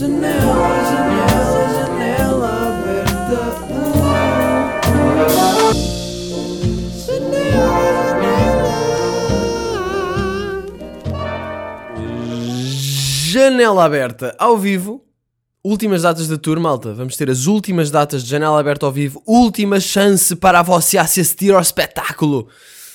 Janela, 0.00 0.32
janela, 0.88 1.68
janela 1.74 2.48
aberta. 2.68 3.40
Janela 13.30 13.84
aberta 13.84 14.34
ao 14.38 14.56
vivo. 14.56 15.04
Últimas 15.62 16.00
datas 16.00 16.26
da 16.26 16.38
tour, 16.38 16.58
malta. 16.58 16.94
Vamos 16.94 17.14
ter 17.18 17.28
as 17.28 17.44
últimas 17.46 17.90
datas 17.90 18.24
de 18.24 18.30
janela 18.30 18.58
aberta 18.58 18.86
ao 18.86 18.92
vivo. 18.92 19.22
Última 19.26 19.78
chance 19.80 20.34
para 20.34 20.62
você 20.62 20.96
assistir 20.96 21.52
ao 21.52 21.60
espetáculo. 21.60 22.48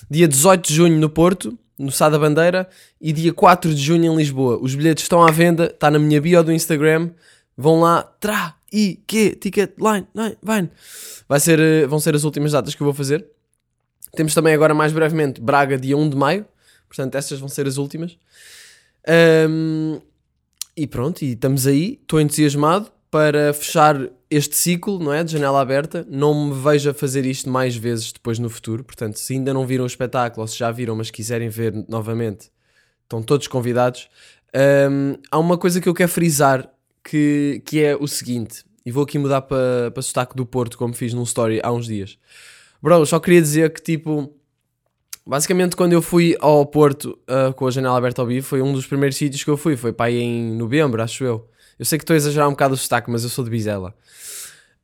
Dia 0.10 0.28
18 0.28 0.68
de 0.68 0.74
junho 0.74 1.00
no 1.00 1.12
Porto, 1.12 1.56
no 1.78 1.92
Sá 1.92 2.10
da 2.10 2.18
Bandeira. 2.18 2.68
E 3.00 3.12
dia 3.12 3.34
4 3.34 3.74
de 3.74 3.82
junho 3.82 4.12
em 4.12 4.16
Lisboa. 4.16 4.58
Os 4.62 4.76
bilhetes 4.76 5.04
estão 5.04 5.26
à 5.26 5.32
venda. 5.32 5.66
Está 5.66 5.90
na 5.92 6.00
minha 6.00 6.22
bio 6.22 6.44
do 6.44 6.52
Instagram. 6.52 7.12
Vão 7.58 7.82
lá. 7.82 8.04
Tra, 8.20 8.56
i, 8.72 9.00
que, 9.08 9.32
ticket, 9.36 9.72
line, 9.78 10.08
line, 10.14 10.38
vine. 10.42 10.70
Vai 11.28 11.40
ser, 11.40 11.60
eh, 11.60 11.88
vão 11.88 12.00
ser 12.00 12.16
as 12.16 12.24
últimas 12.24 12.52
datas 12.52 12.76
que 12.76 12.82
eu 12.82 12.86
vou 12.86 12.94
fazer. 12.94 13.26
Temos 14.16 14.34
também 14.34 14.54
agora, 14.54 14.74
mais 14.74 14.94
brevemente, 14.94 15.42
Braga, 15.42 15.78
dia 15.78 15.98
1 15.98 16.10
de 16.10 16.16
maio. 16.16 16.46
Portanto, 16.88 17.16
estas 17.16 17.40
vão 17.40 17.50
ser 17.50 17.68
as 17.68 17.78
últimas. 17.78 18.18
Ahm, 19.08 20.00
e 20.76 20.88
pronto, 20.88 21.24
e 21.24 21.34
estamos 21.34 21.68
aí. 21.68 22.00
Estou 22.02 22.20
entusiasmado 22.20 22.92
para 23.12 23.54
fechar 23.54 24.10
este 24.30 24.56
ciclo, 24.56 25.00
não 25.00 25.14
é? 25.14 25.24
De 25.24 25.32
janela 25.32 25.62
aberta. 25.62 26.06
Não 26.10 26.48
me 26.48 26.62
vejo 26.62 26.90
a 26.90 26.94
fazer 26.94 27.26
isto 27.26 27.50
mais 27.50 27.76
vezes 27.76 28.12
depois 28.12 28.40
no 28.40 28.50
futuro. 28.50 28.84
Portanto, 28.84 29.18
se 29.18 29.34
ainda 29.34 29.54
não 29.54 29.66
viram 29.66 29.84
o 29.84 29.88
espetáculo 29.88 30.42
ou 30.42 30.48
se 30.48 30.58
já 30.58 30.72
viram, 30.72 30.96
mas 30.96 31.12
quiserem 31.12 31.50
ver 31.50 31.74
novamente, 31.88 32.50
estão 33.04 33.22
todos 33.22 33.48
convidados. 33.48 34.10
Ahm, 34.54 35.16
há 35.30 35.38
uma 35.38 35.58
coisa 35.58 35.82
que 35.82 35.90
eu 35.90 35.94
quero 35.94 36.10
frisar 36.10 36.70
que, 37.04 37.62
que 37.66 37.84
é 37.84 37.96
o 37.96 38.08
seguinte, 38.08 38.64
e 38.86 38.92
vou 38.92 39.04
aqui 39.04 39.18
mudar 39.18 39.42
para 39.42 39.92
para 39.92 40.02
sotaque 40.02 40.36
do 40.36 40.46
Porto, 40.46 40.78
como 40.78 40.94
fiz 40.94 41.14
num 41.14 41.24
story 41.24 41.60
há 41.64 41.72
uns 41.72 41.88
dias. 41.88 42.18
Bro, 42.82 43.06
só 43.06 43.20
queria 43.20 43.42
dizer 43.42 43.72
que 43.74 43.82
tipo. 43.82 44.34
Basicamente, 45.28 45.76
quando 45.76 45.94
eu 45.94 46.04
fui 46.04 46.38
ao 46.40 46.64
Porto 46.68 47.18
ah, 47.28 47.52
com 47.54 47.66
a 47.66 47.72
janela 47.72 47.98
aberta 47.98 48.22
ao 48.22 48.28
vivo, 48.28 48.46
foi 48.46 48.62
um 48.62 48.72
dos 48.72 48.86
primeiros 48.86 49.18
sítios 49.18 49.44
que 49.44 49.50
eu 49.50 49.58
fui. 49.58 49.76
Foi 49.76 49.92
para 49.92 50.06
aí 50.06 50.20
em 50.20 50.56
novembro, 50.56 51.02
acho 51.02 51.24
eu. 51.24 51.50
Eu 51.78 51.86
sei 51.86 51.98
que 51.98 52.04
estou 52.04 52.14
a 52.14 52.18
exagerar 52.18 52.48
um 52.48 52.52
bocado 52.52 52.74
o 52.74 52.78
sotaque, 52.78 53.10
mas 53.10 53.24
eu 53.24 53.30
sou 53.30 53.44
de 53.44 53.50
Bizela. 53.50 53.94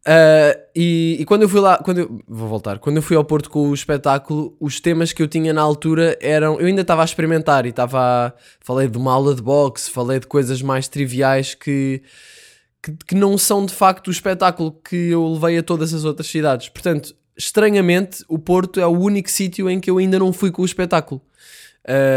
Ah, 0.05 0.57
e, 0.75 1.17
e 1.19 1.25
quando 1.25 1.43
eu 1.43 1.49
fui 1.49 1.59
lá, 1.59 1.77
quando 1.77 1.99
eu, 1.99 2.21
vou 2.27 2.47
voltar, 2.47 2.79
quando 2.79 2.97
eu 2.97 3.01
fui 3.01 3.15
ao 3.15 3.23
Porto 3.23 3.49
com 3.49 3.69
o 3.69 3.73
espetáculo, 3.73 4.55
os 4.59 4.79
temas 4.79 5.13
que 5.13 5.21
eu 5.21 5.27
tinha 5.27 5.53
na 5.53 5.61
altura 5.61 6.17
eram. 6.21 6.59
Eu 6.59 6.67
ainda 6.67 6.81
estava 6.81 7.01
a 7.01 7.05
experimentar 7.05 7.65
e 7.65 7.69
estava. 7.69 8.33
Falei 8.59 8.87
de 8.87 8.97
uma 8.97 9.13
aula 9.13 9.35
de 9.35 9.41
boxe, 9.41 9.89
falei 9.91 10.19
de 10.19 10.27
coisas 10.27 10.61
mais 10.61 10.87
triviais 10.87 11.53
que, 11.53 12.01
que, 12.81 12.91
que 13.07 13.15
não 13.15 13.37
são 13.37 13.65
de 13.65 13.73
facto 13.73 14.07
o 14.07 14.11
espetáculo 14.11 14.71
que 14.71 14.95
eu 14.95 15.27
levei 15.33 15.57
a 15.59 15.63
todas 15.63 15.93
as 15.93 16.03
outras 16.03 16.27
cidades. 16.27 16.69
Portanto, 16.69 17.15
estranhamente, 17.37 18.23
o 18.27 18.39
Porto 18.39 18.79
é 18.79 18.87
o 18.87 18.97
único 18.97 19.29
sítio 19.29 19.69
em 19.69 19.79
que 19.79 19.89
eu 19.89 19.97
ainda 19.97 20.17
não 20.19 20.33
fui 20.33 20.51
com 20.51 20.63
o 20.63 20.65
espetáculo. 20.65 21.21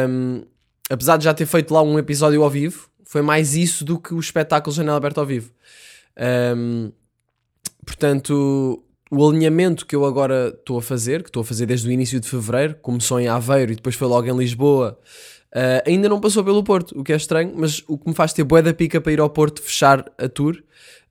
Um, 0.08 0.42
apesar 0.90 1.16
de 1.16 1.24
já 1.24 1.34
ter 1.34 1.46
feito 1.46 1.72
lá 1.72 1.82
um 1.82 1.98
episódio 1.98 2.42
ao 2.42 2.50
vivo, 2.50 2.88
foi 3.14 3.22
mais 3.22 3.54
isso 3.54 3.84
do 3.84 3.96
que 3.96 4.12
o 4.12 4.18
espetáculo 4.18 4.74
Janela 4.74 4.96
Aberta 4.96 5.20
ao 5.20 5.26
vivo. 5.26 5.52
Um, 6.56 6.90
portanto, 7.86 8.82
o 9.08 9.28
alinhamento 9.28 9.86
que 9.86 9.94
eu 9.94 10.04
agora 10.04 10.48
estou 10.48 10.78
a 10.78 10.82
fazer, 10.82 11.22
que 11.22 11.28
estou 11.28 11.42
a 11.42 11.44
fazer 11.44 11.64
desde 11.64 11.88
o 11.88 11.92
início 11.92 12.18
de 12.18 12.28
fevereiro, 12.28 12.74
começou 12.82 13.20
em 13.20 13.28
Aveiro 13.28 13.70
e 13.70 13.76
depois 13.76 13.94
foi 13.94 14.08
logo 14.08 14.26
em 14.26 14.36
Lisboa, 14.36 14.98
uh, 15.52 15.88
ainda 15.88 16.08
não 16.08 16.20
passou 16.20 16.42
pelo 16.42 16.64
Porto, 16.64 16.98
o 16.98 17.04
que 17.04 17.12
é 17.12 17.16
estranho, 17.16 17.54
mas 17.54 17.84
o 17.86 17.96
que 17.96 18.08
me 18.08 18.16
faz 18.16 18.32
ter 18.32 18.42
bué 18.42 18.60
da 18.60 18.74
pica 18.74 19.00
para 19.00 19.12
ir 19.12 19.20
ao 19.20 19.30
Porto 19.30 19.62
fechar 19.62 20.04
a 20.18 20.28
tour, 20.28 20.60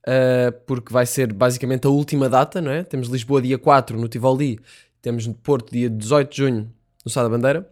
uh, 0.06 0.52
porque 0.66 0.92
vai 0.92 1.06
ser 1.06 1.32
basicamente 1.32 1.86
a 1.86 1.90
última 1.90 2.28
data, 2.28 2.60
não 2.60 2.70
é? 2.70 2.82
Temos 2.82 3.08
Lisboa 3.08 3.40
dia 3.40 3.56
4 3.56 3.98
no 3.98 4.08
Tivoli, 4.08 4.60
temos 5.00 5.26
Porto 5.42 5.72
dia 5.72 5.88
18 5.88 6.30
de 6.30 6.36
junho 6.36 6.70
no 7.02 7.10
Sá 7.10 7.22
da 7.22 7.30
Bandeira. 7.30 7.66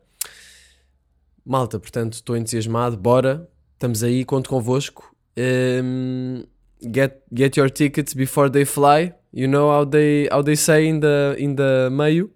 Malta, 1.44 1.78
portanto, 1.78 2.14
estou 2.14 2.34
entusiasmado, 2.34 2.96
bora, 2.96 3.46
estamos 3.82 4.04
aí, 4.04 4.24
conto 4.24 4.48
convosco. 4.48 5.12
Um, 5.36 6.44
get, 6.80 7.24
get 7.32 7.56
your 7.56 7.68
tickets 7.68 8.14
before 8.14 8.48
they 8.48 8.64
fly. 8.64 9.12
You 9.32 9.48
know 9.48 9.70
how 9.72 9.84
they, 9.84 10.28
how 10.30 10.42
they 10.42 10.54
say 10.54 10.86
in 10.86 11.00
the, 11.00 11.34
in 11.36 11.56
the 11.56 11.90
meio. 11.90 12.30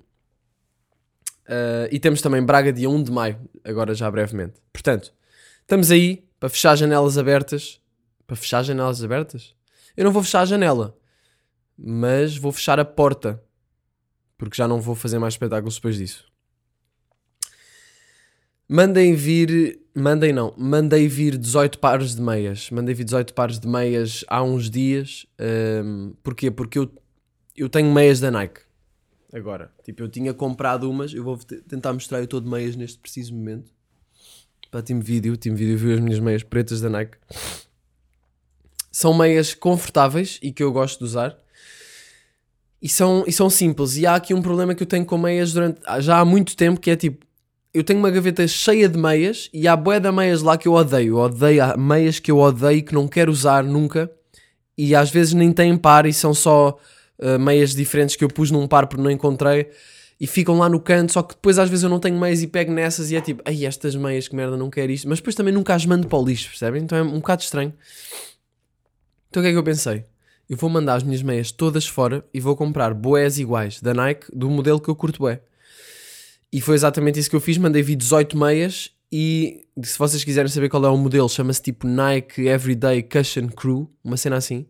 Uh, 1.49 1.87
e 1.93 2.01
temos 2.01 2.21
também 2.21 2.45
Braga 2.45 2.73
dia 2.73 2.91
1 2.91 3.05
de 3.05 3.13
maio, 3.13 3.39
agora 3.63 3.95
já 3.95 4.11
brevemente. 4.11 4.55
Portanto, 4.73 5.15
estamos 5.61 5.93
aí 5.93 6.27
para 6.41 6.49
fechar 6.49 6.75
janelas 6.75 7.17
abertas. 7.17 7.81
Para 8.27 8.35
fechar 8.35 8.65
janelas 8.65 9.05
abertas? 9.05 9.55
Eu 9.97 10.05
não 10.05 10.11
vou 10.11 10.25
fechar 10.25 10.41
a 10.41 10.47
janela, 10.47 10.99
mas 11.79 12.37
vou 12.37 12.51
fechar 12.51 12.81
a 12.81 12.85
porta, 12.85 13.41
porque 14.37 14.57
já 14.57 14.67
não 14.67 14.81
vou 14.81 14.97
fazer 14.97 15.21
mais 15.21 15.35
espetáculos 15.35 15.77
depois 15.77 15.97
disso. 15.97 16.25
Mandem 18.69 19.15
vir, 19.15 19.81
mandem 19.95 20.33
não, 20.33 20.53
mandei 20.57 21.07
vir 21.07 21.39
18 21.39 21.79
pares 21.79 22.15
de 22.17 22.21
meias. 22.23 22.69
Mandei 22.71 22.95
vir 22.95 23.05
18 23.05 23.33
pares 23.33 23.61
de 23.61 23.69
meias 23.69 24.25
há 24.29 24.43
uns 24.43 24.69
dias. 24.69 25.25
Ahm, 25.39 26.13
porquê? 26.23 26.51
Porque 26.51 26.79
eu, 26.79 26.91
eu 27.57 27.69
tenho 27.69 27.93
meias 27.93 28.19
da 28.19 28.31
Nike. 28.31 28.61
Agora, 29.33 29.71
tipo, 29.85 30.03
eu 30.03 30.09
tinha 30.09 30.33
comprado 30.35 30.91
umas, 30.91 31.13
eu 31.13 31.23
vou 31.23 31.37
te- 31.37 31.61
tentar 31.63 31.93
mostrar 31.93 32.21
eu 32.21 32.27
todo 32.27 32.45
de 32.45 32.51
meias 32.51 32.75
neste 32.75 32.99
preciso 32.99 33.35
momento. 33.35 33.71
Para 34.71 34.83
time 34.83 35.03
vídeo, 35.03 35.37
time 35.37 35.57
vídeo 35.57 35.79
viu 35.79 35.95
as 35.95 36.01
minhas 36.01 36.19
meias 36.19 36.43
pretas 36.43 36.81
da 36.81 36.89
Nike. 36.89 37.17
São 38.91 39.15
meias 39.15 39.55
confortáveis 39.55 40.39
e 40.43 40.51
que 40.53 40.63
eu 40.63 40.73
gosto 40.73 40.99
de 41.01 41.05
usar. 41.05 41.37
E 42.81 42.89
são, 42.89 43.25
e 43.27 43.33
são 43.33 43.49
simples. 43.51 43.97
E 43.97 44.07
há 44.07 44.15
aqui 44.15 44.33
um 44.35 44.43
problema 44.43 44.75
que 44.75 44.83
eu 44.83 44.87
tenho 44.87 45.05
com 45.05 45.19
meias 45.19 45.53
durante, 45.53 45.81
já 46.01 46.19
há 46.19 46.25
muito 46.25 46.57
tempo, 46.57 46.81
que 46.81 46.91
é 46.91 46.97
tipo, 46.97 47.25
eu 47.77 47.85
tenho 47.85 47.99
uma 47.99 48.11
gaveta 48.11 48.49
cheia 48.49 48.89
de 48.89 48.99
meias 48.99 49.51
e 49.53 49.69
há 49.69 49.77
bué 49.77 50.01
de 50.01 50.11
meias 50.11 50.41
lá 50.41 50.57
que 50.57 50.67
eu 50.67 50.73
odeio. 50.73 51.19
Eu 51.19 51.19
odeio 51.19 51.79
meias 51.79 52.19
que 52.19 52.31
eu 52.31 52.39
odeio 52.39 52.83
que 52.83 52.95
não 52.95 53.07
quero 53.07 53.31
usar 53.31 53.63
nunca 53.63 54.11
e 54.79 54.95
às 54.95 55.11
vezes 55.11 55.35
nem 55.35 55.53
têm 55.53 55.77
par 55.77 56.07
e 56.07 56.13
são 56.13 56.33
só 56.33 56.79
uh, 57.19 57.39
meias 57.39 57.75
diferentes 57.75 58.17
que 58.17 58.25
eu 58.25 58.29
pus 58.29 58.51
num 58.51 58.67
par 58.67 58.87
porque 58.87 59.03
não 59.03 59.11
encontrei 59.11 59.69
e 60.19 60.27
ficam 60.27 60.57
lá 60.57 60.71
no 60.71 60.81
canto. 60.81 61.13
Só 61.13 61.23
que 61.23 61.35
depois 61.35 61.59
às 61.59 61.69
vezes 61.69 61.83
eu 61.83 61.91
não 61.91 62.01
tenho 62.01 62.19
meias 62.19 62.41
e 62.41 62.47
pego 62.47 62.73
nessas 62.73 63.11
e 63.11 63.17
é 63.17 63.21
tipo, 63.21 63.43
ai, 63.45 63.67
estas 63.67 63.95
meias 63.95 64.27
que 64.27 64.35
merda, 64.35 64.57
não 64.57 64.71
quero 64.71 64.91
isto. 64.91 65.07
Mas 65.07 65.19
depois 65.19 65.35
também 65.35 65.53
nunca 65.53 65.75
as 65.75 65.85
mando 65.85 66.09
para 66.09 66.19
o 66.19 66.25
lixo, 66.25 66.49
percebem? 66.49 66.83
Então 66.83 66.97
é 66.97 67.03
um 67.03 67.17
bocado 67.17 67.43
estranho. 67.43 67.75
Então 69.29 69.43
o 69.43 69.45
que 69.45 69.51
é 69.51 69.53
que 69.53 69.59
eu 69.59 69.63
pensei? 69.63 70.03
Eu 70.49 70.57
vou 70.57 70.71
mandar 70.71 70.95
as 70.95 71.03
minhas 71.03 71.23
meias 71.23 71.53
todas 71.53 71.87
fora 71.87 72.25
e 72.33 72.41
vou 72.41 72.57
comprar 72.57 72.95
boés 72.95 73.39
iguais 73.39 73.83
da 73.83 73.93
Nike 73.93 74.29
do 74.33 74.49
modelo 74.49 74.81
que 74.81 74.89
eu 74.89 74.97
curto 74.97 75.19
bué. 75.19 75.43
E 76.53 76.61
foi 76.61 76.75
exatamente 76.75 77.19
isso 77.19 77.31
que 77.31 77.37
eu 77.37 77.41
fiz. 77.41 77.59
Mandei 77.59 77.83
vir 77.83 77.97
18 77.97 78.37
meias 78.37 78.97
e 79.11 79.65
se 79.83 79.99
vocês 79.99 80.25
quiserem 80.25 80.51
saber 80.51 80.69
qual 80.69 80.85
é 80.85 80.89
o 80.89 80.97
modelo, 80.97 81.29
chama-se 81.29 81.63
tipo 81.63 81.87
Nike 81.87 82.47
Everyday 82.47 83.03
Cushion 83.03 83.49
Crew, 83.49 83.91
uma 84.03 84.17
cena 84.17 84.37
assim. 84.37 84.67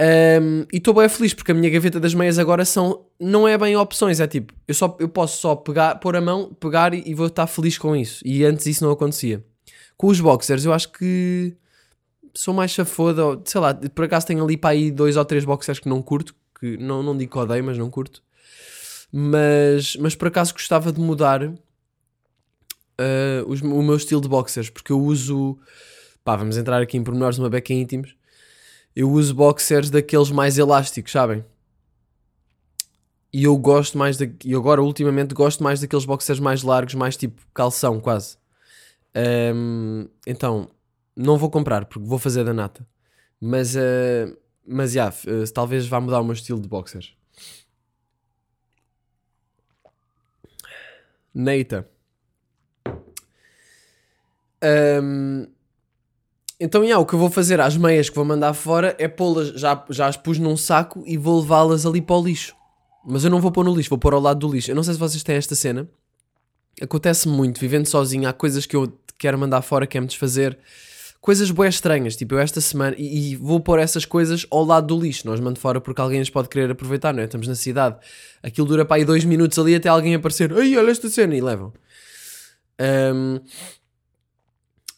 Um, 0.00 0.64
e 0.72 0.76
estou 0.76 0.94
bem 0.94 1.08
feliz 1.08 1.34
porque 1.34 1.50
a 1.50 1.54
minha 1.54 1.68
gaveta 1.68 1.98
das 1.98 2.14
meias 2.14 2.38
agora 2.38 2.64
são 2.64 3.04
não 3.18 3.48
é 3.48 3.58
bem 3.58 3.76
opções, 3.76 4.20
é 4.20 4.28
tipo, 4.28 4.54
eu, 4.66 4.72
só, 4.72 4.96
eu 5.00 5.08
posso 5.08 5.40
só 5.40 5.56
pegar, 5.56 5.96
pôr 5.96 6.14
a 6.14 6.20
mão, 6.20 6.54
pegar 6.54 6.94
e, 6.94 7.02
e 7.04 7.14
vou 7.14 7.26
estar 7.26 7.48
feliz 7.48 7.76
com 7.76 7.96
isso. 7.96 8.22
E 8.24 8.44
antes 8.44 8.64
isso 8.66 8.84
não 8.84 8.92
acontecia. 8.92 9.44
Com 9.96 10.06
os 10.06 10.20
boxers, 10.20 10.64
eu 10.64 10.72
acho 10.72 10.92
que 10.92 11.56
sou 12.32 12.54
mais 12.54 12.70
chafoda, 12.70 13.40
sei 13.44 13.60
lá, 13.60 13.74
por 13.74 14.04
acaso 14.04 14.26
tenho 14.26 14.44
ali 14.44 14.56
para 14.56 14.70
aí 14.70 14.92
dois 14.92 15.16
ou 15.16 15.24
três 15.24 15.44
boxers 15.44 15.80
que 15.80 15.88
não 15.88 16.00
curto, 16.00 16.34
que 16.58 16.76
não, 16.76 17.02
não 17.02 17.16
digo 17.16 17.32
que 17.32 17.38
odeio, 17.38 17.64
mas 17.64 17.76
não 17.76 17.90
curto 17.90 18.22
mas, 19.12 19.96
mas 19.96 20.14
por 20.14 20.28
acaso 20.28 20.52
gostava 20.52 20.92
de 20.92 21.00
mudar 21.00 21.42
uh, 21.44 21.56
os- 23.46 23.62
o 23.62 23.82
meu 23.82 23.96
estilo 23.96 24.20
de 24.20 24.28
boxers, 24.28 24.70
porque 24.70 24.92
eu 24.92 25.00
uso, 25.00 25.58
pá, 26.24 26.36
vamos 26.36 26.56
entrar 26.56 26.80
aqui 26.82 26.96
em 26.96 27.04
pormenores 27.04 27.38
uma 27.38 27.50
beca 27.50 27.72
íntimos, 27.72 28.14
eu 28.94 29.10
uso 29.10 29.34
boxers 29.34 29.90
daqueles 29.90 30.30
mais 30.30 30.58
elásticos, 30.58 31.12
sabem? 31.12 31.44
E 33.32 33.44
eu 33.44 33.56
gosto 33.58 33.98
mais, 33.98 34.16
da, 34.16 34.26
e 34.44 34.54
agora 34.54 34.82
ultimamente 34.82 35.34
gosto 35.34 35.62
mais 35.62 35.80
daqueles 35.80 36.04
boxers 36.04 36.40
mais 36.40 36.62
largos, 36.62 36.94
mais 36.94 37.16
tipo 37.16 37.42
calção 37.52 38.00
quase. 38.00 38.36
Um, 39.54 40.08
então, 40.26 40.70
não 41.16 41.36
vou 41.36 41.50
comprar, 41.50 41.84
porque 41.86 42.06
vou 42.06 42.18
fazer 42.18 42.44
da 42.44 42.54
nata. 42.54 42.86
Mas, 43.40 43.76
uh, 43.76 44.36
mas 44.66 44.92
já, 44.92 45.10
uh, 45.10 45.52
talvez 45.52 45.86
vá 45.86 46.00
mudar 46.00 46.20
o 46.20 46.24
meu 46.24 46.32
estilo 46.32 46.60
de 46.60 46.68
boxers. 46.68 47.14
Neita. 51.34 51.88
Ahm, 54.62 55.46
então, 56.60 56.82
yeah, 56.82 57.00
o 57.00 57.06
que 57.06 57.14
eu 57.14 57.18
vou 57.18 57.30
fazer 57.30 57.60
às 57.60 57.76
meias 57.76 58.10
que 58.10 58.16
vou 58.16 58.24
mandar 58.24 58.52
fora 58.52 58.96
é 58.98 59.06
pô-las, 59.06 59.48
já, 59.48 59.84
já 59.90 60.06
as 60.06 60.16
pus 60.16 60.38
num 60.38 60.56
saco 60.56 61.04
e 61.06 61.16
vou 61.16 61.40
levá-las 61.40 61.86
ali 61.86 62.02
para 62.02 62.16
o 62.16 62.22
lixo. 62.22 62.56
Mas 63.06 63.24
eu 63.24 63.30
não 63.30 63.40
vou 63.40 63.52
pôr 63.52 63.64
no 63.64 63.74
lixo, 63.74 63.88
vou 63.88 63.98
pôr 63.98 64.12
ao 64.12 64.20
lado 64.20 64.40
do 64.40 64.52
lixo. 64.52 64.70
Eu 64.70 64.74
não 64.74 64.82
sei 64.82 64.94
se 64.94 65.00
vocês 65.00 65.22
têm 65.22 65.36
esta 65.36 65.54
cena. 65.54 65.88
Acontece 66.80 67.28
muito, 67.28 67.60
vivendo 67.60 67.86
sozinho, 67.86 68.28
há 68.28 68.32
coisas 68.32 68.66
que 68.66 68.74
eu 68.74 68.92
quero 69.16 69.38
mandar 69.38 69.62
fora, 69.62 69.86
quero 69.86 70.02
me 70.02 70.08
desfazer, 70.08 70.58
coisas 71.28 71.50
boas 71.50 71.74
estranhas. 71.74 72.16
Tipo, 72.16 72.36
eu 72.36 72.38
esta 72.38 72.58
semana. 72.58 72.96
E, 72.98 73.32
e 73.32 73.36
vou 73.36 73.60
pôr 73.60 73.78
essas 73.78 74.06
coisas 74.06 74.46
ao 74.50 74.64
lado 74.64 74.86
do 74.86 74.98
lixo. 74.98 75.26
Nós 75.26 75.38
mando 75.38 75.60
fora 75.60 75.78
porque 75.78 76.00
alguém 76.00 76.22
as 76.22 76.30
pode 76.30 76.48
querer 76.48 76.70
aproveitar, 76.70 77.12
não 77.12 77.20
é? 77.20 77.26
Estamos 77.26 77.46
na 77.46 77.54
cidade. 77.54 77.98
Aquilo 78.42 78.66
dura 78.66 78.82
para 78.82 78.96
aí 78.96 79.04
dois 79.04 79.26
minutos 79.26 79.58
ali 79.58 79.74
até 79.74 79.90
alguém 79.90 80.14
aparecer. 80.14 80.50
Ai, 80.54 80.74
olha 80.74 80.90
esta 80.90 81.10
cena. 81.10 81.36
E 81.36 81.40
levam. 81.42 81.70
Ahm, 82.78 83.40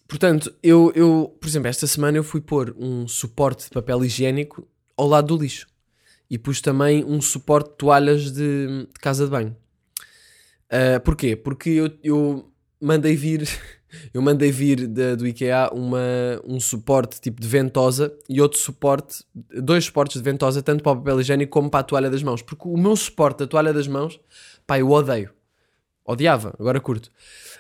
portanto, 0.06 0.54
eu, 0.62 0.92
eu, 0.94 1.36
por 1.40 1.48
exemplo, 1.48 1.66
esta 1.66 1.88
semana 1.88 2.16
eu 2.16 2.22
fui 2.22 2.40
pôr 2.40 2.76
um 2.78 3.08
suporte 3.08 3.64
de 3.64 3.70
papel 3.70 4.04
higiênico 4.04 4.68
ao 4.96 5.08
lado 5.08 5.36
do 5.36 5.42
lixo. 5.42 5.66
E 6.30 6.38
pus 6.38 6.60
também 6.60 7.04
um 7.04 7.20
suporte 7.20 7.70
de 7.70 7.76
toalhas 7.76 8.30
de, 8.30 8.86
de 8.86 9.00
casa 9.00 9.24
de 9.24 9.32
banho. 9.32 9.56
Ah, 10.70 11.00
porquê? 11.00 11.34
Porque 11.34 11.70
eu, 11.70 11.90
eu 12.04 12.52
mandei 12.80 13.16
vir, 13.16 13.48
eu 14.12 14.20
mandei 14.22 14.50
vir 14.50 14.86
da- 14.86 15.14
do 15.14 15.26
IKEA 15.26 15.70
uma, 15.72 15.98
um 16.44 16.58
suporte 16.60 17.20
tipo 17.20 17.40
de 17.40 17.46
ventosa 17.48 18.12
e 18.28 18.40
outro 18.40 18.58
suporte, 18.58 19.24
dois 19.34 19.84
suportes 19.84 20.20
de 20.20 20.24
ventosa, 20.24 20.62
tanto 20.62 20.82
para 20.82 20.92
o 20.92 20.96
papel 20.96 21.20
higiênico 21.20 21.52
como 21.52 21.70
para 21.70 21.80
a 21.80 21.84
toalha 21.84 22.10
das 22.10 22.22
mãos. 22.22 22.42
Porque 22.42 22.66
o 22.68 22.76
meu 22.76 22.94
suporte 22.96 23.38
da 23.40 23.46
toalha 23.46 23.72
das 23.72 23.86
mãos, 23.88 24.20
pá, 24.66 24.78
eu 24.78 24.90
odeio. 24.90 25.30
Odiava, 26.04 26.54
agora 26.58 26.80
curto. 26.80 27.10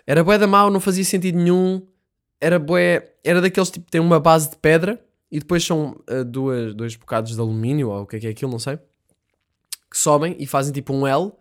Era 0.06 0.24
bué 0.24 0.38
da 0.38 0.46
mau, 0.46 0.70
não 0.70 0.80
fazia 0.80 1.04
sentido 1.04 1.36
nenhum. 1.38 1.86
Era 2.40 2.58
bué, 2.58 3.12
era 3.22 3.40
daqueles 3.40 3.70
tipo 3.70 3.90
tem 3.90 4.00
uma 4.00 4.18
base 4.18 4.50
de 4.50 4.56
pedra 4.56 4.98
e 5.30 5.38
depois 5.38 5.64
são 5.64 6.00
ah, 6.08 6.24
duas, 6.24 6.74
dois 6.74 6.96
bocados 6.96 7.34
de 7.34 7.40
alumínio 7.40 7.90
ou 7.90 8.02
o 8.02 8.06
que 8.06 8.16
é 8.16 8.20
que 8.20 8.26
é 8.26 8.30
aquilo, 8.30 8.50
não 8.50 8.58
sei. 8.58 8.76
Que 9.90 9.98
sobem 9.98 10.36
e 10.38 10.46
fazem 10.46 10.72
tipo 10.72 10.92
um 10.92 11.06
L. 11.06 11.32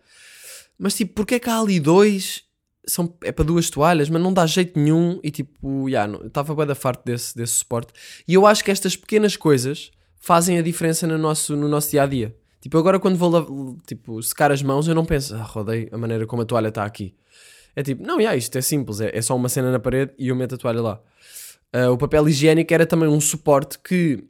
Mas 0.78 0.96
tipo, 0.96 1.14
porque 1.14 1.36
é 1.36 1.40
que 1.40 1.50
há 1.50 1.60
ali 1.60 1.80
dois? 1.80 2.44
São, 2.88 3.14
é 3.24 3.32
para 3.32 3.46
duas 3.46 3.70
toalhas, 3.70 4.10
mas 4.10 4.22
não 4.22 4.34
dá 4.34 4.46
jeito 4.46 4.80
nenhum. 4.80 5.20
E 5.24 5.30
tipo, 5.32 5.90
já, 5.90 6.08
não- 6.08 6.26
estava 6.26 6.56
bué 6.56 6.66
da 6.66 6.76
farto 6.76 7.04
desse, 7.06 7.36
desse 7.36 7.54
suporte. 7.54 7.94
E 8.28 8.34
eu 8.34 8.46
acho 8.46 8.64
que 8.64 8.72
estas 8.72 8.96
pequenas 8.96 9.36
coisas 9.38 9.92
fazem 10.18 10.58
a 10.58 10.62
diferença 10.62 11.06
no 11.08 11.18
nosso, 11.18 11.56
no 11.56 11.68
nosso 11.68 11.92
dia 11.92 12.04
a 12.04 12.06
dia. 12.06 12.36
Tipo, 12.62 12.78
agora 12.78 13.00
quando 13.00 13.16
vou 13.18 13.78
tipo, 13.88 14.22
secar 14.24 14.52
as 14.52 14.62
mãos, 14.62 14.88
eu 14.88 14.96
não 14.96 15.06
penso, 15.06 15.34
ah, 15.36 15.44
rodei 15.44 15.88
a 15.92 15.98
maneira 15.98 16.26
como 16.28 16.42
a 16.42 16.46
toalha 16.46 16.68
está 16.70 16.84
aqui. 16.84 17.16
É 17.76 17.84
tipo, 17.84 18.04
não, 18.04 18.20
já, 18.20 18.36
isto 18.36 18.58
é 18.58 18.62
simples, 18.62 19.00
é, 19.00 19.16
é 19.18 19.22
só 19.22 19.36
uma 19.36 19.48
cena 19.48 19.72
na 19.72 19.80
parede 19.80 20.12
e 20.18 20.28
eu 20.28 20.36
meto 20.36 20.56
a 20.56 20.58
toalha 20.58 20.82
lá. 20.82 21.02
Ah, 21.72 21.90
o 21.92 21.98
papel 21.98 22.28
higiênico 22.28 22.74
era 22.74 22.86
também 22.86 23.08
um 23.08 23.22
suporte 23.22 23.80
que 23.80 24.24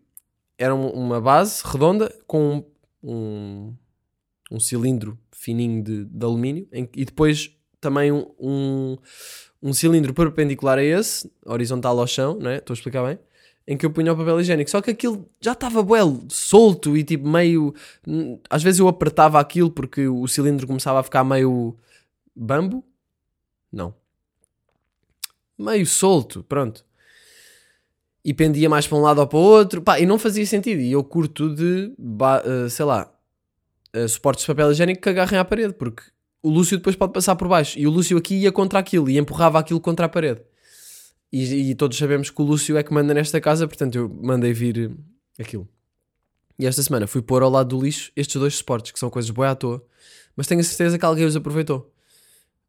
era 0.58 0.76
um- 0.76 0.90
uma 0.92 1.20
base 1.22 1.62
redonda 1.66 2.14
com 2.28 2.64
um, 3.02 3.74
um 4.52 4.60
cilindro 4.60 5.18
fininho 5.32 5.82
de, 5.84 6.06
de 6.06 6.26
alumínio 6.26 6.68
em- 6.72 6.90
e 6.96 7.06
depois 7.06 7.50
também 7.80 8.12
um, 8.12 8.98
um, 9.62 9.74
cilindro 9.74 10.14
perpendicular 10.14 10.78
a 10.78 10.84
esse, 10.84 11.30
horizontal 11.46 12.00
ao 12.00 12.08
chão, 12.08 12.38
não 12.40 12.50
é? 12.50 12.58
Estou 12.58 12.74
a 12.74 12.76
explicar 12.76 13.06
bem? 13.06 13.20
Em 13.68 13.78
que 13.78 13.86
eu 13.86 13.92
punha 13.92 14.14
o 14.14 14.18
papel 14.18 14.40
higiênico. 14.42 14.70
Só 14.70 14.82
que 14.82 14.92
aquilo 14.92 15.30
já 15.40 15.54
estava 15.54 15.84
bué 15.84 16.00
solto 16.30 16.98
e 16.98 17.04
tipo 17.04 17.28
meio. 17.28 17.74
hum, 18.08 18.40
Às 18.50 18.64
vezes 18.64 18.80
eu 18.80 18.88
apertava 18.88 19.40
aquilo 19.40 19.70
porque 19.70 20.08
o 20.08 20.28
cilindro 20.28 20.66
começava 20.66 21.00
a 21.00 21.04
ficar 21.04 21.24
meio. 21.24 21.78
bambo? 22.36 22.84
Não. 23.72 23.94
Meio 25.58 25.86
solto, 25.86 26.44
pronto. 26.44 26.84
E 28.26 28.34
pendia 28.34 28.70
mais 28.70 28.88
para 28.88 28.98
um 28.98 29.02
lado 29.02 29.20
ou 29.22 29.28
para 29.28 29.38
o 29.38 29.42
outro. 29.42 29.82
Pá, 29.82 30.00
e 30.00 30.06
não 30.06 30.18
fazia 30.18 30.46
sentido. 30.46 30.82
E 30.82 30.92
eu 30.92 31.04
curto 31.04 31.54
de, 31.54 31.94
eh, 32.46 32.70
sei 32.70 32.86
lá, 32.86 33.12
eh, 33.94 34.08
suportes 34.08 34.44
de 34.44 34.48
papel 34.48 34.72
higiênico 34.72 35.02
que 35.02 35.10
agarrem 35.10 35.40
à 35.40 35.46
parede, 35.46 35.74
porque 35.74 36.04
o 36.42 36.50
Lúcio 36.50 36.78
depois 36.78 36.96
pode 36.96 37.14
passar 37.14 37.36
por 37.36 37.48
baixo. 37.48 37.78
E 37.78 37.86
o 37.88 37.90
Lúcio 37.92 38.18
aqui 38.18 38.36
ia 38.36 38.52
contra 38.52 38.80
aquilo 38.80 39.10
e 39.10 39.18
empurrava 39.18 39.60
aquilo 39.60 39.80
contra 39.80 40.06
a 40.06 40.10
parede. 40.10 40.42
E, 41.32 41.44
e 41.72 41.76
todos 41.76 41.98
sabemos 41.98 42.30
que 42.30 42.42
o 42.42 42.46
Lúcio 42.46 42.78
é 42.78 42.84
que 42.84 42.94
manda 42.94 43.14
nesta 43.14 43.40
casa, 43.40 43.68
portanto 43.68 43.96
eu 43.96 44.10
mandei 44.10 44.52
vir 44.54 44.92
eh, 45.38 45.42
aquilo. 45.42 45.68
E 46.58 46.66
esta 46.66 46.82
semana 46.82 47.06
fui 47.08 47.22
pôr 47.22 47.42
ao 47.44 47.50
lado 47.50 47.70
do 47.78 47.84
lixo 47.84 48.12
estes 48.16 48.36
dois 48.36 48.56
suportes, 48.56 48.92
que 48.92 49.00
são 49.00 49.10
coisas 49.10 49.30
boas 49.32 49.52
à 49.52 49.56
toa, 49.56 49.86
mas 50.36 50.48
tenho 50.48 50.60
a 50.60 50.64
certeza 50.64 50.98
que 50.98 51.06
alguém 51.06 51.26
os 51.26 51.36
aproveitou. 51.36 51.94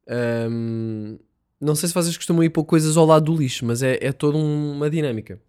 Ahm, 0.09 1.19
não 1.61 1.75
sei 1.75 1.89
se 1.89 1.95
vocês 1.95 2.17
costumam 2.17 2.43
ir 2.45 2.51
pôr 2.51 2.65
coisas 2.65 2.97
ao 2.97 3.07
lado 3.07 3.25
do 3.33 3.37
lixo, 3.37 3.65
mas 3.65 3.83
é, 3.83 3.99
é 4.01 4.13
toda 4.13 4.37
um- 4.37 4.73
uma 4.73 4.89
dinâmica. 4.91 5.41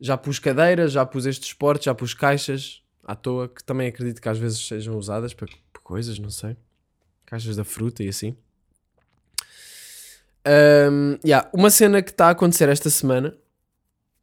Já 0.00 0.16
pus 0.16 0.38
cadeiras, 0.38 0.92
já 0.92 1.04
pus 1.04 1.26
estes 1.26 1.48
suportes, 1.50 1.84
já 1.84 1.94
pus 1.94 2.14
caixas 2.14 2.82
à 3.04 3.14
toa, 3.14 3.48
que 3.48 3.62
também 3.64 3.88
acredito 3.88 4.20
que 4.20 4.28
às 4.28 4.38
vezes 4.38 4.58
sejam 4.66 4.96
usadas 4.96 5.34
para 5.34 5.48
coisas, 5.82 6.18
não 6.18 6.30
sei. 6.30 6.56
Caixas 7.30 7.54
da 7.54 7.62
fruta 7.62 8.02
e 8.02 8.08
assim. 8.08 8.36
Ahm, 10.44 11.16
yeah, 11.24 11.48
uma 11.54 11.70
cena 11.70 12.02
que 12.02 12.10
está 12.10 12.26
a 12.26 12.30
acontecer 12.30 12.68
esta 12.68 12.90
semana 12.90 13.36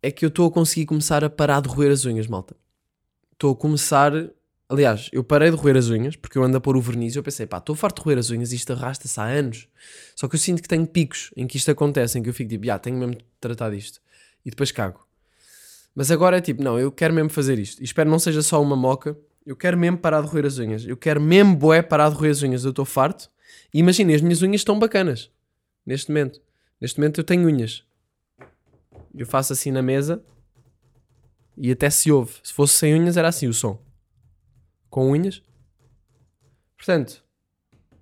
é 0.04 0.12
que 0.12 0.26
eu 0.26 0.28
estou 0.28 0.46
a 0.46 0.52
conseguir 0.52 0.86
começar 0.86 1.24
a 1.24 1.30
parar 1.30 1.62
de 1.62 1.70
roer 1.70 1.90
as 1.90 2.04
unhas, 2.04 2.28
malta. 2.28 2.54
Estou 3.32 3.54
a 3.54 3.56
começar. 3.56 4.12
Aliás, 4.68 5.10
eu 5.14 5.24
parei 5.24 5.50
de 5.50 5.56
roer 5.56 5.78
as 5.78 5.88
unhas 5.88 6.18
porque 6.18 6.38
eu 6.38 6.44
ando 6.44 6.58
a 6.58 6.60
pôr 6.60 6.76
o 6.76 6.82
verniz 6.82 7.16
e 7.16 7.18
eu 7.20 7.24
pensei, 7.24 7.46
pá, 7.46 7.60
estou 7.60 7.78
farto 7.78 8.02
de 8.02 8.04
roer 8.04 8.18
as 8.18 8.30
unhas 8.30 8.52
e 8.52 8.58
isto 8.58 8.74
arrasta-se 8.74 9.18
há 9.22 9.24
anos. 9.24 9.70
Só 10.14 10.28
que 10.28 10.36
eu 10.36 10.40
sinto 10.40 10.62
que 10.62 10.68
tenho 10.68 10.86
picos 10.86 11.32
em 11.38 11.48
que 11.48 11.56
isto 11.56 11.72
acontece, 11.72 12.20
em 12.20 12.24
que 12.24 12.28
eu 12.28 12.34
fico 12.34 12.50
tipo, 12.50 12.66
já, 12.66 12.78
tenho 12.78 12.98
mesmo 12.98 13.16
de 13.16 13.24
tratar 13.40 13.70
disto. 13.70 14.02
E 14.46 14.50
depois 14.50 14.70
cago. 14.74 15.08
Mas 15.96 16.12
agora 16.12 16.40
é 16.40 16.42
tipo, 16.42 16.62
não, 16.62 16.78
eu 16.78 16.92
quero 16.92 17.14
mesmo 17.14 17.30
fazer 17.30 17.58
isto. 17.58 17.80
E 17.82 17.86
espero 17.86 18.10
não 18.10 18.20
seja 18.20 18.42
só 18.42 18.62
uma 18.62 18.76
moca. 18.76 19.18
Eu 19.48 19.56
quero 19.56 19.78
mesmo 19.78 19.98
parar 19.98 20.20
de 20.20 20.28
roer 20.28 20.46
as 20.46 20.58
unhas. 20.58 20.86
Eu 20.86 20.98
quero 20.98 21.22
mesmo, 21.22 21.56
boé, 21.56 21.82
parar 21.82 22.10
de 22.10 22.16
roer 22.18 22.32
as 22.32 22.44
unhas. 22.44 22.66
Eu 22.66 22.72
estou 22.72 22.84
farto. 22.84 23.30
E 23.74 23.80
imaginem, 23.80 24.14
as 24.14 24.22
minhas 24.22 24.42
unhas 24.42 24.60
estão 24.60 24.78
bacanas. 24.78 25.32
Neste 25.86 26.10
momento. 26.10 26.42
Neste 26.82 27.00
momento 27.00 27.22
eu 27.22 27.24
tenho 27.24 27.48
unhas. 27.48 27.86
Eu 29.16 29.26
faço 29.26 29.54
assim 29.54 29.72
na 29.72 29.82
mesa. 29.82 30.22
E 31.56 31.72
até 31.72 31.90
se 31.90 32.12
ouve. 32.12 32.34
Se 32.44 32.52
fosse 32.52 32.74
sem 32.74 32.94
unhas 32.94 33.16
era 33.16 33.30
assim 33.30 33.48
o 33.48 33.54
som. 33.54 33.82
Com 34.90 35.12
unhas. 35.12 35.42
Portanto, 36.76 37.24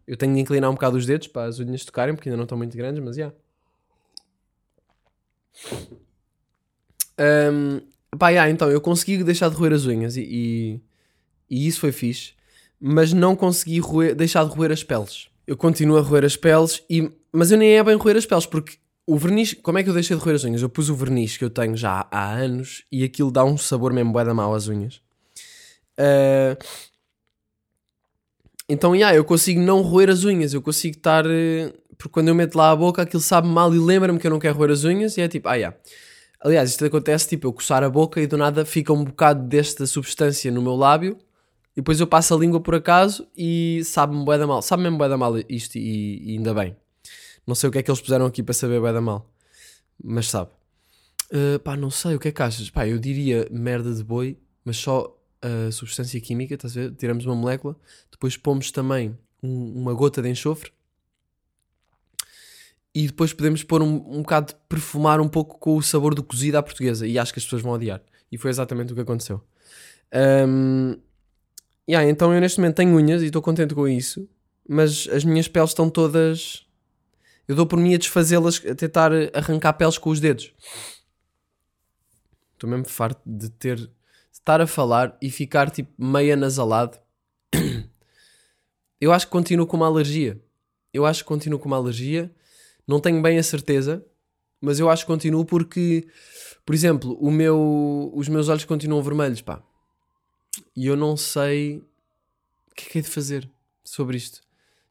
eu 0.07 0.17
tenho 0.17 0.33
de 0.33 0.39
inclinar 0.39 0.71
um 0.71 0.73
bocado 0.73 0.97
os 0.97 1.05
dedos 1.05 1.27
para 1.27 1.47
as 1.47 1.59
unhas 1.59 1.85
tocarem, 1.85 2.15
porque 2.15 2.27
ainda 2.27 2.37
não 2.37 2.45
estão 2.45 2.57
muito 2.57 2.75
grandes, 2.75 3.03
mas 3.03 3.17
já. 3.17 3.31
Um, 7.19 7.81
pá, 8.17 8.29
yeah, 8.29 8.49
então 8.49 8.71
eu 8.71 8.81
consegui 8.81 9.23
deixar 9.23 9.49
de 9.49 9.55
roer 9.55 9.73
as 9.73 9.85
unhas 9.85 10.17
e, 10.17 10.23
e, 10.23 10.81
e 11.49 11.67
isso 11.67 11.79
foi 11.79 11.91
fixe, 11.91 12.33
mas 12.79 13.13
não 13.13 13.35
consegui 13.35 13.79
roer- 13.79 14.15
deixar 14.15 14.43
de 14.45 14.55
roer 14.55 14.71
as 14.71 14.83
peles. 14.83 15.27
Eu 15.47 15.55
continuo 15.55 15.97
a 15.97 16.01
roer 16.01 16.25
as 16.25 16.35
peles, 16.35 16.83
e, 16.89 17.11
mas 17.31 17.51
eu 17.51 17.57
nem 17.57 17.77
é 17.77 17.83
bem 17.83 17.95
roer 17.95 18.17
as 18.17 18.25
peles, 18.25 18.45
porque 18.45 18.77
o 19.07 19.17
verniz, 19.17 19.53
como 19.61 19.77
é 19.77 19.83
que 19.83 19.89
eu 19.89 19.93
deixei 19.93 20.17
de 20.17 20.23
roer 20.23 20.35
as 20.35 20.43
unhas? 20.43 20.61
Eu 20.61 20.69
pus 20.69 20.89
o 20.89 20.95
verniz 20.95 21.37
que 21.37 21.45
eu 21.45 21.49
tenho 21.49 21.77
já 21.77 22.07
há 22.09 22.31
anos 22.31 22.83
e 22.91 23.03
aquilo 23.03 23.31
dá 23.31 23.43
um 23.43 23.57
sabor 23.57 23.93
mesmo 23.93 24.11
bué 24.11 24.25
da 24.25 24.33
mau 24.33 24.53
às 24.55 24.67
unhas. 24.67 24.99
Ah, 25.97 26.57
então, 28.67 28.95
yeah, 28.95 29.15
eu 29.15 29.23
consigo 29.23 29.61
não 29.61 29.81
roer 29.81 30.09
as 30.09 30.23
unhas, 30.23 30.53
eu 30.53 30.61
consigo 30.61 30.97
estar. 30.97 31.25
eh, 31.27 31.71
Porque 31.97 32.11
quando 32.11 32.29
eu 32.29 32.35
meto 32.35 32.55
lá 32.57 32.71
a 32.71 32.75
boca, 32.75 33.01
aquilo 33.03 33.21
sabe 33.21 33.47
mal 33.47 33.73
e 33.73 33.79
lembra-me 33.79 34.17
que 34.19 34.25
eu 34.27 34.31
não 34.31 34.39
quero 34.39 34.55
roer 34.57 34.71
as 34.71 34.83
unhas, 34.83 35.17
e 35.17 35.21
é 35.21 35.27
tipo, 35.27 35.47
ah, 35.47 35.55
yeah. 35.55 35.77
Aliás, 36.41 36.71
isto 36.71 36.83
acontece 36.85 37.29
tipo 37.29 37.47
eu 37.47 37.53
coçar 37.53 37.83
a 37.83 37.89
boca 37.89 38.19
e 38.21 38.27
do 38.27 38.37
nada 38.37 38.65
fica 38.65 38.91
um 38.91 39.03
bocado 39.03 39.47
desta 39.47 39.85
substância 39.87 40.51
no 40.51 40.61
meu 40.61 40.75
lábio, 40.75 41.17
e 41.75 41.81
depois 41.81 41.99
eu 41.99 42.07
passo 42.07 42.33
a 42.33 42.37
língua 42.37 42.59
por 42.61 42.73
acaso 42.75 43.27
e 43.37 43.81
sabe-me 43.83 44.23
bué 44.23 44.37
da 44.37 44.47
mal. 44.47 44.61
Sabe 44.61 44.83
mesmo 44.83 44.97
bué 44.97 45.09
da 45.09 45.17
mal 45.17 45.37
isto, 45.49 45.77
e, 45.77 46.31
e 46.31 46.37
ainda 46.37 46.53
bem. 46.53 46.75
Não 47.45 47.53
sei 47.53 47.69
o 47.69 47.71
que 47.71 47.79
é 47.79 47.83
que 47.83 47.91
eles 47.91 48.01
puseram 48.01 48.25
aqui 48.25 48.41
para 48.41 48.53
saber 48.53 48.79
bué 48.79 48.93
da 48.93 49.01
mal, 49.01 49.29
mas 50.03 50.29
sabe. 50.29 50.51
Uh, 51.31 51.59
pá, 51.59 51.75
não 51.75 51.89
sei, 51.89 52.15
o 52.15 52.19
que 52.19 52.27
é 52.29 52.31
que 52.31 52.41
achas? 52.41 52.69
Pá, 52.69 52.87
eu 52.87 52.97
diria 52.99 53.47
merda 53.51 53.93
de 53.93 54.03
boi, 54.03 54.37
mas 54.63 54.77
só 54.77 55.15
a 55.41 55.71
substância 55.71 56.19
química, 56.21 56.55
estás 56.55 56.75
a 56.77 56.81
ver? 56.81 56.95
Tiramos 56.95 57.25
uma 57.25 57.35
molécula, 57.35 57.75
depois 58.11 58.37
pomos 58.37 58.71
também 58.71 59.17
um- 59.43 59.81
uma 59.81 59.93
gota 59.93 60.21
de 60.21 60.29
enxofre 60.29 60.71
e 62.93 63.07
depois 63.07 63.33
podemos 63.33 63.61
pôr 63.61 63.81
um, 63.81 63.95
um 63.95 64.21
bocado 64.21 64.53
de 64.53 64.55
perfumar 64.69 65.19
um 65.19 65.27
pouco 65.27 65.59
com 65.59 65.75
o 65.75 65.83
sabor 65.83 66.15
do 66.15 66.23
cozido 66.23 66.57
à 66.57 66.63
portuguesa 66.63 67.05
e 67.05 67.19
acho 67.19 67.33
que 67.33 67.39
as 67.39 67.43
pessoas 67.43 67.61
vão 67.61 67.73
odiar. 67.73 68.01
E 68.31 68.37
foi 68.37 68.49
exatamente 68.49 68.93
o 68.93 68.95
que 68.95 69.01
aconteceu. 69.01 69.43
Um, 70.47 70.97
yeah, 71.89 72.09
então 72.09 72.33
eu 72.33 72.41
neste 72.41 72.59
momento 72.59 72.75
tenho 72.75 72.95
unhas 72.95 73.21
e 73.21 73.27
estou 73.27 73.41
contente 73.41 73.73
com 73.73 73.87
isso, 73.87 74.27
mas 74.67 75.07
as 75.11 75.23
minhas 75.23 75.47
peles 75.47 75.71
estão 75.71 75.89
todas. 75.89 76.65
Eu 77.47 77.55
dou 77.55 77.65
por 77.65 77.77
mim 77.77 77.93
a 77.93 77.97
desfazê-las, 77.97 78.61
a 78.65 78.73
tentar 78.73 79.11
arrancar 79.33 79.73
peles 79.73 79.97
com 79.97 80.09
os 80.09 80.19
dedos. 80.19 80.53
Estou 82.53 82.69
mesmo 82.69 82.85
farto 82.85 83.21
de 83.25 83.49
ter 83.49 83.77
de 83.77 83.89
estar 84.39 84.61
a 84.61 84.67
falar 84.67 85.17
e 85.21 85.29
ficar 85.29 85.69
tipo 85.69 85.91
meio 85.97 86.33
anasalado. 86.33 86.97
Eu 88.99 89.11
acho 89.11 89.25
que 89.25 89.31
continuo 89.31 89.67
com 89.67 89.77
uma 89.77 89.87
alergia. 89.87 90.41
Eu 90.93 91.05
acho 91.05 91.23
que 91.23 91.27
continuo 91.27 91.59
com 91.59 91.67
uma 91.67 91.77
alergia. 91.77 92.33
Não 92.87 92.99
tenho 92.99 93.21
bem 93.21 93.37
a 93.37 93.43
certeza, 93.43 94.05
mas 94.61 94.79
eu 94.79 94.89
acho 94.89 95.03
que 95.03 95.11
continuo 95.11 95.45
porque, 95.45 96.07
por 96.65 96.73
exemplo, 96.73 97.17
o 97.19 97.29
meu, 97.29 98.11
os 98.13 98.27
meus 98.27 98.47
olhos 98.49 98.65
continuam 98.65 99.01
vermelhos, 99.01 99.41
pá. 99.41 99.61
E 100.75 100.87
eu 100.87 100.95
não 100.95 101.15
sei 101.17 101.77
o 102.71 102.75
que 102.75 102.85
é 102.87 102.89
que 102.89 102.99
é 102.99 103.01
de 103.01 103.09
fazer 103.09 103.49
sobre 103.83 104.17
isto. 104.17 104.41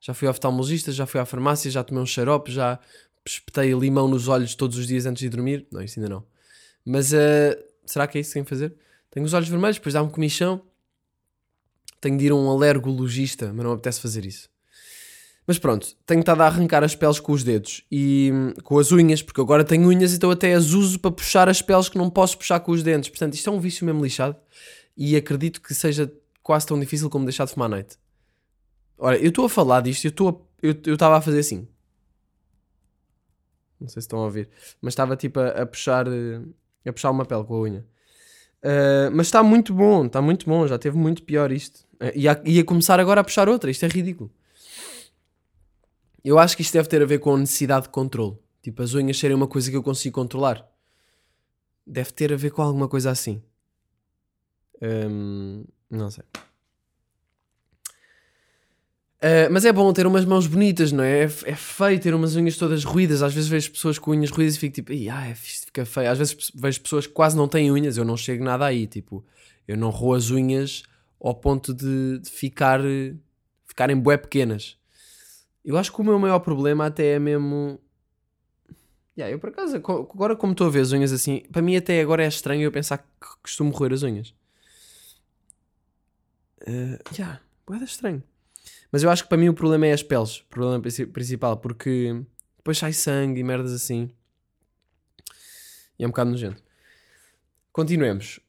Já 0.01 0.13
fui 0.13 0.29
ao 0.29 0.33
oftalmologista, 0.33 0.93
já 0.93 1.07
fui 1.07 1.21
à 1.21 1.25
farmácia, 1.25 1.71
já 1.71 1.83
tomei 1.83 2.03
um 2.03 2.07
xarope, 2.07 2.53
já 2.53 2.79
espetei 3.27 3.73
limão 3.73 4.07
nos 4.07 4.29
olhos 4.29 4.55
todos 4.55 4.77
os 4.77 4.87
dias 4.87 5.07
antes 5.07 5.21
de 5.21 5.29
dormir. 5.29 5.67
Não, 5.73 5.83
isso 5.83 5.99
ainda 5.99 6.09
não. 6.09 6.25
Mas 6.85 7.13
eh, 7.13 7.59
será 7.87 8.07
que 8.07 8.19
é 8.19 8.21
isso 8.21 8.31
que 8.31 8.35
tenho 8.35 8.45
que 8.45 8.51
fazer? 8.51 8.75
Tenho 9.11 9.25
os 9.25 9.33
olhos 9.33 9.49
vermelhos, 9.49 9.79
depois 9.79 9.95
dá-me 9.95 10.11
comichão. 10.11 10.61
Tenho 12.01 12.19
de 12.19 12.27
ir 12.27 12.33
a 12.33 12.35
um 12.35 12.51
alergologista, 12.51 13.47
mas 13.47 13.65
não 13.65 13.71
me 13.71 13.75
apetece 13.77 14.01
fazer 14.01 14.27
isso. 14.27 14.51
Mas 15.47 15.59
pronto, 15.59 15.95
tenho 16.07 16.21
estado 16.21 16.41
a 16.41 16.47
arrancar 16.47 16.83
as 16.83 16.95
peles 16.95 17.21
com 17.21 17.33
os 17.33 17.45
dedos 17.45 17.85
e 17.91 18.31
hum, 18.33 18.53
com 18.63 18.79
as 18.79 18.93
unhas, 18.93 19.23
porque 19.23 19.41
agora 19.41 19.63
tenho 19.63 19.87
unhas, 19.89 20.15
então 20.15 20.31
até 20.31 20.55
as 20.55 20.71
uso 20.71 20.99
para 20.99 21.11
puxar 21.11 21.49
as 21.49 21.61
peles 21.61 21.89
que 21.89 21.99
não 21.99 22.09
posso 22.09 22.37
puxar 22.39 22.61
com 22.61 22.73
os 22.73 22.83
dentes. 22.83 23.11
Portanto, 23.11 23.35
isto 23.35 23.49
é 23.49 23.53
um 23.53 23.61
vício 23.61 23.85
mesmo 23.85 24.03
lixado 24.03 24.37
e 24.97 25.17
acredito 25.17 25.61
que 25.61 25.75
seja 25.75 26.13
quase 26.43 26.67
tão 26.67 26.79
difícil 26.79 27.11
como 27.11 27.25
deixar 27.25 27.47
de 27.47 27.53
fumar 27.53 27.67
à 27.67 27.71
noite. 27.71 27.99
Ora, 28.99 29.19
eu 29.19 29.29
estou 29.29 29.47
a 29.47 29.49
falar 29.49 29.81
disto, 29.83 30.05
eu 30.07 30.11
estou 30.11 30.29
a- 30.29 30.67
eu 30.85 30.95
estava 30.95 31.17
a 31.17 31.21
fazer 31.21 31.41
assim. 31.41 31.69
Não 33.81 33.89
sei 33.89 34.01
se 34.01 34.07
estão 34.07 34.21
a 34.21 34.25
ouvir, 34.25 34.49
mas 34.81 34.93
estava 34.93 35.17
tipo 35.17 35.41
a, 35.41 35.49
a 35.49 35.67
puxar 35.67 36.07
eh, 36.09 36.41
a 36.87 36.93
puxar 36.93 37.11
uma 37.11 37.25
pele 37.27 37.45
com 37.45 37.55
a 37.55 37.61
unha. 37.61 37.87
Uh, 38.65 39.11
mas 39.13 39.27
está 39.27 39.43
muito 39.43 39.75
bom, 39.75 40.07
está 40.07 40.23
muito 40.23 40.47
bom, 40.47 40.67
já 40.67 40.79
teve 40.79 40.97
muito 40.97 41.23
pior 41.23 41.53
isto. 41.53 41.81
Uh, 41.95 42.17
ia, 42.17 42.41
ia 42.47 42.65
começar 42.65 42.99
agora 42.99 43.21
a 43.21 43.25
puxar 43.25 43.47
outra, 43.49 43.71
isto 43.71 43.85
é 43.85 43.89
ridículo. 43.89 44.31
Eu 46.25 46.39
acho 46.39 46.57
que 46.57 46.63
isto 46.63 46.73
deve 46.73 46.89
ter 46.89 47.03
a 47.03 47.07
ver 47.07 47.19
com 47.19 47.35
a 47.35 47.39
necessidade 47.39 47.85
de 47.85 47.91
controle. 47.91 48.39
Tipo, 48.63 48.83
as 48.83 48.95
unhas 48.95 49.19
serem 49.19 49.37
uma 49.37 49.47
coisa 49.47 49.71
que 49.71 49.77
eu 49.77 49.83
consigo 49.83 50.15
controlar. 50.15 50.67
Deve 51.87 52.13
ter 52.13 52.33
a 52.33 52.37
ver 52.37 52.51
com 52.51 52.63
alguma 52.63 52.89
coisa 52.89 53.11
assim. 53.11 53.43
Hum, 54.83 55.65
não 55.91 56.11
sei. 56.11 56.25
Uh, 59.25 59.49
mas 59.51 59.65
é 59.65 59.73
bom 59.73 59.91
ter 59.91 60.07
umas 60.07 60.27
mãos 60.27 60.47
bonitas, 60.47 60.93
não 60.93 61.03
é? 61.03 61.21
É, 61.21 61.25
é 61.25 61.55
feio 61.57 61.99
ter 61.99 62.15
umas 62.15 62.37
unhas 62.37 62.59
todas 62.59 62.85
ruídas. 62.85 63.23
Às 63.23 63.33
vezes 63.33 63.49
vejo 63.49 63.71
pessoas 63.71 63.99
com 63.99 64.11
unhas 64.11 64.31
ruídas 64.31 64.57
e 64.57 64.59
fico 64.59 64.75
tipo, 64.75 64.93
"Ih, 64.93 65.09
ah, 65.09 65.31
isto 65.31 65.67
fica 65.67 65.87
feio. 65.87 66.11
Às 66.11 66.19
vezes 66.19 66.51
vejo 66.55 66.81
pessoas 66.83 67.07
que 67.07 67.13
quase 67.15 67.35
não 67.35 67.49
têm 67.49 67.73
unhas, 67.73 67.97
eu 67.97 68.05
não 68.05 68.19
chego 68.19 68.45
nada 68.45 68.67
aí. 68.67 68.87
Tipo, 68.87 69.25
eu 69.67 69.79
não 69.79 69.89
roo 69.89 70.13
as 70.13 70.31
unhas 70.31 70.83
ao 71.19 71.35
ponto 71.35 71.73
de, 71.73 72.19
de 72.19 72.31
ficar, 72.31 72.81
ficarem 73.67 73.97
bué 73.99 74.19
pequenas. 74.19 74.77
Eu 75.65 75.79
acho 75.79 75.91
que 75.91 76.01
o 76.01 76.05
meu 76.05 76.19
maior 76.19 76.41
problema 76.41 76.85
até 76.87 77.13
é 77.13 77.19
mesmo. 77.19 77.81
Yeah, 79.17 79.33
eu 79.33 79.39
por 79.39 79.49
acaso, 79.49 79.77
agora 79.77 80.37
como 80.37 80.53
estou 80.53 80.67
a 80.67 80.71
ver 80.71 80.81
as 80.81 80.93
unhas 80.93 81.13
assim, 81.13 81.45
para 81.51 81.63
mim 81.63 81.77
até 81.77 82.01
agora 82.01 82.25
é 82.25 82.29
estranho 82.29 82.63
eu 82.63 82.73
pensar 82.73 82.99
que 82.99 83.07
costumo 83.43 83.71
roer 83.71 83.93
as 83.95 84.03
unhas. 84.03 84.35
Uh, 86.67 86.99
yeah, 87.17 87.41
de 87.69 87.85
estranho. 87.85 88.23
Mas 88.91 89.03
eu 89.03 89.11
acho 89.11 89.25
que 89.25 89.29
para 89.29 89.39
mim 89.39 89.49
o 89.49 89.55
problema 89.55 89.87
é 89.87 89.93
as 89.93 90.03
peles, 90.03 90.39
o 90.39 90.47
problema 90.47 90.81
princi- 90.81 91.07
principal, 91.07 91.57
porque 91.59 92.23
depois 92.57 92.79
sai 92.79 92.93
sangue 92.93 93.41
e 93.41 93.45
merdas 93.45 93.73
assim. 93.73 94.11
E 95.99 96.05
é 96.05 96.07
um 96.07 96.11
bocado 96.11 96.31
nojento. 96.31 96.63
Continuemos. 97.73 98.41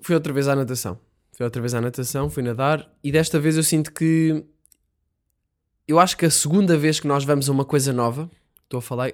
Fui 0.00 0.14
outra 0.14 0.32
vez 0.32 0.48
à 0.48 0.56
natação. 0.56 0.98
Fui 1.32 1.44
outra 1.44 1.62
vez 1.62 1.74
à 1.74 1.80
natação, 1.80 2.28
fui 2.28 2.42
nadar 2.42 2.90
e 3.02 3.12
desta 3.12 3.38
vez 3.38 3.56
eu 3.56 3.62
sinto 3.62 3.92
que. 3.92 4.44
Eu 5.86 5.98
acho 5.98 6.16
que 6.16 6.24
a 6.26 6.30
segunda 6.30 6.76
vez 6.76 7.00
que 7.00 7.06
nós 7.06 7.24
vamos 7.24 7.48
a 7.48 7.52
uma 7.52 7.64
coisa 7.64 7.92
nova, 7.92 8.30
estou 8.64 8.78
a 8.78 8.82
falar. 8.82 9.12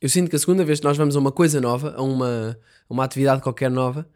Eu 0.00 0.08
sinto 0.08 0.30
que 0.30 0.36
a 0.36 0.38
segunda 0.38 0.64
vez 0.64 0.80
que 0.80 0.86
nós 0.86 0.96
vamos 0.96 1.16
a 1.16 1.18
uma 1.18 1.32
coisa 1.32 1.60
nova, 1.60 1.94
a 1.96 2.02
uma, 2.02 2.58
uma 2.88 3.04
atividade 3.04 3.42
qualquer 3.42 3.70
nova, 3.70 4.08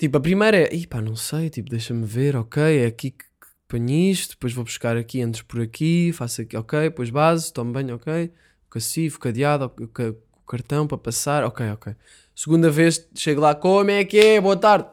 Tipo, 0.00 0.16
a 0.16 0.20
primeira 0.20 0.56
é, 0.56 0.74
"Ih, 0.74 0.86
pá, 0.86 1.02
não 1.02 1.14
sei, 1.14 1.50
tipo, 1.50 1.68
deixa-me 1.68 2.06
ver, 2.06 2.34
ok, 2.34 2.62
é 2.62 2.86
aqui 2.86 3.10
que, 3.10 3.24
ponho 3.68 3.90
isto, 4.10 4.30
depois 4.30 4.54
vou 4.54 4.64
buscar 4.64 4.96
aqui, 4.96 5.20
entro 5.20 5.44
por 5.44 5.60
aqui, 5.60 6.10
faço 6.14 6.40
aqui, 6.40 6.56
ok, 6.56 6.84
depois 6.84 7.10
base, 7.10 7.52
tomo 7.52 7.70
banho, 7.70 7.96
ok, 7.96 8.32
cacifo, 8.70 9.18
cadeado, 9.20 9.70
o 9.78 10.20
o 10.42 10.46
cartão 10.50 10.86
para 10.86 10.96
passar, 10.96 11.44
ok, 11.44 11.70
ok. 11.72 11.94
Segunda 12.34 12.70
vez, 12.70 13.06
chego 13.14 13.42
lá, 13.42 13.54
como 13.54 13.90
é 13.90 14.02
que 14.04 14.18
é, 14.18 14.40
boa 14.40 14.56
tarde. 14.56 14.88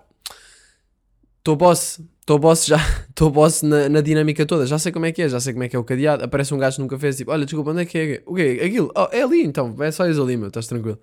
Estou 1.37 1.55
boss, 1.55 2.01
estou 2.27 2.37
boss 2.37 2.65
já, 2.65 2.77
estou 3.07 3.31
boss 3.31 3.61
na, 3.61 3.87
na 3.87 4.01
dinâmica 4.01 4.45
toda, 4.45 4.65
já 4.65 4.77
sei 4.77 4.91
como 4.91 5.05
é 5.05 5.13
que 5.13 5.21
é, 5.21 5.29
já 5.29 5.39
sei 5.39 5.53
como 5.53 5.63
é 5.63 5.69
que 5.69 5.77
é 5.77 5.79
o 5.79 5.83
cadeado, 5.83 6.25
aparece 6.25 6.53
um 6.53 6.57
gajo 6.57 6.81
nunca 6.81 6.99
fez, 6.99 7.15
tipo, 7.15 7.31
olha, 7.31 7.45
desculpa, 7.45 7.71
onde 7.71 7.83
é 7.83 7.85
que 7.85 7.97
é? 7.97 8.23
O 8.25 8.35
quê? 8.35 8.59
Aquilo? 8.61 8.91
Oh, 8.93 9.07
é 9.13 9.21
ali 9.21 9.43
então, 9.43 9.73
é 9.79 9.89
só 9.91 10.05
isso 10.05 10.21
ali, 10.21 10.35
meu, 10.35 10.49
estás 10.49 10.67
tranquilo. 10.67 10.99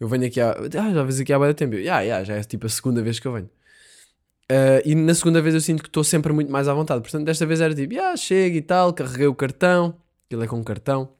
Eu 0.00 0.08
venho 0.08 0.26
aqui 0.26 0.40
há. 0.40 0.52
Ah, 0.52 0.94
já 0.94 1.02
vês 1.02 1.20
aqui 1.20 1.32
há 1.32 1.38
bastante 1.38 1.58
tempo. 1.58 1.74
"Ya, 1.76 2.00
ya, 2.00 2.24
já 2.24 2.36
é 2.36 2.42
tipo 2.42 2.64
a 2.66 2.68
segunda 2.70 3.02
vez 3.02 3.20
que 3.20 3.28
eu 3.28 3.32
venho. 3.34 3.50
Ah, 4.50 4.80
e 4.86 4.94
na 4.94 5.14
segunda 5.14 5.42
vez 5.42 5.54
eu 5.54 5.60
sinto 5.60 5.82
que 5.82 5.88
estou 5.88 6.02
sempre 6.02 6.32
muito 6.32 6.50
mais 6.50 6.66
à 6.66 6.72
vontade. 6.72 7.02
Portanto, 7.02 7.26
desta 7.26 7.44
vez 7.44 7.60
era 7.60 7.74
tipo, 7.74 8.00
ah, 8.00 8.16
chega 8.16 8.56
e 8.56 8.62
tal, 8.62 8.94
carreguei 8.94 9.26
o 9.26 9.34
cartão. 9.34 9.96
Aquilo 10.26 10.44
é 10.44 10.46
com 10.46 10.56
um 10.56 10.64
cartão. 10.64 11.10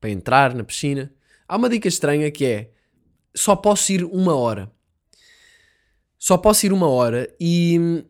Para 0.00 0.10
entrar 0.10 0.54
na 0.54 0.64
piscina. 0.64 1.12
Há 1.46 1.56
uma 1.56 1.68
dica 1.68 1.86
estranha 1.86 2.30
que 2.32 2.44
é: 2.44 2.70
só 3.34 3.54
posso 3.54 3.92
ir 3.92 4.04
uma 4.04 4.34
hora. 4.34 4.70
Só 6.18 6.36
posso 6.36 6.66
ir 6.66 6.72
uma 6.72 6.88
hora 6.88 7.32
e. 7.40 8.04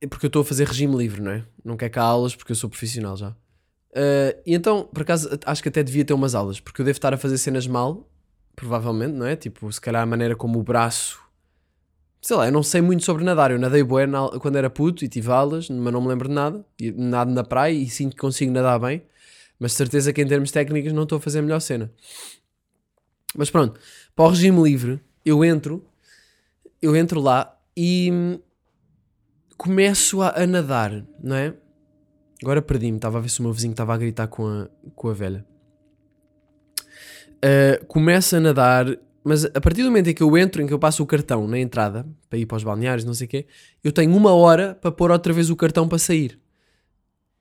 é 0.00 0.06
Porque 0.06 0.26
eu 0.26 0.28
estou 0.28 0.42
a 0.42 0.44
fazer 0.44 0.66
regime 0.66 0.96
livre, 0.96 1.20
não 1.20 1.30
é? 1.32 1.44
Não 1.64 1.76
quer 1.76 1.88
cá 1.88 2.02
aulas 2.02 2.34
porque 2.36 2.52
eu 2.52 2.56
sou 2.56 2.68
profissional 2.68 3.16
já. 3.16 3.34
Ah, 3.94 4.36
e 4.46 4.54
então, 4.54 4.84
por 4.84 5.02
acaso, 5.02 5.28
acho 5.44 5.62
que 5.62 5.68
até 5.68 5.82
devia 5.82 6.04
ter 6.04 6.12
umas 6.14 6.34
aulas, 6.34 6.60
porque 6.60 6.80
eu 6.80 6.84
devo 6.84 6.96
estar 6.96 7.12
a 7.14 7.16
fazer 7.18 7.38
cenas 7.38 7.66
mal, 7.66 8.08
provavelmente, 8.54 9.14
não 9.14 9.26
é? 9.26 9.36
Tipo, 9.36 9.70
se 9.72 9.80
calhar 9.80 10.02
a 10.02 10.06
maneira 10.06 10.36
como 10.36 10.58
o 10.58 10.62
braço. 10.62 11.18
Sei 12.22 12.36
lá, 12.36 12.46
eu 12.46 12.52
não 12.52 12.62
sei 12.62 12.82
muito 12.82 13.02
sobre 13.02 13.24
nadar. 13.24 13.50
Eu 13.50 13.58
nadei 13.58 13.82
bué 13.82 14.06
na- 14.06 14.28
quando 14.40 14.56
era 14.56 14.68
puto 14.68 15.02
e 15.04 15.08
tive 15.08 15.30
aulas, 15.32 15.70
mas 15.70 15.92
não 15.92 16.02
me 16.02 16.08
lembro 16.08 16.28
de 16.28 16.34
nada. 16.34 16.64
E 16.78 16.92
nado 16.92 17.30
na 17.32 17.42
praia 17.42 17.72
e 17.72 17.88
sinto 17.88 18.14
que 18.14 18.20
consigo 18.20 18.52
nadar 18.52 18.78
bem, 18.78 19.02
mas 19.58 19.72
certeza 19.72 20.12
que 20.12 20.20
em 20.20 20.26
termos 20.26 20.50
técnicos 20.50 20.92
não 20.92 21.04
estou 21.04 21.16
a 21.16 21.20
fazer 21.20 21.38
a 21.38 21.42
melhor 21.42 21.60
cena. 21.60 21.90
Mas 23.34 23.48
pronto, 23.50 23.78
para 24.14 24.24
o 24.24 24.28
regime 24.28 24.62
livre, 24.62 25.00
eu 25.24 25.42
entro, 25.44 25.82
eu 26.80 26.96
entro 26.96 27.20
lá 27.20 27.56
e 27.76 28.10
hum, 28.12 28.38
começo 29.56 30.22
a, 30.22 30.42
a 30.42 30.46
nadar, 30.46 31.04
não 31.22 31.36
é? 31.36 31.54
Agora 32.42 32.62
perdi-me, 32.62 32.96
estava 32.96 33.18
a 33.18 33.20
ver 33.20 33.28
se 33.28 33.40
o 33.40 33.42
meu 33.42 33.52
vizinho 33.52 33.72
estava 33.72 33.94
a 33.94 33.98
gritar 33.98 34.26
com 34.26 34.46
a, 34.46 34.68
com 34.94 35.08
a 35.08 35.12
velha. 35.12 35.44
Uh, 37.36 37.84
começo 37.86 38.36
a 38.36 38.40
nadar, 38.40 38.86
mas 39.22 39.44
a 39.44 39.60
partir 39.60 39.82
do 39.82 39.88
momento 39.88 40.08
em 40.08 40.14
que 40.14 40.22
eu 40.22 40.36
entro, 40.36 40.62
em 40.62 40.66
que 40.66 40.72
eu 40.72 40.78
passo 40.78 41.02
o 41.02 41.06
cartão 41.06 41.46
na 41.46 41.58
entrada, 41.58 42.06
para 42.28 42.38
ir 42.38 42.46
para 42.46 42.56
os 42.56 42.64
balneários, 42.64 43.04
não 43.04 43.14
sei 43.14 43.26
o 43.26 43.28
quê, 43.28 43.46
eu 43.84 43.92
tenho 43.92 44.14
uma 44.16 44.32
hora 44.32 44.74
para 44.74 44.90
pôr 44.90 45.10
outra 45.10 45.32
vez 45.32 45.50
o 45.50 45.56
cartão 45.56 45.86
para 45.86 45.98
sair. 45.98 46.38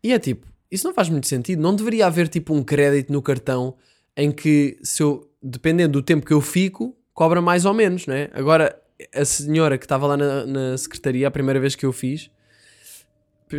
E 0.03 0.13
é 0.13 0.19
tipo, 0.19 0.47
isso 0.71 0.85
não 0.87 0.93
faz 0.93 1.09
muito 1.09 1.27
sentido. 1.27 1.61
Não 1.61 1.75
deveria 1.75 2.07
haver 2.07 2.27
tipo 2.27 2.53
um 2.53 2.63
crédito 2.63 3.11
no 3.11 3.21
cartão 3.21 3.75
em 4.15 4.31
que, 4.31 4.77
se 4.83 5.01
eu, 5.01 5.29
dependendo 5.41 5.93
do 5.93 6.03
tempo 6.03 6.25
que 6.25 6.33
eu 6.33 6.41
fico, 6.41 6.95
cobra 7.13 7.41
mais 7.41 7.65
ou 7.65 7.73
menos, 7.73 8.05
não 8.05 8.13
é? 8.13 8.29
Agora, 8.33 8.78
a 9.13 9.25
senhora 9.25 9.77
que 9.77 9.85
estava 9.85 10.07
lá 10.07 10.17
na, 10.17 10.45
na 10.45 10.77
secretaria, 10.77 11.27
a 11.27 11.31
primeira 11.31 11.59
vez 11.59 11.75
que 11.75 11.85
eu 11.85 11.93
fiz, 11.93 12.29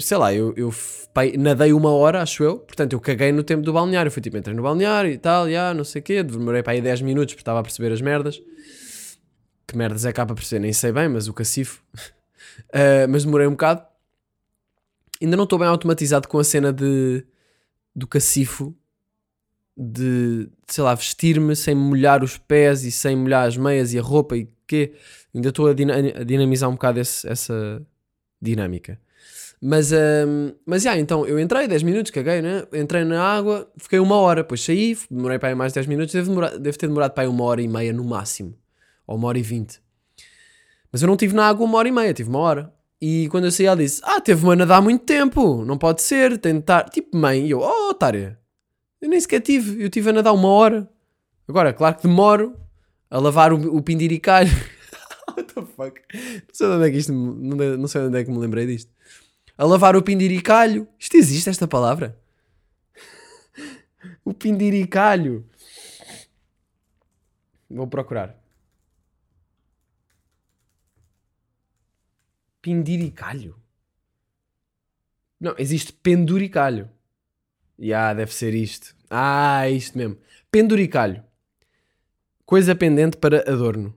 sei 0.00 0.16
lá, 0.16 0.32
eu, 0.32 0.52
eu 0.56 0.72
pai, 1.12 1.32
nadei 1.36 1.72
uma 1.72 1.90
hora, 1.90 2.22
acho 2.22 2.44
eu, 2.44 2.58
portanto 2.58 2.92
eu 2.92 3.00
caguei 3.00 3.32
no 3.32 3.42
tempo 3.42 3.62
do 3.62 3.72
balneário. 3.72 4.10
Fui 4.10 4.22
tipo, 4.22 4.36
entrei 4.36 4.54
no 4.54 4.62
balneário 4.62 5.10
e 5.10 5.18
tal, 5.18 5.50
já, 5.50 5.74
não 5.74 5.84
sei 5.84 6.00
o 6.00 6.04
quê, 6.04 6.22
demorei 6.22 6.62
para 6.62 6.74
aí 6.74 6.80
10 6.80 7.02
minutos 7.02 7.34
porque 7.34 7.42
estava 7.42 7.60
a 7.60 7.62
perceber 7.62 7.92
as 7.92 8.00
merdas. 8.00 8.40
Que 9.66 9.76
merdas 9.76 10.04
é 10.04 10.12
cá 10.12 10.26
para 10.26 10.34
perceber, 10.34 10.60
nem 10.60 10.72
sei 10.72 10.92
bem, 10.92 11.08
mas 11.08 11.26
o 11.28 11.32
cacifo. 11.32 11.82
Ah, 12.72 13.06
mas 13.08 13.24
demorei 13.24 13.46
um 13.46 13.52
bocado. 13.52 13.82
Ainda 15.22 15.36
não 15.36 15.44
estou 15.44 15.58
bem 15.58 15.68
automatizado 15.68 16.28
com 16.28 16.38
a 16.38 16.44
cena 16.44 16.72
de 16.72 17.24
do 17.94 18.06
cacifo 18.06 18.74
de, 19.76 20.48
sei 20.66 20.84
lá, 20.84 20.94
vestir-me 20.94 21.56
sem 21.56 21.74
molhar 21.74 22.22
os 22.22 22.36
pés 22.36 22.84
e 22.84 22.92
sem 22.92 23.16
molhar 23.16 23.46
as 23.46 23.56
meias 23.56 23.94
e 23.94 23.98
a 23.98 24.02
roupa 24.02 24.36
e 24.36 24.48
quê. 24.70 24.92
Ainda 25.34 25.48
estou 25.50 25.66
a, 25.68 25.74
dina- 25.74 25.94
a 25.96 26.24
dinamizar 26.24 26.68
um 26.68 26.72
bocado 26.72 26.98
esse- 27.00 27.26
essa 27.28 27.80
dinâmica. 28.40 28.98
Mas, 29.62 29.92
hum, 29.92 30.54
mas 30.64 30.82
já, 30.82 30.96
então 30.98 31.26
eu 31.26 31.38
entrei 31.38 31.68
10 31.68 31.82
minutos, 31.82 32.10
caguei, 32.10 32.40
né? 32.40 32.64
Entrei 32.72 33.04
na 33.04 33.22
água, 33.22 33.70
fiquei 33.76 33.98
uma 33.98 34.16
hora, 34.16 34.42
depois 34.42 34.62
saí, 34.62 34.96
demorei 35.10 35.38
para 35.38 35.50
aí 35.50 35.54
mais 35.54 35.72
10 35.74 35.86
minutos, 35.86 36.14
deve, 36.14 36.28
demorar, 36.30 36.56
deve 36.56 36.78
ter 36.78 36.86
demorado 36.86 37.12
para 37.12 37.24
aí 37.24 37.28
uma 37.28 37.44
hora 37.44 37.60
e 37.60 37.68
meia 37.68 37.92
no 37.92 38.02
máximo, 38.02 38.54
ou 39.06 39.16
uma 39.16 39.28
hora 39.28 39.38
e 39.38 39.42
vinte. 39.42 39.78
Mas 40.90 41.02
eu 41.02 41.06
não 41.06 41.14
estive 41.14 41.34
na 41.34 41.46
água 41.48 41.66
uma 41.66 41.76
hora 41.78 41.88
e 41.88 41.92
meia, 41.92 42.14
tive 42.14 42.30
uma 42.30 42.38
hora. 42.38 42.72
E 43.00 43.28
quando 43.28 43.44
eu 43.44 43.50
saí, 43.50 43.66
ela 43.66 43.76
disse: 43.76 44.00
Ah, 44.04 44.20
teve-me 44.20 44.52
a 44.52 44.56
nadar 44.56 44.82
muito 44.82 45.04
tempo, 45.04 45.64
não 45.64 45.76
pode 45.78 46.02
ser, 46.02 46.32
estar. 46.32 46.84
Tipo, 46.88 47.16
mãe, 47.16 47.46
e 47.46 47.50
eu, 47.50 47.60
oh, 47.60 47.90
otária, 47.90 48.38
eu 49.00 49.08
nem 49.08 49.20
sequer 49.20 49.40
tive, 49.40 49.80
eu 49.82 49.86
estive 49.86 50.10
a 50.10 50.12
nadar 50.12 50.32
uma 50.32 50.48
hora. 50.48 50.88
Agora, 51.46 51.72
claro 51.72 51.96
que 51.96 52.02
demoro 52.06 52.56
a 53.10 53.18
lavar 53.18 53.52
o, 53.52 53.76
o 53.76 53.82
pindiricalho. 53.82 54.50
What 55.36 55.52
the 55.54 55.62
fuck? 55.62 56.00
Não 56.14 56.54
sei 56.54 56.66
de 56.68 56.72
onde 56.74 56.88
é 56.88 56.90
que 56.90 56.96
isto, 56.96 57.12
me- 57.12 57.76
não, 57.76 57.88
sei 57.88 58.00
de 58.02 58.06
onde 58.08 58.18
é 58.18 58.24
que 58.24 58.30
me 58.30 58.38
lembrei 58.38 58.66
disto. 58.66 58.90
A 59.58 59.64
lavar 59.64 59.96
o 59.96 60.02
pindiricalho. 60.02 60.88
Isto 60.98 61.16
existe, 61.16 61.50
esta 61.50 61.68
palavra? 61.68 62.18
o 64.24 64.32
pindiricalho. 64.32 65.44
Vou 67.68 67.86
procurar. 67.86 68.36
Pindiricalho? 72.62 73.56
Não, 75.40 75.54
existe 75.58 75.92
penduricalho. 75.92 76.90
Ya, 77.78 78.12
deve 78.12 78.32
ser 78.34 78.54
isto. 78.54 78.94
Ah, 79.08 79.66
é 79.66 79.70
isto 79.70 79.96
mesmo. 79.96 80.18
Penduricalho. 80.50 81.24
Coisa 82.50 82.74
pendente 82.74 83.16
para 83.16 83.38
adorno. 83.48 83.94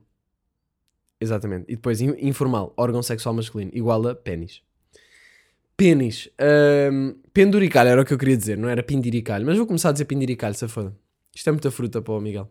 Exatamente. 1.20 1.64
E 1.72 1.74
depois, 1.74 2.00
in- 2.00 2.16
informal, 2.20 2.72
órgão 2.76 3.02
sexual 3.02 3.34
masculino, 3.34 3.72
igual 3.74 4.06
a 4.06 4.14
pênis. 4.14 4.62
Pênis. 5.76 6.28
Ahm, 6.38 7.14
penduricalho 7.32 7.90
era 7.90 8.02
o 8.02 8.04
que 8.04 8.14
eu 8.14 8.18
queria 8.18 8.36
dizer, 8.36 8.56
não 8.56 8.68
era 8.68 8.80
pindiricalho. 8.80 9.44
Mas 9.44 9.56
vou 9.56 9.66
começar 9.66 9.88
a 9.88 9.92
dizer 9.92 10.04
pindiricalho, 10.04 10.54
se 10.54 10.68
foda. 10.68 10.94
Isto 11.34 11.48
é 11.48 11.52
muita 11.52 11.70
fruta 11.72 12.00
para 12.00 12.14
o 12.14 12.20
Miguel. 12.20 12.48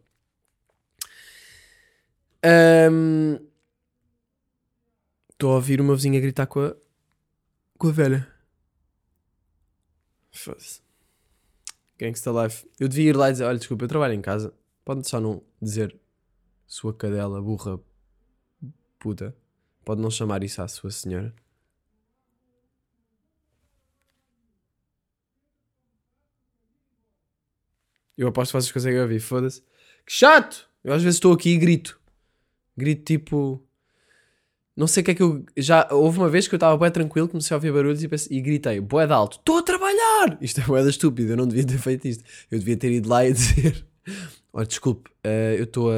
Estou 5.32 5.52
a 5.52 5.56
ouvir 5.56 5.80
uma 5.80 5.96
vizinha 5.96 6.20
gritar 6.20 6.48
com 6.48 6.60
a, 6.66 6.76
com 7.78 7.88
a 7.88 7.92
velha. 7.94 8.28
Foda-se. 10.32 10.82
Gangsta 11.98 12.30
Life. 12.32 12.68
Eu 12.78 12.90
devia 12.90 13.10
ir 13.12 13.16
lá 13.16 13.30
e 13.30 13.32
dizer: 13.32 13.46
Olha, 13.46 13.58
desculpa, 13.58 13.86
eu 13.86 13.88
trabalho 13.88 14.14
em 14.14 14.22
casa. 14.22 14.54
Pode 14.86 15.08
só 15.08 15.20
não 15.20 15.42
dizer 15.62 15.98
sua 16.68 16.94
cadela, 16.94 17.42
burra, 17.42 17.80
puta. 19.00 19.36
Pode 19.86 20.02
não 20.02 20.10
chamar 20.12 20.44
isso 20.44 20.62
à 20.62 20.68
sua 20.68 20.92
senhora. 20.92 21.34
Eu 28.18 28.28
aposto 28.28 28.52
que 28.52 28.62
vocês 28.62 28.72
conseguem 28.72 29.02
ouvir, 29.02 29.20
foda-se. 29.20 29.62
Que 30.06 30.12
chato! 30.14 30.70
Eu 30.84 30.94
às 30.94 31.02
vezes 31.02 31.16
estou 31.18 31.34
aqui 31.34 31.52
e 31.52 31.58
grito. 31.58 32.00
Grito 32.78 33.04
tipo. 33.04 33.64
Não 34.76 34.88
sei 34.88 35.02
o 35.02 35.06
que 35.06 35.12
é 35.12 35.16
que 35.16 35.24
eu. 35.24 35.46
Já 35.58 35.88
houve 35.92 36.18
uma 36.20 36.30
vez 36.30 36.48
que 36.48 36.54
eu 36.56 36.58
estava 36.58 36.78
bem 36.78 36.92
tranquilo, 36.92 37.28
comecei 37.28 37.54
a 37.54 37.58
ouvir 37.58 37.72
barulhos 37.72 38.04
e, 38.04 38.08
pensei- 38.08 38.38
e 38.38 38.42
gritei, 38.42 38.80
boé 38.80 39.06
de 39.08 39.14
alto, 39.14 39.38
estou 39.38 39.60
a 39.60 39.64
trabalhar! 39.64 40.38
Isto 40.42 40.62
é 40.62 40.64
boé 40.66 40.84
da 40.84 40.90
estúpida, 40.90 41.34
eu 41.34 41.38
não 41.38 41.48
devia 41.48 41.66
ter 41.66 41.78
feito 41.78 42.08
isto. 42.08 42.24
Eu 42.52 42.60
devia 42.60 42.78
ter 42.78 42.92
ido 42.92 43.08
lá 43.10 43.26
e 43.26 43.34
dizer: 43.34 43.86
Olha, 44.54 44.66
desculpe, 44.68 45.10
eh, 45.24 45.56
eu 45.60 45.64
estou 45.66 45.92
a. 45.92 45.94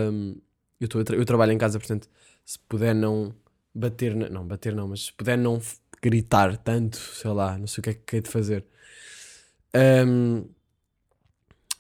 Eu, 0.80 0.86
estou 0.86 1.02
a 1.02 1.04
tra- 1.04 1.16
eu 1.16 1.26
trabalho 1.26 1.52
em 1.52 1.58
casa, 1.58 1.80
portanto, 1.80 2.10
se 2.46 2.60
puder 2.60 2.94
não 2.94 3.34
bater. 3.74 4.16
Na, 4.16 4.30
não, 4.30 4.46
bater 4.46 4.76
não, 4.76 4.88
mas 4.88 5.06
se 5.06 5.14
puder 5.14 5.38
não 5.38 5.62
gritar 6.02 6.58
tanto, 6.58 6.98
sei 6.98 7.32
lá, 7.32 7.58
não 7.58 7.68
sei 7.68 7.80
o 7.82 7.84
que 7.84 7.90
é 7.90 7.94
que 7.94 8.16
é 8.18 8.22
de 8.22 8.30
fazer. 8.30 8.66
Ahm, 9.74 10.46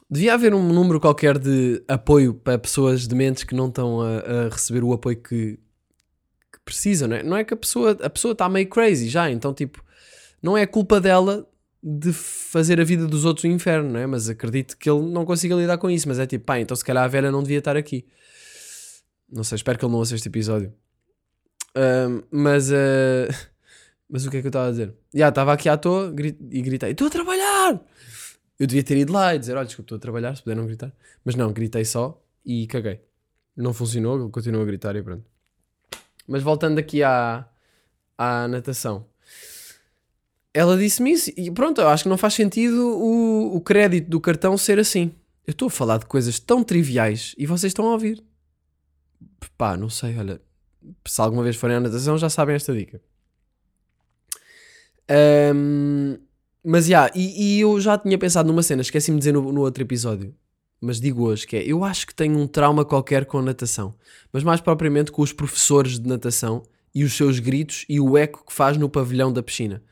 devia 0.09 0.33
haver 0.33 0.53
um 0.53 0.63
número 0.71 0.99
qualquer 0.99 1.37
de 1.37 1.83
apoio 1.87 2.33
para 2.33 2.57
pessoas 2.57 3.07
dementes 3.07 3.43
que 3.43 3.55
não 3.55 3.67
estão 3.67 4.01
a, 4.01 4.19
a 4.19 4.49
receber 4.49 4.83
o 4.83 4.93
apoio 4.93 5.17
que, 5.17 5.57
que 6.51 6.59
precisam, 6.65 7.07
não 7.09 7.15
é? 7.17 7.23
Não 7.23 7.37
é 7.37 7.43
que 7.43 7.53
a 7.53 7.57
pessoa 7.57 7.91
a 8.01 8.09
pessoa 8.09 8.33
está 8.33 8.49
meio 8.49 8.69
crazy 8.69 9.09
já, 9.09 9.29
então 9.29 9.53
tipo, 9.53 9.83
não 10.41 10.57
é 10.57 10.65
culpa 10.65 11.01
dela 11.01 11.47
de 11.87 12.11
fazer 12.11 12.81
a 12.81 12.83
vida 12.83 13.05
dos 13.05 13.25
outros 13.25 13.45
um 13.45 13.51
inferno, 13.51 13.91
não 13.91 13.99
é? 13.99 14.07
Mas 14.07 14.27
acredito 14.27 14.75
que 14.75 14.89
ele 14.89 15.01
não 15.03 15.23
consiga 15.23 15.53
lidar 15.53 15.77
com 15.77 15.87
isso, 15.87 16.07
mas 16.07 16.17
é 16.17 16.25
tipo, 16.25 16.43
pá, 16.43 16.59
então 16.59 16.75
se 16.75 16.83
calhar 16.83 17.03
a 17.03 17.07
velha 17.07 17.31
não 17.31 17.43
devia 17.43 17.59
estar 17.59 17.77
aqui. 17.77 18.07
Não 19.31 19.43
sei, 19.43 19.57
espero 19.57 19.77
que 19.77 19.85
ele 19.85 19.91
não 19.91 19.99
ouça 19.99 20.15
este 20.15 20.27
episódio. 20.27 20.73
Ahm, 21.75 22.23
mas, 22.31 22.71
ah, 22.71 23.27
mas 24.09 24.25
o 24.25 24.31
que 24.31 24.37
é 24.37 24.41
que 24.41 24.47
eu 24.47 24.49
estava 24.49 24.67
a 24.67 24.71
dizer? 24.71 24.95
Já, 25.13 25.29
estava 25.29 25.53
aqui 25.53 25.69
à 25.69 25.77
toa 25.77 26.11
gri- 26.11 26.37
e 26.49 26.61
gritei: 26.63 26.91
Estou 26.91 27.05
a 27.05 27.09
trabalhar! 27.11 27.79
Eu 28.59 28.65
devia 28.65 28.83
ter 28.83 28.97
ido 28.97 29.13
lá 29.13 29.35
e 29.35 29.39
dizer: 29.39 29.55
Olha, 29.55 29.65
desculpa, 29.65 29.85
estou 29.85 29.97
a 29.97 29.99
trabalhar, 29.99 30.35
se 30.35 30.41
puder 30.41 30.55
não 30.55 30.65
gritar. 30.65 30.91
Mas 31.23 31.35
não, 31.35 31.53
gritei 31.53 31.85
só 31.85 32.19
e 32.43 32.65
caguei. 32.65 32.99
Não 33.55 33.73
funcionou, 33.73 34.19
ele 34.19 34.29
continuou 34.31 34.63
a 34.63 34.65
gritar 34.65 34.95
e 34.95 35.03
pronto. 35.03 35.23
Mas 36.27 36.41
voltando 36.41 36.79
aqui 36.79 37.03
à, 37.03 37.47
à 38.17 38.47
natação. 38.47 39.05
Ela 40.55 40.77
disse-me 40.77 41.11
isso 41.11 41.29
e 41.35 41.51
pronto, 41.51 41.81
eu 41.81 41.89
acho 41.89 42.03
que 42.03 42.09
não 42.09 42.17
faz 42.17 42.33
sentido 42.33 42.97
o, 42.97 43.57
o 43.57 43.59
crédito 43.59 44.09
do 44.09 44.21
cartão 44.21 44.57
ser 44.57 44.79
assim. 44.79 45.11
Eu 45.45 45.51
estou 45.51 45.67
a 45.67 45.69
falar 45.69 45.97
de 45.97 46.05
coisas 46.05 46.39
tão 46.39 46.63
triviais 46.63 47.35
e 47.37 47.45
vocês 47.45 47.71
estão 47.71 47.89
a 47.89 47.91
ouvir. 47.91 48.23
Pá, 49.57 49.75
não 49.75 49.89
sei, 49.89 50.17
olha. 50.17 50.39
Se 51.05 51.19
alguma 51.19 51.43
vez 51.43 51.57
forem 51.57 51.75
à 51.75 51.81
natação 51.81 52.17
já 52.17 52.29
sabem 52.29 52.55
esta 52.55 52.73
dica. 52.73 53.01
Ahm, 55.09 56.19
mas 56.63 56.85
já, 56.85 57.11
e, 57.13 57.57
e 57.57 57.59
eu 57.59 57.77
já 57.81 57.97
tinha 57.97 58.17
pensado 58.17 58.47
numa 58.47 58.63
cena, 58.63 58.81
esqueci-me 58.81 59.17
de 59.17 59.19
dizer 59.19 59.33
no, 59.33 59.51
no 59.51 59.59
outro 59.59 59.83
episódio, 59.83 60.33
mas 60.79 61.01
digo 61.01 61.25
hoje 61.25 61.45
que 61.45 61.57
é, 61.57 61.63
eu 61.65 61.83
acho 61.83 62.07
que 62.07 62.15
tenho 62.15 62.39
um 62.39 62.47
trauma 62.47 62.85
qualquer 62.85 63.25
com 63.25 63.41
natação, 63.41 63.93
mas 64.31 64.41
mais 64.41 64.61
propriamente 64.61 65.11
com 65.11 65.21
os 65.21 65.33
professores 65.33 65.99
de 65.99 66.07
natação 66.07 66.63
e 66.93 67.03
os 67.03 67.11
seus 67.11 67.39
gritos 67.39 67.85
e 67.89 67.99
o 67.99 68.17
eco 68.17 68.45
que 68.45 68.53
faz 68.53 68.77
no 68.77 68.89
pavilhão 68.89 69.33
da 69.33 69.43
piscina. 69.43 69.83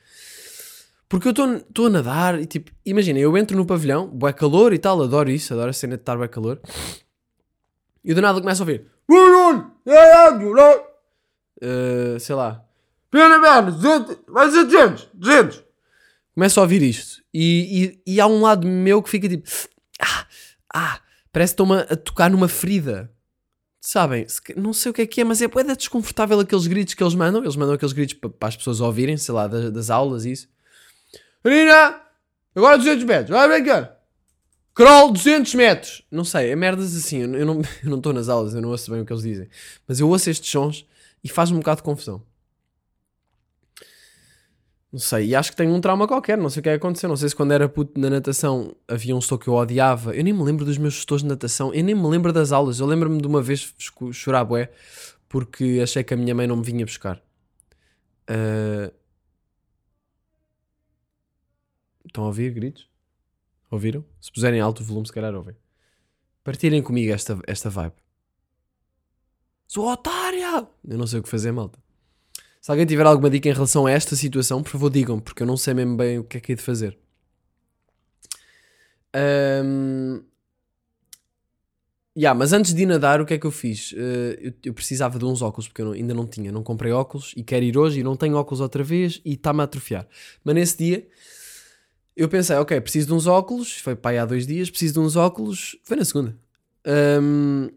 Porque 1.14 1.28
eu 1.28 1.32
estou 1.58 1.86
a 1.86 1.90
nadar 1.92 2.42
e 2.42 2.46
tipo, 2.48 2.72
imagina, 2.84 3.20
eu 3.20 3.38
entro 3.38 3.56
no 3.56 3.68
pavilhão, 3.68 4.08
bué 4.08 4.34
calor 4.34 4.74
e 4.74 4.80
tal, 4.80 5.00
adoro 5.00 5.30
isso, 5.30 5.54
adoro 5.54 5.70
a 5.70 5.74
cena 5.74 5.96
de 5.96 6.02
estar 6.02 6.18
bué 6.18 6.28
calor, 6.28 6.60
e 8.04 8.16
do 8.16 8.22
nada 8.22 8.42
começo 8.42 8.64
a 8.64 8.66
ouvir, 8.66 8.88
Uh, 11.62 12.20
sei 12.20 12.34
lá, 12.36 12.66
vai 14.28 14.50
ser 14.50 14.66
200, 14.66 15.10
200. 15.14 15.64
Começo 16.34 16.60
a 16.60 16.64
ouvir 16.64 16.82
isto 16.82 17.22
e, 17.32 18.02
e, 18.06 18.14
e 18.16 18.20
há 18.20 18.26
um 18.26 18.42
lado 18.42 18.68
meu 18.68 19.04
que 19.04 19.10
fica 19.12 19.30
tipo, 19.30 19.48
ah, 20.02 20.26
ah, 20.74 21.00
parece 21.32 21.54
que 21.56 21.62
estou-me 21.62 21.80
a 21.80 21.96
tocar 21.96 22.32
numa 22.32 22.48
ferida. 22.48 23.12
Sabem? 23.80 24.26
Não 24.58 24.74
sei 24.74 24.90
o 24.90 24.94
que 24.96 25.04
é 25.04 25.06
que 25.06 25.22
é, 25.22 25.24
mas 25.24 25.44
é 25.44 25.48
da 25.48 25.76
desconfortável 25.76 26.40
aqueles 26.40 26.66
gritos 26.66 26.96
que 26.96 27.04
eles 27.04 27.14
mandam. 27.14 27.44
Eles 27.44 27.56
mandam 27.56 27.76
aqueles 27.76 27.94
gritos 27.94 28.16
pa- 28.16 28.30
para, 28.30 28.50
as 28.50 28.56
pessoas 28.58 28.82
ouvirem, 28.82 29.16
sei 29.16 29.36
lá, 29.36 29.46
das, 29.46 29.72
das 29.72 29.90
aulas 29.92 30.26
e 30.26 30.32
isso. 30.32 30.48
Menina, 31.44 32.02
agora 32.56 32.78
200 32.78 33.04
metros, 33.04 33.30
vai 33.30 33.48
brincar. 33.48 34.00
Crawl 34.74 35.12
200 35.12 35.54
metros. 35.56 36.04
Não 36.10 36.24
sei, 36.24 36.50
é 36.50 36.56
merdas 36.56 36.96
assim. 36.96 37.22
Eu, 37.22 37.46
não 37.46 37.62
eu 37.84 37.90
não 37.90 37.98
estou 37.98 38.14
nas 38.14 38.30
aulas, 38.30 38.54
eu 38.54 38.62
não 38.62 38.70
ouço 38.70 38.90
bem 38.92 39.02
o 39.02 39.06
que 39.06 39.14
eles 39.14 39.24
dizem. 39.24 39.48
Mas 39.88 40.00
eu 40.00 40.10
ouço 40.10 40.30
estes 40.30 40.50
sons 40.50 40.86
e 41.24 41.30
faz-me 41.30 41.58
um 41.58 41.60
bocado 41.60 41.78
de 41.78 41.84
confusão. 41.84 42.22
Não 44.92 45.00
sei, 45.00 45.30
e 45.30 45.36
acho 45.36 45.50
que 45.50 45.58
tenho 45.58 45.74
um 45.74 45.82
trauma 45.82 46.08
qualquer, 46.08 46.38
não 46.38 46.52
sei 46.52 46.60
o 46.60 46.64
que 46.64 46.70
é 46.70 46.74
aconteceu. 46.76 47.10
Não 47.10 47.16
sei 47.16 47.28
se 47.28 47.36
quando 47.36 47.52
era 47.52 47.68
puto 47.68 48.00
na 48.00 48.12
natação 48.12 48.76
havia 48.88 49.16
um 49.16 49.22
setor 49.22 49.40
que 49.40 49.48
eu 49.48 49.54
odiava. 49.54 50.16
Eu 50.16 50.24
nem 50.24 50.32
me 50.32 50.44
lembro 50.44 50.64
dos 50.64 50.78
meus 50.78 51.00
setores 51.00 51.24
de 51.24 51.30
natação, 51.30 51.74
eu 51.74 51.84
nem 51.84 51.96
me 51.96 52.08
lembro 52.08 52.32
das 52.32 52.52
aulas. 52.52 52.80
Eu 52.80 52.86
lembro-me 52.86 53.20
de 53.20 53.28
uma 53.28 53.42
vez 53.42 53.74
chorar 54.12 54.44
bué 54.44 54.72
porque 55.28 55.80
achei 55.82 56.04
que 56.04 56.14
a 56.14 56.18
minha 56.18 56.36
mãe 56.36 56.46
não 56.46 56.58
me 56.58 56.64
vinha 56.64 56.86
buscar. 56.86 57.20
Ah, 58.28 58.92
Estão 62.14 62.26
a 62.26 62.28
ouvir 62.28 62.52
gritos? 62.54 62.88
Ouviram? 63.72 64.06
Se 64.22 64.32
puserem 64.32 64.62
alto 64.62 64.84
volume, 64.84 65.08
se 65.08 65.12
calhar 65.12 65.34
ouvem. 65.34 65.56
Partilhem 66.44 66.84
comigo 66.84 67.12
esta, 67.12 67.40
esta 67.48 67.72
vibe. 67.72 67.96
Sou 69.68 69.92
otária! 69.92 70.68
Eu 70.88 70.96
não 71.00 71.08
sei 71.08 71.20
o 71.22 71.24
que 71.24 71.30
fazer, 71.30 71.52
malta. 71.52 71.80
Se 72.62 72.70
alguém 72.70 72.86
tiver 72.86 73.04
alguma 73.08 73.32
dica 73.32 73.50
em 73.50 73.54
relação 73.54 73.88
a 73.88 73.92
esta 73.92 74.16
situação, 74.16 74.62
por 74.62 74.70
favor 74.70 74.92
digam, 74.92 75.20
porque 75.20 75.42
eu 75.42 75.48
não 75.48 75.58
sei 75.58 75.74
mesmo 75.74 75.98
bem 75.98 76.20
o 76.20 76.24
que 76.24 76.38
é 76.38 76.40
que 76.40 76.52
é 76.52 76.56
de 76.56 76.62
fazer. 76.62 77.00
Ahm, 79.12 80.24
Yeah, 82.16 82.38
mas 82.38 82.54
antes 82.54 82.76
de 82.76 82.84
ir 82.84 82.86
nadar, 82.86 83.20
o 83.22 83.26
que 83.26 83.34
é 83.34 83.40
que 83.40 83.46
eu 83.48 83.50
fiz? 83.50 83.92
Eh, 83.98 84.38
eu, 84.40 84.54
eu 84.66 84.74
precisava 84.76 85.18
de 85.18 85.26
uns 85.26 85.42
óculos, 85.42 85.68
porque 85.68 85.82
eu 85.82 85.88
não- 85.88 85.94
ainda 85.94 86.14
não 86.14 86.28
tinha. 86.28 86.52
Não 86.52 86.62
comprei 86.62 86.92
óculos 86.92 87.34
e 87.36 87.44
quero 87.44 87.66
ir 87.66 87.76
hoje 87.76 88.02
e 88.02 88.04
não 88.04 88.16
tenho 88.16 88.36
óculos 88.36 88.62
outra 88.62 88.84
vez 88.84 89.20
e 89.26 89.34
está-me 89.34 89.62
a 89.62 89.64
atrofiar. 89.64 90.08
Mas 90.44 90.54
nesse 90.54 90.78
dia, 90.78 91.08
eu 92.16 92.30
pensei, 92.30 92.56
ok, 92.58 92.80
preciso 92.82 93.08
de 93.08 93.14
uns 93.14 93.28
óculos. 93.28 93.80
Foi 93.80 93.96
para 93.96 94.12
aí 94.12 94.18
há 94.18 94.26
dois 94.26 94.46
dias, 94.46 94.70
preciso 94.70 94.94
de 94.94 95.00
uns 95.00 95.16
óculos. 95.16 95.78
Foi 95.84 95.98
na 95.98 96.06
segunda. 96.06 96.38
Ahm, 96.86 97.70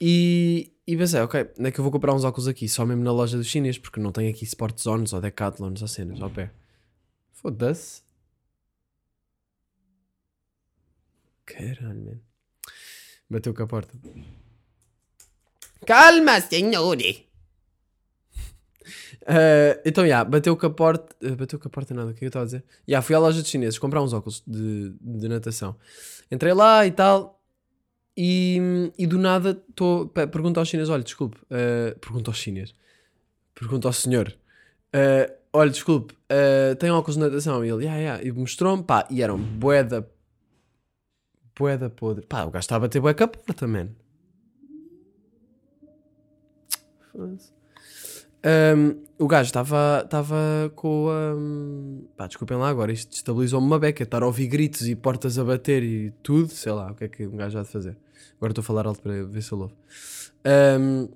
e, 0.00 0.72
e 0.86 0.96
pensei, 0.96 1.20
ok, 1.20 1.50
onde 1.58 1.68
é 1.68 1.70
que 1.72 1.78
eu 1.78 1.82
vou 1.82 1.92
comprar 1.92 2.14
uns 2.14 2.24
óculos 2.24 2.48
aqui? 2.48 2.68
Só 2.68 2.84
mesmo 2.84 3.02
na 3.02 3.12
loja 3.12 3.36
dos 3.36 3.46
chineses, 3.46 3.78
porque 3.78 4.00
não 4.00 4.12
tenho 4.12 4.30
aqui 4.30 4.44
Sport 4.44 4.80
Zones 4.80 5.12
ou 5.12 5.20
Decathlons 5.20 5.80
ou 5.80 5.88
cenas 5.88 6.20
ao 6.20 6.30
pé. 6.30 6.50
Foda-se. 7.32 8.02
Caralho, 11.44 12.04
man. 12.04 12.20
Bateu 13.28 13.54
com 13.54 13.62
a 13.62 13.66
porta. 13.66 13.98
Calma, 15.86 16.40
senhore! 16.40 17.31
Eh, 19.26 19.80
então, 19.84 20.06
já, 20.06 20.24
bateu 20.24 20.56
com 20.56 20.66
a 20.66 20.70
porta. 20.70 21.14
eh, 21.20 21.30
bateu 21.36 21.58
com 21.58 21.68
a 21.68 21.70
porta, 21.70 21.94
nada, 21.94 22.10
o 22.10 22.12
que 22.12 22.16
é 22.16 22.20
que 22.20 22.24
eu 22.24 22.28
estava 22.28 22.42
a 22.44 22.46
dizer? 22.46 22.64
Já, 22.86 23.00
fui 23.02 23.14
à 23.14 23.18
loja 23.18 23.42
de 23.42 23.48
chineses 23.48 23.78
comprar 23.78 24.02
uns 24.02 24.12
óculos 24.12 24.42
de, 24.46 24.92
de 25.00 25.28
natação. 25.28 25.76
Entrei 26.30 26.52
lá 26.52 26.86
e 26.86 26.90
tal. 26.90 27.40
E, 28.16 28.58
e 28.98 29.06
do 29.06 29.18
nada 29.18 29.54
tô, 29.74 30.06
pe- 30.08 30.26
pergunto 30.26 30.58
ao 30.60 30.66
chinês: 30.66 30.88
olha, 30.90 31.02
desculpe. 31.02 31.38
eh, 31.50 31.96
pergunto 32.00 32.30
ao 32.30 32.34
chinês. 32.34 32.74
Pergunto 33.54 33.86
ao 33.88 33.92
senhor: 33.92 34.34
eh, 34.92 35.32
olha, 35.52 35.70
desculpe, 35.70 36.14
eh, 36.28 36.74
tem 36.74 36.90
óculos 36.90 37.16
de 37.16 37.22
natação? 37.22 37.64
E 37.64 37.68
ele, 37.70 37.84
yeah, 37.84 38.00
yeah. 38.00 38.22
E 38.24 38.30
mostrou-me, 38.32 38.82
pá, 38.82 39.06
e 39.10 39.22
eram 39.22 39.38
boeda. 39.38 40.06
Boeda 41.56 41.88
podre. 41.88 42.26
Pá, 42.26 42.44
o 42.44 42.50
gajo 42.50 42.60
estava 42.64 42.84
a 42.84 42.88
bater 42.88 43.00
bué 43.00 43.14
com 43.14 43.24
a 43.24 43.28
porta, 43.28 43.66
man. 43.66 43.88
Foda-se. 47.12 47.52
Ahm, 48.44 48.96
o 49.18 49.28
gajo 49.28 49.46
estava 49.46 50.08
com 50.74 51.08
a. 51.08 52.16
pá, 52.16 52.26
desculpem 52.26 52.56
lá 52.56 52.68
agora, 52.68 52.92
isto 52.92 53.12
estabilizou-me 53.12 53.66
uma 53.66 53.78
beca. 53.78 54.02
Estar 54.02 54.22
a 54.22 54.26
ouvir 54.26 54.48
gritos 54.48 54.88
e 54.88 54.96
portas 54.96 55.38
a 55.38 55.44
bater 55.44 55.82
e 55.82 56.10
tudo, 56.22 56.48
sei 56.48 56.72
lá, 56.72 56.90
o 56.90 56.94
que 56.94 57.04
é 57.04 57.08
que 57.08 57.26
um 57.26 57.36
gajo 57.36 57.58
há 57.58 57.62
de 57.62 57.68
fazer. 57.68 57.96
Agora 58.36 58.50
estou 58.50 58.62
a 58.62 58.64
falar 58.64 58.86
alto 58.86 59.00
para 59.00 59.24
ver 59.24 59.42
se 59.42 59.52
eu 59.52 59.58
louvo. 59.58 59.74
Ahm, 60.44 61.08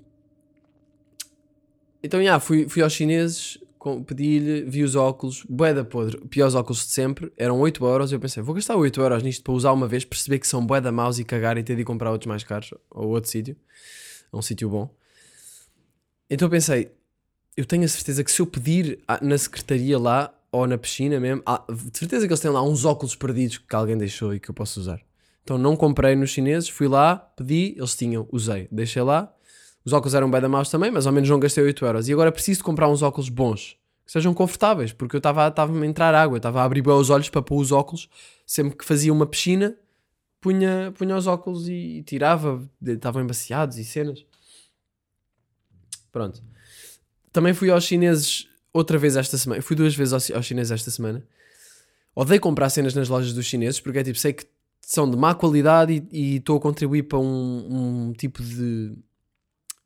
então, 2.03 2.23
já, 2.23 2.39
fui, 2.39 2.69
fui 2.69 2.83
aos 2.83 2.93
chineses, 2.93 3.59
pedi-lhe, 4.07 4.63
vi 4.63 4.85
os 4.85 4.95
óculos, 4.95 5.45
bué 5.49 5.75
da 5.75 5.85
podre, 5.85 6.19
piores 6.29 6.55
óculos 6.55 6.87
de 6.87 6.93
sempre, 6.93 7.33
eram 7.37 7.59
8 7.59 7.85
euros. 7.85 8.13
Eu 8.13 8.21
pensei, 8.21 8.41
vou 8.41 8.55
gastar 8.55 8.77
8 8.77 9.01
euros 9.01 9.23
nisto 9.25 9.43
para 9.43 9.53
usar 9.53 9.73
uma 9.73 9.89
vez, 9.89 10.05
perceber 10.05 10.39
que 10.39 10.47
são 10.47 10.65
bué 10.65 10.81
da 10.81 10.93
maus 10.93 11.19
e 11.19 11.25
cagar 11.25 11.59
e 11.59 11.65
ter 11.65 11.75
de 11.75 11.85
comprar 11.85 12.13
outros 12.13 12.29
mais 12.29 12.45
caros, 12.45 12.73
ou 12.89 13.09
outro 13.09 13.29
sítio, 13.29 13.57
um 14.33 14.41
sítio 14.41 14.69
bom. 14.69 14.95
Então 16.31 16.49
pensei, 16.49 16.93
eu 17.57 17.65
tenho 17.65 17.85
a 17.85 17.89
certeza 17.89 18.23
que 18.23 18.31
se 18.31 18.41
eu 18.41 18.47
pedir 18.47 18.99
à- 19.09 19.19
na 19.25 19.37
secretaria 19.39 19.99
lá, 19.99 20.33
ou 20.53 20.67
na 20.67 20.79
piscina 20.79 21.19
mesmo, 21.21 21.43
há- 21.45 21.65
de 21.69 21.99
certeza 21.99 22.27
que 22.27 22.33
eles 22.33 22.41
têm 22.41 22.51
lá 22.51 22.63
uns 22.63 22.85
óculos 22.85 23.15
perdidos 23.15 23.59
que 23.59 23.75
alguém 23.77 23.97
deixou 23.97 24.35
e 24.35 24.41
que 24.41 24.49
eu 24.51 24.55
posso 24.55 24.81
usar. 24.81 25.01
Então 25.43 25.57
não 25.59 25.77
comprei 25.77 26.15
nos 26.17 26.31
chineses, 26.31 26.69
fui 26.69 26.89
lá, 26.89 27.17
pedi, 27.17 27.75
eles 27.77 27.95
tinham, 27.97 28.29
usei, 28.33 28.69
deixei 28.71 29.03
lá. 29.03 29.33
Os 29.85 29.93
óculos 29.93 30.15
eram 30.15 30.31
bem 30.31 30.41
da 30.41 30.49
maus 30.49 30.69
também, 30.71 30.91
mas 30.91 31.07
ao 31.07 31.13
menos 31.13 31.29
não 31.31 31.39
gastei 31.39 31.63
8 31.63 31.85
euros. 31.85 32.09
E 32.09 32.13
agora 32.13 32.33
preciso 32.33 32.59
de 32.59 32.65
comprar 32.65 32.89
uns 32.89 33.03
óculos 33.03 33.29
bons, 33.29 33.77
que 34.05 34.11
sejam 34.13 34.35
confortáveis, 34.35 34.93
porque 34.93 35.15
eu 35.15 35.19
estava 35.19 35.47
a 35.47 35.87
entrar 35.87 36.15
água, 36.15 36.39
estava 36.39 36.61
a 36.61 36.65
abrir 36.65 36.83
bem 36.83 36.93
os 36.93 37.11
olhos 37.11 37.29
para 37.31 37.43
pôr 37.43 37.61
os 37.61 37.71
óculos. 37.71 38.09
Sempre 38.45 38.77
que 38.77 38.85
fazia 38.85 39.13
uma 39.13 39.27
piscina, 39.27 39.77
punha, 40.41 40.93
punha 40.97 41.17
os 41.17 41.27
óculos 41.29 41.69
e, 41.69 41.99
e 41.99 42.03
tirava, 42.03 42.69
estavam 42.85 43.23
embaciados 43.23 43.79
e 43.79 43.85
cenas. 43.85 44.25
Pronto. 46.11 46.43
Também 47.37 47.53
fui 47.53 47.69
aos 47.69 47.85
chineses 47.85 48.49
outra 48.73 48.97
vez 48.97 49.15
esta 49.15 49.37
semana. 49.37 49.61
Fui 49.61 49.77
duas 49.77 49.95
vezes 49.95 50.33
aos, 50.33 50.47
chineses 50.47 50.71
esta 50.71 50.91
semana. 50.91 51.23
Odeio 52.15 52.41
comprar 52.41 52.71
cenas 52.71 52.95
nas 52.95 53.11
lojas 53.11 53.35
dos 53.35 53.45
chineses 53.45 53.79
porque 53.79 53.99
é 53.99 54.03
tipo, 54.03 54.19
sei 54.19 54.33
que 54.33 54.47
são 54.81 55.11
de 55.11 55.19
má 55.19 55.35
qualidade 55.35 56.03
e- 56.11 56.37
estou 56.37 56.57
a 56.57 56.61
contribuir 56.63 57.03
para 57.03 57.19
um, 57.19 58.07
um 58.09 58.13
tipo 58.15 58.43
de 58.43 58.97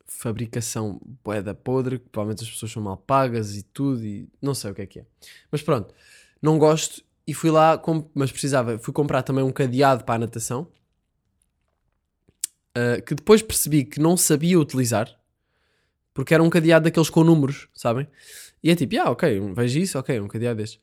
fabricação 0.07 1.01
boeda 1.21 1.53
podre, 1.53 1.99
que 1.99 2.07
provavelmente 2.07 2.45
as 2.45 2.49
pessoas 2.49 2.71
são 2.71 2.81
mal 2.81 2.95
pagas 2.95 3.57
e 3.57 3.63
tudo, 3.63 4.01
e 4.05 4.29
não 4.41 4.53
sei 4.53 4.71
o 4.71 4.73
que 4.73 4.83
é 4.83 4.85
que 4.85 4.99
é. 5.01 5.05
Mas 5.51 5.61
pronto, 5.61 5.93
não 6.41 6.57
gosto 6.57 7.03
e 7.27 7.33
fui 7.33 7.51
lá, 7.51 7.81
mas 8.15 8.31
precisava, 8.31 8.79
fui 8.79 8.93
comprar 8.93 9.23
também 9.23 9.43
um 9.43 9.51
cadeado 9.51 10.05
para 10.05 10.15
a 10.15 10.19
natação, 10.19 10.69
ah, 12.73 13.01
que 13.01 13.13
depois 13.13 13.41
percebi 13.41 13.83
que 13.83 13.99
não 13.99 14.15
sabia 14.15 14.57
utilizar, 14.57 15.19
porque 16.13 16.33
era 16.33 16.43
um 16.43 16.49
cadeado 16.49 16.85
daqueles 16.85 17.09
com 17.09 17.23
números, 17.23 17.67
sabem? 17.73 18.07
E 18.63 18.69
é 18.69 18.75
tipo, 18.75 18.99
ah, 18.99 19.11
ok, 19.11 19.53
vejo 19.55 19.79
isso, 19.79 19.97
ok, 19.97 20.19
um 20.19 20.27
cadeado 20.27 20.57
destes. 20.57 20.79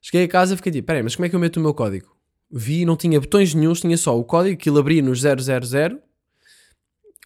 Cheguei 0.00 0.24
a 0.24 0.28
casa 0.28 0.54
e 0.54 0.56
fiquei 0.56 0.72
tipo, 0.72 0.86
peraí, 0.86 1.02
mas 1.02 1.14
como 1.14 1.26
é 1.26 1.28
que 1.28 1.36
eu 1.36 1.40
meto 1.40 1.58
o 1.58 1.60
meu 1.60 1.74
código? 1.74 2.16
Vi, 2.50 2.84
não 2.84 2.96
tinha 2.96 3.20
botões 3.20 3.54
nenhums, 3.54 3.80
tinha 3.80 3.96
só 3.96 4.18
o 4.18 4.24
código 4.24 4.60
ele 4.66 4.78
abria 4.78 5.02
nos 5.02 5.20
000, 5.20 6.00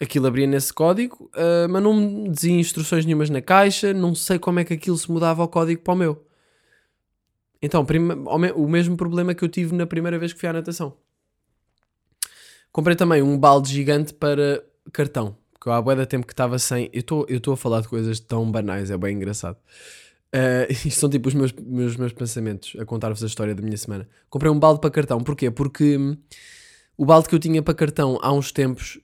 aquilo 0.01 0.27
abria 0.27 0.45
nesse 0.45 0.73
código, 0.73 1.29
ah, 1.33 1.67
mas 1.69 1.81
não 1.81 1.93
me 1.93 2.29
dizia 2.29 2.53
instruções 2.53 3.05
nenhumas 3.05 3.29
na 3.29 3.41
caixa, 3.41 3.93
não 3.93 4.13
sei 4.13 4.37
como 4.37 4.59
é 4.59 4.63
que 4.63 4.73
aquilo 4.73 4.97
se 4.97 5.11
mudava 5.11 5.41
ao 5.41 5.47
código 5.47 5.81
para 5.81 5.93
o 5.93 5.97
meu. 5.97 6.25
Então, 7.61 7.85
o 8.55 8.67
mesmo 8.67 8.95
problema 8.95 9.33
que 9.33 9.43
eu 9.43 9.49
tive 9.49 9.73
na 9.73 9.87
primeira 9.87 10.19
vez 10.19 10.31
que 10.31 10.39
fui 10.39 10.47
à 10.47 10.53
natação. 10.53 10.95
Comprei 12.71 12.95
também 12.95 13.23
um 13.23 13.39
balde 13.39 13.71
gigante 13.71 14.13
para 14.13 14.63
cartão, 14.91 15.35
porque 15.65 15.69
eu 15.69 15.73
há 15.73 15.81
bué 15.81 15.95
de 15.95 16.05
tempo 16.05 16.27
que 16.27 16.33
estava 16.33 16.59
sem. 16.59 16.91
Eu 16.93 17.01
estou 17.27 17.53
a 17.53 17.57
falar 17.57 17.81
de 17.81 17.87
coisas 17.87 18.19
tão 18.19 18.51
banais, 18.51 18.91
é 18.91 18.97
bem 18.97 19.15
engraçado. 19.15 19.57
Ah, 20.31 20.67
isto 20.69 20.91
são 20.91 21.09
tipo 21.09 21.27
os 21.27 21.33
meus, 21.33 21.51
meus, 21.53 21.97
meus 21.97 22.13
pensamentos 22.13 22.75
a 22.79 22.85
contar-vos 22.85 23.23
a 23.23 23.25
história 23.25 23.55
da 23.55 23.63
minha 23.63 23.77
semana. 23.77 24.07
Comprei 24.29 24.51
um 24.51 24.59
balde 24.59 24.79
para 24.79 24.91
cartão, 24.91 25.19
porquê? 25.21 25.49
Porque 25.49 25.97
hum, 25.97 26.15
o 26.95 27.03
balde 27.03 27.27
que 27.27 27.33
eu 27.33 27.39
tinha 27.39 27.63
para 27.63 27.73
cartão 27.73 28.19
há 28.21 28.31
uns 28.31 28.51
tempos 28.51 28.99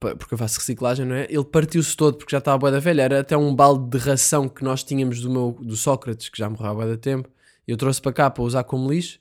porque 0.00 0.34
eu 0.34 0.38
faço 0.38 0.58
reciclagem, 0.58 1.06
não 1.06 1.14
é? 1.14 1.28
Ele 1.30 1.44
partiu-se 1.44 1.96
todo 1.96 2.16
porque 2.16 2.32
já 2.32 2.38
estava 2.38 2.58
boa 2.58 2.72
da 2.72 2.80
velha. 2.80 3.02
Era 3.02 3.20
até 3.20 3.36
um 3.36 3.54
balde 3.54 3.88
de 3.88 3.98
ração 3.98 4.48
que 4.48 4.64
nós 4.64 4.82
tínhamos 4.82 5.20
do, 5.20 5.30
meu, 5.30 5.56
do 5.60 5.76
Sócrates, 5.76 6.28
que 6.28 6.38
já 6.38 6.50
morreu 6.50 6.70
há 6.70 6.74
boa 6.74 6.86
da 6.88 6.96
tempo. 6.96 7.28
Eu 7.68 7.76
trouxe 7.76 8.02
para 8.02 8.12
cá 8.12 8.30
para 8.30 8.42
usar 8.42 8.64
como 8.64 8.90
lixo. 8.90 9.20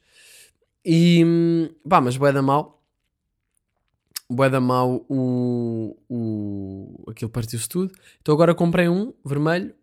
E 0.83 1.23
hum, 1.23 1.69
pá, 1.87 2.01
mas 2.01 2.17
boa 2.17 2.33
da 2.33 2.41
mal. 2.41 2.80
Boa 4.33 4.49
da 4.49 4.61
mal 4.61 5.05
o, 5.09 5.97
o, 6.09 7.11
aquilo 7.11 7.29
partiu-se 7.29 7.67
tudo. 7.67 7.93
Então 8.21 8.33
agora 8.33 8.55
comprei 8.55 8.87
um 8.87 9.13
vermelho. 9.25 9.75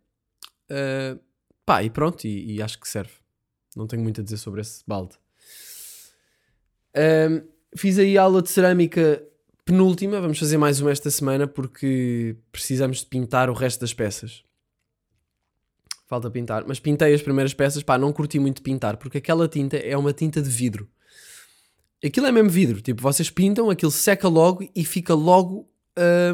ah, 0.70 1.18
pá, 1.66 1.82
e 1.82 1.90
pronto, 1.90 2.26
e, 2.26 2.54
e 2.54 2.62
acho 2.62 2.80
que 2.80 2.88
serve. 2.88 3.12
Não 3.76 3.86
tenho 3.86 4.02
muito 4.02 4.22
a 4.22 4.24
dizer 4.24 4.38
sobre 4.38 4.62
esse 4.62 4.82
balde. 4.86 5.16
Ahm, 6.96 7.42
fiz 7.76 7.98
aí 7.98 8.16
a 8.16 8.22
aula 8.22 8.40
de 8.40 8.48
cerâmica 8.48 9.22
penúltima, 9.64 10.18
vamos 10.18 10.38
fazer 10.38 10.56
mais 10.56 10.80
uma 10.80 10.90
esta 10.90 11.10
semana 11.10 11.46
porque 11.46 12.36
precisamos 12.50 13.00
de 13.00 13.06
pintar 13.06 13.50
o 13.50 13.52
resto 13.52 13.80
das 13.80 13.92
peças. 13.92 14.42
Falta 16.06 16.30
pintar, 16.30 16.64
mas 16.66 16.80
pintei 16.80 17.12
as 17.12 17.20
primeiras 17.20 17.52
peças, 17.52 17.82
pá, 17.82 17.98
não 17.98 18.14
curti 18.14 18.38
muito 18.38 18.62
pintar 18.62 18.96
porque 18.96 19.18
aquela 19.18 19.46
tinta 19.46 19.76
é 19.76 19.94
uma 19.94 20.14
tinta 20.14 20.40
de 20.40 20.48
vidro. 20.48 20.88
Aquilo 22.04 22.26
é 22.26 22.32
mesmo 22.32 22.48
vidro, 22.48 22.80
tipo, 22.80 23.02
vocês 23.02 23.28
pintam, 23.28 23.70
aquilo 23.70 23.90
seca 23.90 24.28
logo 24.28 24.68
e 24.74 24.84
fica 24.84 25.14
logo 25.14 25.68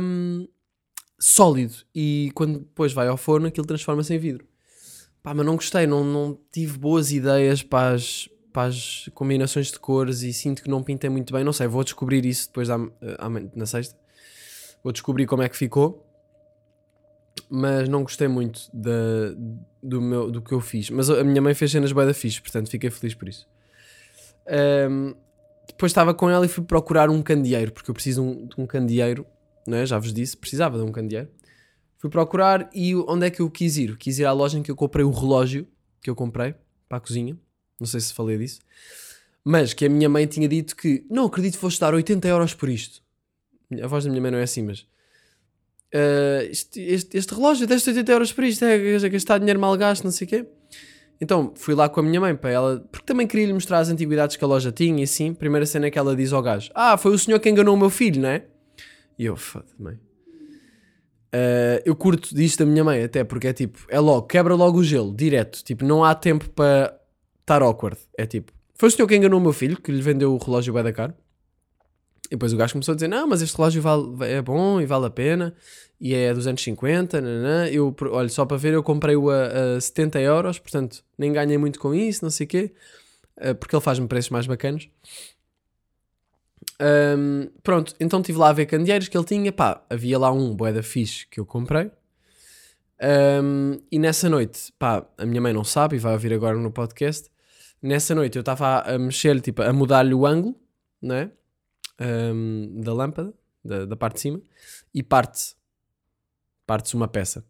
hum, 0.00 0.46
sólido. 1.18 1.74
E 1.94 2.31
quando 2.35 2.59
depois 2.59 2.92
vai 2.92 3.09
ao 3.09 3.16
forno, 3.16 3.46
aquilo 3.46 3.66
transforma-se 3.66 4.12
em 4.14 4.18
vidro. 4.18 4.46
Pá, 5.22 5.33
mas 5.33 5.46
não 5.46 5.57
gostei, 5.57 5.87
não, 5.87 6.05
não 6.05 6.38
tive 6.53 6.77
boas 6.77 7.11
ideias 7.11 7.62
para 7.62 7.94
as, 7.94 8.29
para 8.53 8.68
as 8.68 9.09
combinações 9.14 9.72
de 9.72 9.79
cores 9.79 10.20
e 10.20 10.35
sinto 10.35 10.62
que 10.62 10.68
não 10.68 10.83
pintei 10.83 11.09
muito 11.09 11.33
bem. 11.33 11.42
Não 11.42 11.53
sei, 11.53 11.66
vou 11.66 11.83
descobrir 11.83 12.27
isso 12.27 12.48
depois 12.48 12.68
da, 12.68 12.79
amanhã- 13.18 13.50
na 13.55 13.64
sexta. 13.64 13.98
Vou 14.83 14.92
descobrir 14.92 15.27
como 15.27 15.42
é 15.42 15.48
que 15.48 15.57
ficou. 15.57 16.07
Mas 17.48 17.88
não 17.88 18.03
gostei 18.03 18.29
muito 18.29 18.68
da, 18.70 18.90
do, 19.83 20.00
meu, 20.03 20.31
do 20.31 20.42
que 20.42 20.53
eu 20.53 20.61
fiz. 20.61 20.90
Mas 20.90 21.09
a 21.09 21.24
minha 21.24 21.40
mãe 21.40 21.55
fez 21.55 21.70
cenas 21.70 21.90
bué 21.90 22.05
da 22.05 22.12
fixe, 22.12 22.42
portanto 22.42 22.68
fiquei 22.68 22.90
feliz 22.90 23.14
por 23.14 23.27
isso. 23.27 23.48
Ahm, 24.46 25.14
depois 25.68 25.90
estava 25.90 26.12
com 26.14 26.29
ela 26.31 26.44
e 26.44 26.48
fui 26.48 26.64
procurar 26.64 27.09
um 27.11 27.22
candeeiro, 27.22 27.72
porque 27.72 27.90
eu 27.90 27.94
preciso 27.94 28.22
um- 28.22 28.46
de 28.46 28.55
um 28.61 28.66
candeeiro, 28.66 29.27
não 29.66 29.79
é? 29.79 29.87
já 29.87 29.98
vos 29.98 30.12
disse, 30.12 30.37
precisava 30.37 30.79
de 30.79 30.85
um 30.85 30.92
candeeiro. 30.92 31.29
Fui 31.98 32.11
procurar 32.11 32.68
e 32.74 32.94
onde 32.94 33.27
é 33.27 33.31
que 33.31 33.40
eu 33.40 33.50
quis 33.50 33.77
ir? 33.79 33.96
Quis 33.96 34.18
ir 34.18 34.24
à 34.27 34.33
loja 34.33 34.59
em 34.59 34.62
que 34.62 34.70
eu 34.70 34.77
comprei 34.77 35.05
o 35.05 35.11
relógio 35.11 35.66
que 36.03 36.11
eu 36.11 36.14
comprei 36.14 36.55
para 36.88 36.98
a 36.98 37.00
cozinha. 37.00 37.37
Não 37.81 37.87
sei 37.87 37.98
se 38.00 38.12
falei 38.12 38.37
disso. 38.37 38.61
Mas 39.42 39.72
que 39.72 39.87
a 39.87 39.88
minha 39.88 40.09
mãe 40.09 40.27
tinha 40.27 40.46
dito 40.48 40.77
que 40.77 41.05
não 41.11 41.24
acredito 41.27 41.55
que 41.55 41.59
foste 41.61 41.81
dar 41.81 41.94
80 41.94 42.29
euros 42.29 42.53
por 42.55 42.68
isto. 42.68 43.03
A 43.83 43.87
voz 43.87 44.05
da 44.05 44.11
minha 44.11 44.20
mãe 44.20 44.31
não 44.31 44.38
é 44.38 44.42
assim, 44.42 44.62
mas. 44.62 44.87
"Ah, 45.92 46.44
este, 46.50 46.81
este, 46.81 47.16
este 47.16 47.35
relógio 47.35 47.66
deste 47.66 47.88
80 47.90 48.12
euros 48.12 48.33
por 48.33 48.44
isto, 48.44 48.64
é, 48.64 48.77
é 48.94 49.09
gastar 49.09 49.38
dinheiro 49.38 49.59
mal 49.61 49.77
gasto, 49.77 50.05
não 50.05 50.11
sei 50.11 50.27
o 50.27 50.29
quê. 50.31 50.46
Então 51.20 51.53
fui 51.55 51.74
lá 51.74 51.88
com 51.88 52.00
a 52.00 52.03
minha 52.03 52.20
mãe 52.20 52.35
para 52.35 52.50
ela, 52.50 52.85
porque 52.90 53.07
também 53.07 53.27
queria 53.27 53.46
lhe 53.46 53.53
mostrar 53.53 53.79
as 53.79 53.88
antiguidades 53.88 54.37
que 54.37 54.44
a 54.44 54.46
loja 54.46 54.72
tinha 54.72 55.00
e 55.00 55.05
assim. 55.05 55.33
Primeira 55.33 55.64
cena 55.64 55.90
que 55.90 55.98
ela 55.98 56.14
diz 56.14 56.33
ao 56.33 56.42
gajo: 56.42 56.70
Ah, 56.74 56.96
foi 56.96 57.12
o 57.12 57.18
senhor 57.18 57.38
que 57.40 57.48
enganou 57.48 57.74
o 57.74 57.79
meu 57.79 57.90
filho, 57.90 58.20
não 58.20 58.29
é? 58.29 58.44
E 59.18 59.24
eu, 59.24 59.37
foda 59.37 59.66
mãe. 59.79 59.94
Uh, 61.35 61.83
eu 61.85 61.96
curto 61.96 62.33
disto 62.35 62.61
da 62.61 62.66
minha 62.66 62.85
mãe, 62.85 63.03
até 63.03 63.24
porque 63.24 63.48
é 63.48 63.53
tipo, 63.53 63.79
é 63.88 63.98
logo, 63.98 64.27
quebra 64.27 64.55
logo 64.55 64.79
o 64.79 64.85
gelo, 64.85 65.12
direto. 65.14 65.64
Tipo, 65.64 65.85
não 65.85 66.05
há 66.05 66.14
tempo 66.14 66.48
para 66.50 66.96
estar 67.40 67.61
awkward. 67.62 67.98
É 68.16 68.24
tipo, 68.24 68.53
foi 68.74 68.88
o 68.88 68.92
senhor 68.92 69.09
que 69.09 69.16
enganou 69.16 69.40
o 69.40 69.42
meu 69.42 69.53
filho, 69.53 69.81
que 69.81 69.90
lhe 69.90 70.00
vendeu 70.00 70.33
o 70.33 70.38
relógio 70.38 70.72
bué 70.72 70.83
da 70.83 70.92
caro. 70.92 71.14
E 72.27 72.31
depois 72.31 72.53
o 72.53 72.57
gajo 72.57 72.73
começou 72.73 72.93
a 72.93 72.95
dizer: 72.95 73.09
Não, 73.09 73.27
mas 73.27 73.43
este 73.43 73.57
relógio 73.57 73.83
vale, 73.83 74.05
é 74.23 74.41
bom 74.41 74.81
e 74.81 74.87
vale 74.87 75.07
a 75.07 75.11
pena. 75.11 75.55
E 76.01 76.15
é 76.15 76.33
250. 76.33 77.21
Nanã. 77.21 77.69
Eu, 77.69 77.95
olha, 78.11 78.29
só 78.29 78.45
para 78.45 78.57
ver, 78.57 78.73
eu 78.73 78.83
comprei-o 78.83 79.31
a, 79.31 79.77
a 79.77 79.81
70 79.81 80.21
euros, 80.21 80.59
portanto 80.59 81.05
nem 81.19 81.33
ganhei 81.33 81.59
muito 81.59 81.79
com 81.79 81.95
isso, 81.95 82.25
não 82.25 82.31
sei 82.31 82.47
o 82.47 82.49
quê, 82.49 82.73
uh, 83.39 83.55
porque 83.55 83.75
ele 83.75 83.83
faz-me 83.83 84.09
preços 84.09 84.31
mais 84.31 84.47
bacanos. 84.47 84.89
Um, 86.81 87.49
pronto, 87.63 87.95
então 88.01 88.21
estive 88.21 88.39
lá 88.39 88.49
a 88.49 88.53
ver 88.53 88.67
candeeiros 88.67 89.09
que 89.09 89.17
ele 89.17 89.25
tinha. 89.25 89.53
Pá, 89.53 89.85
havia 89.89 90.19
lá 90.19 90.33
um 90.33 90.55
boeda 90.55 90.83
fixe 90.83 91.27
que 91.29 91.39
eu 91.39 91.47
comprei. 91.47 91.91
Um, 93.43 93.79
e 93.91 93.99
nessa 93.99 94.29
noite, 94.29 94.73
pá, 94.79 95.07
a 95.19 95.27
minha 95.27 95.41
mãe 95.41 95.53
não 95.53 95.65
sabe 95.65 95.97
e 95.97 95.99
vai 95.99 96.13
ouvir 96.13 96.33
agora 96.33 96.57
no 96.57 96.71
podcast. 96.71 97.31
Nessa 97.83 98.15
noite 98.15 98.37
eu 98.37 98.41
estava 98.41 98.81
a, 98.81 98.99
mexer, 98.99 99.41
tipo, 99.41 99.63
a 99.63 99.73
mudar-lhe 99.73 100.15
o 100.15 100.27
ângulo, 100.27 100.57
né? 101.03 101.31
Um, 102.00 102.80
da 102.80 102.92
lâmpada, 102.92 103.33
da, 103.64 103.87
da 103.87 103.96
parte 103.96 104.14
de 104.14 104.20
cima, 104.20 104.42
e 104.92 105.02
parte-se. 105.02 105.54
Parte-se 106.66 106.94
uma 106.94 107.07
peça. 107.07 107.44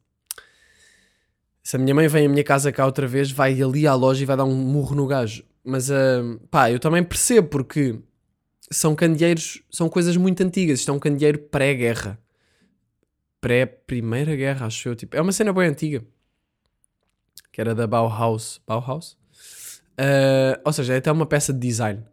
Se 1.63 1.77
a 1.77 1.79
minha 1.79 1.95
mãe 1.95 2.09
vem 2.09 2.27
à 2.27 2.29
minha 2.29 2.45
casa 2.45 2.71
cá 2.71 2.85
outra 2.85 3.07
vez, 3.07 3.31
vai 3.31 3.61
ali 3.63 3.87
à 3.87 3.95
loja 3.95 4.23
e 4.23 4.27
vai 4.27 4.37
dar 4.37 4.45
um 4.45 4.55
murro 4.55 4.95
no 4.95 5.07
gajo. 5.07 5.45
Mas, 5.65 5.89
um, 5.89 6.39
pá, 6.51 6.71
eu 6.71 6.79
também 6.79 7.03
percebo 7.03 7.49
porque 7.49 7.99
são 8.71 8.95
candeeiros, 8.95 9.63
são 9.71 9.89
coisas 9.89 10.17
muito 10.17 10.43
antigas. 10.43 10.81
Isto 10.81 10.91
é 10.91 10.95
um 10.95 10.99
candeeiro 10.99 11.39
pré-guerra. 11.39 12.19
Pré-primeira 13.41 14.37
guerra, 14.37 14.67
acho 14.67 14.89
eu. 14.89 14.95
Tipo, 14.97 15.17
é 15.17 15.21
uma 15.23 15.33
cena 15.33 15.53
bem 15.53 15.69
antiga. 15.69 16.05
que 17.51 17.61
era 17.61 17.75
da 17.75 17.87
Bauhaus. 17.87 18.61
Bauhaus? 18.67 19.17
Uh, 19.93 20.61
ou 20.65 20.73
seja, 20.73 20.95
é 20.95 20.97
até 20.99 21.11
uma 21.11 21.25
peça 21.27 21.53
de 21.53 21.61
design. 21.61 22.05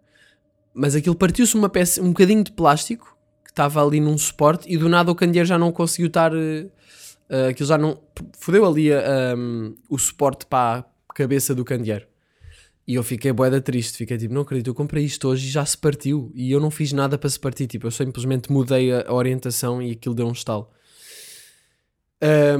Mas 0.73 0.95
aquilo 0.95 1.15
partiu-se 1.15 1.55
uma 1.55 1.69
peça, 1.69 2.01
um 2.01 2.09
bocadinho 2.09 2.43
de 2.43 2.51
plástico 2.51 3.17
que 3.43 3.51
estava 3.51 3.85
ali 3.85 3.99
num 3.99 4.17
suporte 4.17 4.71
e 4.71 4.77
do 4.77 4.87
nada 4.87 5.11
o 5.11 5.15
candeeiro 5.15 5.47
já 5.47 5.57
não 5.57 5.71
conseguiu 5.71 6.07
estar. 6.07 6.33
Uh, 6.33 6.69
aquilo 7.49 7.67
já 7.67 7.77
não. 7.77 7.99
Fodeu 8.37 8.65
ali 8.65 8.89
um, 9.37 9.75
o 9.89 9.97
suporte 9.97 10.45
para 10.45 10.85
a 11.09 11.13
cabeça 11.13 11.53
do 11.53 11.65
candeeiro. 11.65 12.05
E 12.87 12.95
eu 12.95 13.03
fiquei 13.03 13.31
boeda 13.31 13.61
triste, 13.61 13.97
fiquei 13.97 14.17
tipo, 14.17 14.33
não 14.33 14.41
acredito, 14.41 14.67
eu 14.67 14.73
comprei 14.73 15.05
isto 15.05 15.27
hoje 15.27 15.47
e 15.47 15.49
já 15.49 15.65
se 15.65 15.77
partiu. 15.77 16.31
E 16.33 16.51
eu 16.51 16.59
não 16.59 16.71
fiz 16.71 16.91
nada 16.91 17.17
para 17.17 17.29
se 17.29 17.39
partir, 17.39 17.67
tipo, 17.67 17.87
eu 17.87 17.91
simplesmente 17.91 18.51
mudei 18.51 18.91
a, 18.91 19.13
orientação 19.13 19.81
e 19.81 19.91
aquilo 19.91 20.15
deu 20.15 20.27
um 20.27 20.31
estalo. 20.31 20.67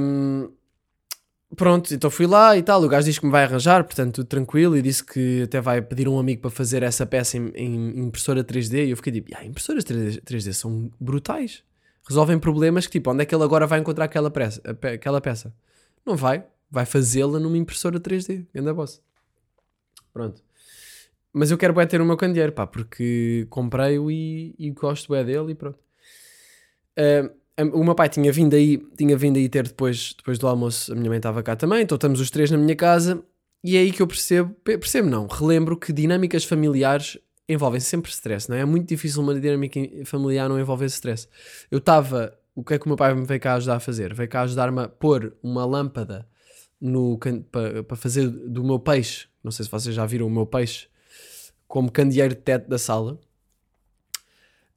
Um, 0.00 0.50
pronto, 1.56 1.92
então 1.94 2.10
fui 2.10 2.26
lá 2.26 2.56
e 2.56 2.62
tal. 2.62 2.82
O 2.82 2.88
gajo 2.88 3.06
disse 3.06 3.20
que 3.20 3.26
me 3.26 3.32
vai 3.32 3.44
arranjar, 3.44 3.84
portanto, 3.84 4.16
tudo 4.16 4.26
tranquilo. 4.26 4.76
E 4.76 4.82
disse 4.82 5.04
que 5.04 5.42
até 5.42 5.60
vai 5.60 5.80
pedir 5.80 6.08
um 6.08 6.18
amigo 6.18 6.42
para 6.42 6.50
fazer 6.50 6.82
essa 6.82 7.06
peça 7.06 7.36
em, 7.36 7.48
em 7.54 8.00
impressora 8.00 8.44
3D. 8.44 8.86
E 8.86 8.90
eu 8.90 8.96
fiquei 8.96 9.12
tipo, 9.12 9.30
ah, 9.36 9.44
impressoras 9.44 9.84
3D, 9.84 10.22
3D 10.22 10.52
são 10.52 10.90
brutais. 11.00 11.62
Resolvem 12.08 12.38
problemas 12.38 12.86
que, 12.86 12.92
tipo, 12.92 13.10
onde 13.10 13.22
é 13.22 13.26
que 13.26 13.34
ele 13.34 13.44
agora 13.44 13.66
vai 13.66 13.78
encontrar 13.78 14.06
aquela 14.06 14.30
peça? 14.30 14.60
Aquela 14.94 15.20
peça? 15.20 15.54
Não 16.04 16.16
vai, 16.16 16.44
vai 16.70 16.84
fazê-la 16.84 17.38
numa 17.38 17.56
impressora 17.56 18.00
3D. 18.00 18.46
Anda 18.54 18.74
boss. 18.74 19.00
Pronto. 20.12 20.42
Mas 21.32 21.50
eu 21.50 21.56
quero 21.56 21.72
bem 21.72 21.86
ter 21.86 22.00
o 22.00 22.04
meu 22.04 22.16
candeeiro, 22.16 22.52
pá, 22.52 22.66
porque 22.66 23.46
comprei-o 23.48 24.10
e, 24.10 24.54
e 24.58 24.70
gosto 24.70 25.12
bem 25.12 25.24
dele 25.24 25.52
e 25.52 25.54
pronto. 25.54 25.78
Uh, 26.98 27.41
o 27.72 27.84
meu 27.84 27.94
pai 27.94 28.08
tinha 28.08 28.32
vindo 28.32 28.54
aí, 28.54 28.78
tinha 28.96 29.16
vindo 29.16 29.36
aí 29.36 29.48
ter 29.48 29.64
depois, 29.64 30.14
depois 30.16 30.38
do 30.38 30.46
almoço, 30.48 30.92
a 30.92 30.94
minha 30.94 31.08
mãe 31.08 31.18
estava 31.18 31.42
cá 31.42 31.54
também, 31.54 31.82
então 31.82 31.96
estamos 31.96 32.20
os 32.20 32.30
três 32.30 32.50
na 32.50 32.56
minha 32.56 32.74
casa 32.74 33.22
e 33.62 33.76
é 33.76 33.80
aí 33.80 33.92
que 33.92 34.02
eu 34.02 34.06
percebo, 34.06 34.54
percebo 34.64 35.08
não, 35.08 35.26
relembro 35.26 35.76
que 35.76 35.92
dinâmicas 35.92 36.44
familiares 36.44 37.18
envolvem 37.48 37.80
sempre 37.80 38.10
stress, 38.10 38.48
não 38.48 38.56
é? 38.56 38.60
É 38.60 38.64
muito 38.64 38.88
difícil 38.88 39.22
uma 39.22 39.38
dinâmica 39.38 39.80
familiar 40.04 40.48
não 40.48 40.58
envolver 40.58 40.86
stress. 40.86 41.28
Eu 41.70 41.78
estava, 41.78 42.36
o 42.54 42.64
que 42.64 42.74
é 42.74 42.78
que 42.78 42.86
o 42.86 42.88
meu 42.88 42.96
pai 42.96 43.14
me 43.14 43.24
veio 43.24 43.40
cá 43.40 43.54
ajudar 43.54 43.76
a 43.76 43.80
fazer? 43.80 44.14
Veio 44.14 44.28
cá 44.28 44.42
ajudar-me 44.42 44.80
a 44.80 44.88
pôr 44.88 45.36
uma 45.42 45.64
lâmpada 45.64 46.26
no 46.80 47.18
para, 47.50 47.84
para 47.84 47.96
fazer 47.96 48.28
do 48.28 48.64
meu 48.64 48.78
peixe, 48.78 49.28
não 49.44 49.52
sei 49.52 49.64
se 49.64 49.70
vocês 49.70 49.94
já 49.94 50.04
viram 50.04 50.26
o 50.26 50.30
meu 50.30 50.46
peixe, 50.46 50.88
como 51.68 51.90
candeeiro 51.90 52.34
de 52.34 52.40
teto 52.40 52.68
da 52.68 52.78
sala. 52.78 53.20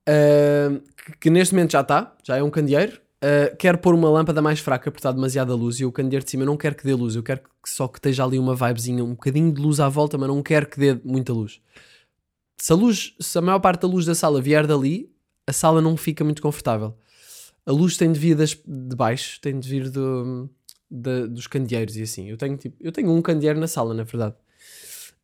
Uh, 0.08 0.82
que, 1.20 1.30
neste 1.30 1.54
momento 1.54 1.72
já 1.72 1.82
está, 1.82 2.16
já 2.24 2.38
é 2.38 2.44
um 2.44 2.50
candeeiro. 2.50 3.02
Uh, 3.24 3.56
quero 3.58 3.78
pôr 3.78 3.96
uma 3.96 4.10
lâmpada 4.10 4.42
mais 4.42 4.60
fraca 4.60 4.92
porque 4.92 5.00
está 5.00 5.12
demasiada 5.12 5.56
luz 5.56 5.80
e 5.80 5.86
o 5.86 5.92
candeeiro 5.92 6.24
de 6.24 6.30
cima 6.30 6.44
eu 6.44 6.48
não 6.48 6.58
quero 6.58 6.76
que 6.76 6.84
dê 6.84 6.94
luz, 6.94 7.16
eu 7.16 7.24
quero 7.24 7.40
que, 7.42 7.70
só 7.70 7.88
que 7.88 7.98
esteja 7.98 8.24
ali 8.24 8.38
uma 8.38 8.56
vibezinha, 8.56 9.04
um 9.04 9.12
bocadinho 9.12 9.52
de 9.52 9.60
luz 9.60 9.80
à 9.80 9.90
volta, 9.90 10.18
mas 10.18 10.28
não 10.28 10.44
quero 10.44 10.68
que 10.68 10.80
dê 10.80 11.00
muita 11.04 11.34
luz. 11.34 11.60
Se 12.58 12.72
a 12.72 12.76
luz, 12.76 13.16
se 13.20 13.38
a 13.38 13.42
maior 13.42 13.60
parte 13.60 13.82
da 13.82 13.88
luz 13.88 14.06
da 14.06 14.14
sala 14.14 14.42
vier 14.42 14.68
dali, 14.68 15.12
a 15.48 15.54
sala 15.54 15.82
não 15.82 15.98
fica 15.98 16.24
muito 16.24 16.42
confortável. 16.42 16.96
A 17.66 17.72
luz 17.72 17.98
tem 17.98 18.12
de 18.12 18.20
vir 18.20 18.36
das, 18.36 18.54
de 18.54 18.96
baixo, 18.96 19.40
tem 19.42 19.60
de 19.60 19.68
vir 19.68 19.90
do, 19.90 20.50
de, 20.90 21.28
dos 21.28 21.48
candeeiros 21.48 21.98
e 21.98 22.04
assim. 22.04 22.30
Eu 22.30 22.38
tenho, 22.38 22.58
tipo, 22.58 22.78
eu 22.80 22.92
tenho 22.92 23.12
um 23.12 23.22
candeeiro 23.22 23.60
na 23.60 23.68
sala, 23.68 23.94
na 23.94 24.04
verdade. 24.04 24.36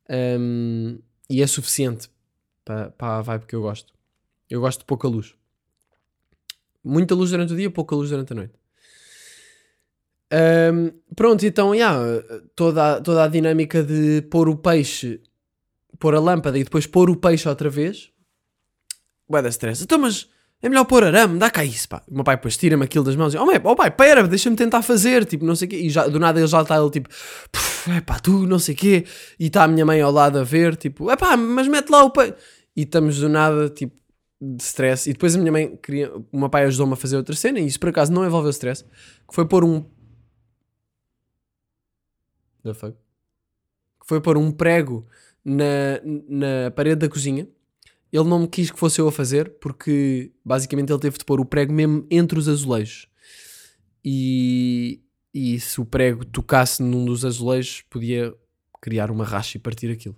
Um, 0.09 0.99
e 1.29 1.41
é 1.41 1.47
suficiente 1.47 2.09
para, 2.65 2.89
para 2.91 3.17
a 3.17 3.21
vibe 3.21 3.45
que 3.45 3.55
eu 3.55 3.61
gosto. 3.61 3.93
Eu 4.51 4.59
gosto 4.59 4.79
de 4.79 4.85
pouca 4.85 5.07
luz. 5.07 5.33
Muita 6.83 7.15
luz 7.15 7.31
durante 7.31 7.53
o 7.53 7.55
dia, 7.55 7.71
pouca 7.71 7.95
luz 7.95 8.09
durante 8.09 8.33
a 8.33 8.35
noite. 8.35 8.53
Um, 10.73 10.91
pronto, 11.15 11.45
então, 11.45 11.73
yeah, 11.73 11.97
toda, 12.53 12.97
a, 12.97 13.01
toda 13.01 13.23
a 13.23 13.27
dinâmica 13.29 13.81
de 13.81 14.21
pôr 14.23 14.49
o 14.49 14.57
peixe, 14.57 15.21
pôr 15.97 16.15
a 16.15 16.19
lâmpada 16.19 16.59
e 16.59 16.65
depois 16.65 16.85
pôr 16.85 17.09
o 17.09 17.15
peixe 17.15 17.47
outra 17.47 17.69
vez. 17.69 18.11
Ué, 19.29 19.41
da 19.41 19.47
stress. 19.47 19.83
Então, 19.83 19.99
mas 19.99 20.27
é 20.61 20.67
melhor 20.67 20.83
pôr 20.83 21.05
arame, 21.05 21.39
dá 21.39 21.49
cá 21.49 21.63
isso, 21.63 21.87
pá. 21.87 22.03
O 22.09 22.15
meu 22.15 22.23
pai 22.25 22.35
depois 22.35 22.57
tira-me 22.57 22.83
aquilo 22.83 23.05
das 23.05 23.15
mãos 23.15 23.33
e, 23.33 23.37
oh, 23.37 23.45
mãe, 23.45 23.59
oh 23.63 23.75
pai, 23.75 23.89
pera, 23.89 24.27
deixa-me 24.27 24.57
tentar 24.57 24.81
fazer, 24.81 25.25
tipo, 25.25 25.45
não 25.45 25.55
sei 25.55 25.67
o 25.67 25.71
quê. 25.71 25.77
E 25.77 25.89
já, 25.89 26.07
do 26.07 26.19
nada 26.19 26.41
ele 26.41 26.47
já 26.47 26.61
está, 26.61 26.77
ele 26.77 26.89
tipo, 26.89 27.07
é 27.95 28.01
pá, 28.01 28.19
tu, 28.19 28.45
não 28.45 28.59
sei 28.59 28.75
o 28.75 28.77
quê. 28.77 29.05
E 29.39 29.47
está 29.47 29.63
a 29.63 29.67
minha 29.67 29.85
mãe 29.85 30.01
ao 30.01 30.11
lado 30.11 30.37
a 30.39 30.43
ver, 30.43 30.75
tipo, 30.75 31.09
é 31.09 31.15
pá, 31.15 31.37
mas 31.37 31.69
mete 31.69 31.89
lá 31.89 32.03
o 32.03 32.09
peixe. 32.09 32.33
E 32.75 32.81
estamos 32.81 33.17
do 33.17 33.29
nada, 33.29 33.69
tipo, 33.69 34.01
de 34.41 34.63
stress. 34.63 35.07
E 35.07 35.13
depois 35.13 35.35
a 35.35 35.39
minha 35.39 35.51
mãe 35.51 35.77
queria. 35.77 36.11
O 36.31 36.39
meu 36.39 36.49
pai 36.49 36.65
ajudou-me 36.65 36.93
a 36.93 36.95
fazer 36.95 37.15
outra 37.15 37.35
cena 37.35 37.59
e 37.59 37.67
isso 37.67 37.79
por 37.79 37.89
acaso 37.89 38.11
não 38.11 38.25
envolveu 38.25 38.49
stress. 38.49 38.83
Que 38.83 39.35
foi 39.35 39.47
pôr 39.47 39.63
um. 39.63 39.85
The 42.63 42.73
fuck? 42.73 42.97
Que 43.99 44.07
foi 44.07 44.19
pôr 44.19 44.37
um 44.37 44.51
prego 44.51 45.05
na, 45.45 46.01
na 46.27 46.71
parede 46.71 47.01
da 47.01 47.09
cozinha. 47.09 47.47
Ele 48.11 48.23
não 48.25 48.39
me 48.39 48.47
quis 48.47 48.71
que 48.71 48.79
fosse 48.79 48.99
eu 48.99 49.07
a 49.07 49.11
fazer 49.11 49.57
porque 49.59 50.31
basicamente 50.43 50.91
ele 50.91 50.99
teve 50.99 51.17
de 51.17 51.23
pôr 51.23 51.39
o 51.39 51.45
prego 51.45 51.71
mesmo 51.71 52.05
entre 52.09 52.37
os 52.37 52.49
azulejos. 52.49 53.07
E, 54.03 55.01
e 55.33 55.59
se 55.59 55.79
o 55.79 55.85
prego 55.85 56.25
tocasse 56.25 56.81
num 56.81 57.05
dos 57.05 57.23
azulejos, 57.23 57.83
podia 57.89 58.33
criar 58.81 59.11
uma 59.11 59.23
racha 59.23 59.57
e 59.57 59.61
partir 59.61 59.91
aquilo. 59.91 60.17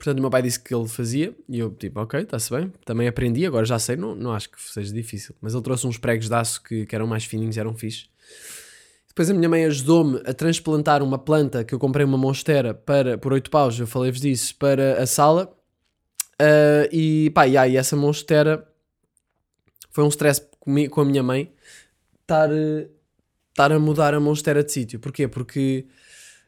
Portanto, 0.00 0.16
o 0.16 0.22
meu 0.22 0.30
pai 0.30 0.40
disse 0.40 0.58
que 0.58 0.74
ele 0.74 0.88
fazia 0.88 1.36
e 1.46 1.58
eu, 1.58 1.70
tipo, 1.72 2.00
ok, 2.00 2.20
está-se 2.20 2.50
bem. 2.50 2.72
Também 2.86 3.06
aprendi, 3.06 3.44
agora 3.44 3.66
já 3.66 3.78
sei, 3.78 3.96
não, 3.96 4.14
não 4.14 4.32
acho 4.32 4.48
que 4.48 4.58
seja 4.58 4.90
difícil. 4.94 5.34
Mas 5.42 5.52
ele 5.52 5.62
trouxe 5.62 5.86
uns 5.86 5.98
pregos 5.98 6.26
de 6.26 6.34
aço 6.34 6.62
que, 6.62 6.86
que 6.86 6.94
eram 6.94 7.06
mais 7.06 7.26
fininhos, 7.26 7.58
eram 7.58 7.74
fixe. 7.74 8.06
Depois 9.06 9.28
a 9.28 9.34
minha 9.34 9.46
mãe 9.46 9.66
ajudou-me 9.66 10.22
a 10.24 10.32
transplantar 10.32 11.02
uma 11.02 11.18
planta 11.18 11.62
que 11.64 11.74
eu 11.74 11.78
comprei 11.78 12.06
uma 12.06 12.16
monstera 12.16 12.72
para, 12.72 13.18
por 13.18 13.34
8 13.34 13.50
paus, 13.50 13.78
eu 13.78 13.86
falei-vos 13.86 14.22
disso, 14.22 14.56
para 14.56 15.02
a 15.02 15.06
sala. 15.06 15.54
Uh, 16.40 16.88
e 16.90 17.28
pá, 17.34 17.46
e 17.46 17.58
aí 17.58 17.76
essa 17.76 17.94
monstera 17.94 18.66
foi 19.90 20.02
um 20.02 20.08
stress 20.08 20.40
com 20.58 21.00
a 21.02 21.04
minha 21.04 21.22
mãe 21.22 21.52
estar, 22.22 22.48
estar 23.50 23.70
a 23.70 23.78
mudar 23.78 24.14
a 24.14 24.20
monstera 24.20 24.64
de 24.64 24.72
sítio. 24.72 24.98
Porquê? 24.98 25.28
Porque 25.28 25.84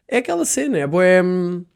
é 0.08 0.16
aquela 0.16 0.46
cena, 0.46 0.78
é 0.78 0.86
boé. 0.86 1.22
Hum, 1.22 1.66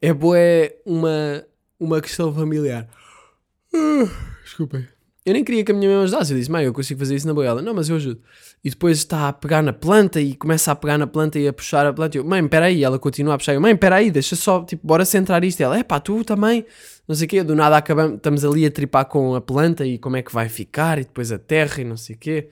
é 0.00 0.12
boa 0.12 0.38
uma, 0.84 1.44
uma 1.78 2.00
questão 2.00 2.32
familiar. 2.32 2.88
Uh, 3.74 4.10
desculpem. 4.42 4.86
Eu 5.24 5.34
nem 5.34 5.44
queria 5.44 5.62
que 5.62 5.70
a 5.70 5.74
minha 5.74 5.88
mãe 5.88 5.98
me 5.98 6.04
ajudasse. 6.04 6.32
Eu 6.32 6.38
disse, 6.38 6.50
mãe, 6.50 6.64
eu 6.64 6.72
consigo 6.72 6.98
fazer 6.98 7.14
isso 7.14 7.26
na 7.26 7.34
boa. 7.34 7.46
Ela, 7.46 7.62
não, 7.62 7.74
mas 7.74 7.90
eu 7.90 7.96
ajudo. 7.96 8.20
E 8.64 8.70
depois 8.70 8.98
está 8.98 9.28
a 9.28 9.32
pegar 9.32 9.62
na 9.62 9.72
planta 9.72 10.20
e 10.20 10.34
começa 10.34 10.72
a 10.72 10.74
pegar 10.74 10.96
na 10.96 11.06
planta 11.06 11.38
e 11.38 11.46
a 11.46 11.52
puxar 11.52 11.86
a 11.86 11.92
planta. 11.92 12.16
Eu, 12.16 12.24
mãe, 12.24 12.46
peraí. 12.48 12.82
Ela 12.82 12.98
continua 12.98 13.34
a 13.34 13.38
puxar. 13.38 13.52
Eu, 13.52 13.60
mãe, 13.60 13.76
peraí, 13.76 14.10
deixa 14.10 14.34
só, 14.34 14.64
tipo, 14.64 14.86
bora 14.86 15.04
centrar 15.04 15.44
isto. 15.44 15.60
E 15.60 15.62
ela, 15.62 15.78
é 15.78 15.82
pá, 15.82 16.00
tu 16.00 16.24
também. 16.24 16.64
Não 17.06 17.14
sei 17.14 17.26
o 17.26 17.28
quê. 17.28 17.42
Do 17.42 17.54
nada 17.54 17.76
acabamos, 17.76 18.16
estamos 18.16 18.44
ali 18.44 18.64
a 18.64 18.70
tripar 18.70 19.04
com 19.04 19.34
a 19.34 19.40
planta 19.42 19.86
e 19.86 19.98
como 19.98 20.16
é 20.16 20.22
que 20.22 20.32
vai 20.32 20.48
ficar. 20.48 20.98
E 20.98 21.04
depois 21.04 21.30
a 21.30 21.38
terra 21.38 21.82
e 21.82 21.84
não 21.84 21.98
sei 21.98 22.16
o 22.16 22.18
quê. 22.18 22.48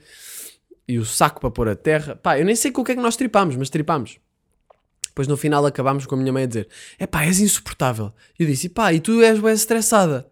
E 0.87 0.99
o 0.99 1.05
saco 1.05 1.41
para 1.41 1.49
pôr 1.49 1.69
a 1.69 1.75
terra. 1.75 2.15
Pá, 2.15 2.37
eu 2.37 2.45
nem 2.45 2.55
sei 2.55 2.71
com 2.71 2.81
o 2.81 2.85
que 2.85 2.91
é 2.91 2.95
que 2.95 3.01
nós 3.01 3.15
tripamos, 3.15 3.55
mas 3.55 3.69
tripamos. 3.69 4.19
Depois 5.19 5.27
no 5.27 5.35
final 5.35 5.65
acabámos 5.65 6.05
com 6.05 6.15
a 6.15 6.17
minha 6.17 6.31
mãe 6.31 6.43
a 6.43 6.45
dizer: 6.45 6.69
É 6.97 7.05
pá, 7.05 7.25
és 7.25 7.41
insuportável. 7.41 8.13
E 8.39 8.43
eu 8.43 8.47
disse: 8.47 8.69
Pá, 8.69 8.93
e 8.93 9.01
tu 9.01 9.21
és 9.21 9.37
bem 9.37 9.51
estressada. 9.51 10.25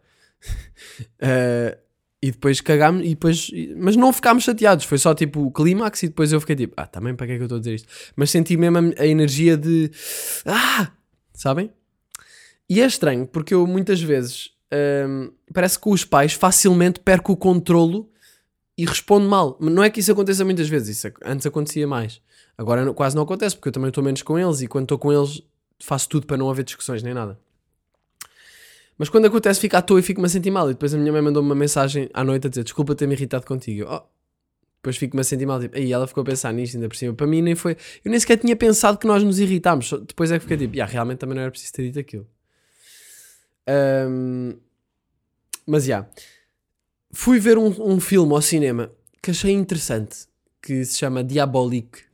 uh, 1.22 1.78
e 2.24 2.32
depois 2.32 2.62
cagámos, 2.62 3.06
e 3.06 3.10
depois, 3.10 3.52
mas 3.76 3.98
não 3.98 4.14
ficámos 4.14 4.46
chateados. 4.46 4.86
Foi 4.86 4.98
só 4.98 5.14
tipo 5.14 5.42
o 5.42 5.52
clímax. 5.52 6.04
E 6.04 6.08
depois 6.08 6.32
eu 6.32 6.40
fiquei 6.40 6.56
tipo: 6.56 6.74
Ah, 6.78 6.88
também 6.88 7.14
para 7.14 7.28
que 7.28 7.34
é 7.34 7.36
que 7.36 7.42
eu 7.42 7.48
estou 7.48 7.58
a 7.58 7.60
dizer 7.60 7.76
isto? 7.76 7.90
Mas 8.16 8.32
senti 8.32 8.56
mesmo 8.56 8.78
a, 8.78 9.02
a 9.02 9.06
energia 9.06 9.58
de 9.58 9.92
Ah, 10.46 10.90
sabem? 11.34 11.70
E 12.70 12.82
é 12.82 12.86
estranho 12.86 13.28
porque 13.28 13.54
eu 13.54 13.68
muitas 13.68 14.02
vezes 14.02 14.52
ehm, 14.72 15.32
parece 15.54 15.78
que 15.78 15.90
os 15.90 16.06
pais 16.06 16.32
facilmente 16.32 17.02
perco 17.02 17.34
o 17.34 17.38
controlo 17.38 18.10
e 18.78 18.86
respondo 18.86 19.28
mal. 19.28 19.58
Não 19.60 19.84
é 19.84 19.90
que 19.90 20.00
isso 20.00 20.14
aconteça 20.14 20.46
muitas 20.46 20.70
vezes, 20.70 20.98
isso 20.98 21.14
antes 21.26 21.46
acontecia 21.46 21.86
mais. 21.86 22.22
Agora 22.58 22.92
quase 22.94 23.16
não 23.16 23.24
acontece, 23.24 23.56
porque 23.56 23.70
eu 23.70 23.74
também 23.74 23.90
estou 23.90 24.04
menos 24.04 24.22
com 24.22 24.38
eles 24.38 24.62
e 24.62 24.68
quando 24.68 24.86
estou 24.86 24.98
com 24.98 25.14
eles 25.14 25.42
faço 25.80 26.10
tudo 26.10 26.26
para 26.26 26.38
não 26.38 26.50
haver 26.50 26.64
discussões 26.64 27.04
nem 27.04 27.14
nada. 27.14 27.40
Mas 28.98 29.10
quando 29.10 29.26
acontece, 29.26 29.60
fico 29.60 29.78
à 29.78 29.82
toa 29.82 30.00
e 30.00 30.04
fico-me 30.04 30.26
a 30.26 30.30
sentir 30.30 30.50
mal. 30.50 30.70
E 30.70 30.74
depois 30.74 30.94
a 30.94 30.98
minha 30.98 31.12
mãe 31.12 31.22
mandou-me 31.22 31.48
uma 31.48 31.56
mensagem 31.56 32.10
à 32.14 32.24
noite 32.24 32.48
a 32.48 32.50
dizer: 32.50 32.64
Desculpa 32.64 32.96
ter-me 32.96 33.14
irritado 33.14 33.46
contigo. 33.46 33.88
Oh. 33.90 34.02
Depois 34.78 34.98
fico-me 34.98 35.22
a 35.22 35.24
sentir 35.24 35.46
mal. 35.46 35.60
Tipo, 35.60 35.78
aí 35.78 35.92
ela 35.92 36.08
ficou 36.08 36.22
a 36.22 36.26
pensar 36.26 36.52
nisto 36.52 36.76
ainda 36.76 36.88
por 36.88 36.96
cima. 36.96 37.14
Para 37.14 37.28
mim, 37.28 37.42
nem 37.42 37.54
foi. 37.56 37.78
Eu 38.04 38.10
nem 38.10 38.20
sequer 38.20 38.38
tinha 38.38 38.56
pensado 38.56 38.98
que 38.98 39.06
nós 39.06 39.24
nos 39.24 39.38
irritámos. 39.40 39.92
Depois 40.08 40.32
é 40.32 40.36
que 40.36 40.42
fiquei 40.42 40.58
tipo: 40.58 40.76
yeah, 40.76 40.92
realmente 40.92 41.20
também 41.20 41.36
não 41.36 41.44
era 41.44 41.52
preciso 41.52 41.74
ter 41.74 41.84
dito 41.84 42.00
aquilo. 42.00 42.28
Um... 43.70 44.58
Mas 45.66 45.84
já. 45.84 45.98
Yeah. 45.98 46.10
Fui 47.12 47.40
ver 47.40 47.58
um, 47.58 47.68
um 47.80 48.00
filme 48.00 48.34
ao 48.34 48.42
cinema 48.42 48.92
que 49.22 49.32
achei 49.32 49.52
interessante. 49.52 50.26
Que 50.60 50.84
se 50.84 50.98
chama 50.98 51.24
Diabolique 51.24 52.02
que 52.02 52.07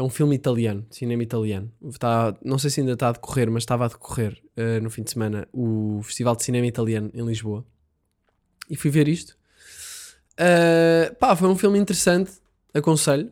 é 0.00 0.02
um 0.02 0.08
filme 0.08 0.34
italiano, 0.34 0.86
cinema 0.90 1.22
italiano. 1.22 1.70
Está, 1.88 2.34
não 2.42 2.58
sei 2.58 2.70
se 2.70 2.80
ainda 2.80 2.94
está 2.94 3.10
a 3.10 3.12
decorrer, 3.12 3.50
mas 3.50 3.62
estava 3.62 3.84
a 3.84 3.88
decorrer 3.88 4.42
uh, 4.56 4.82
no 4.82 4.90
fim 4.90 5.02
de 5.02 5.10
semana 5.10 5.46
o 5.52 6.00
Festival 6.02 6.34
de 6.34 6.42
Cinema 6.42 6.66
Italiano 6.66 7.10
em 7.12 7.24
Lisboa. 7.24 7.64
E 8.68 8.76
fui 8.76 8.90
ver 8.90 9.08
isto. 9.08 9.36
Uh, 10.32 11.14
pá, 11.16 11.36
foi 11.36 11.48
um 11.48 11.56
filme 11.56 11.78
interessante, 11.78 12.32
aconselho. 12.72 13.30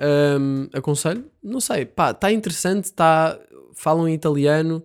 Ahm, 0.00 0.70
aconselho? 0.72 1.30
Não 1.42 1.60
sei. 1.60 1.84
Pá, 1.84 2.12
está 2.12 2.32
interessante, 2.32 2.90
tá, 2.92 3.38
falam 3.74 4.08
em 4.08 4.14
italiano. 4.14 4.82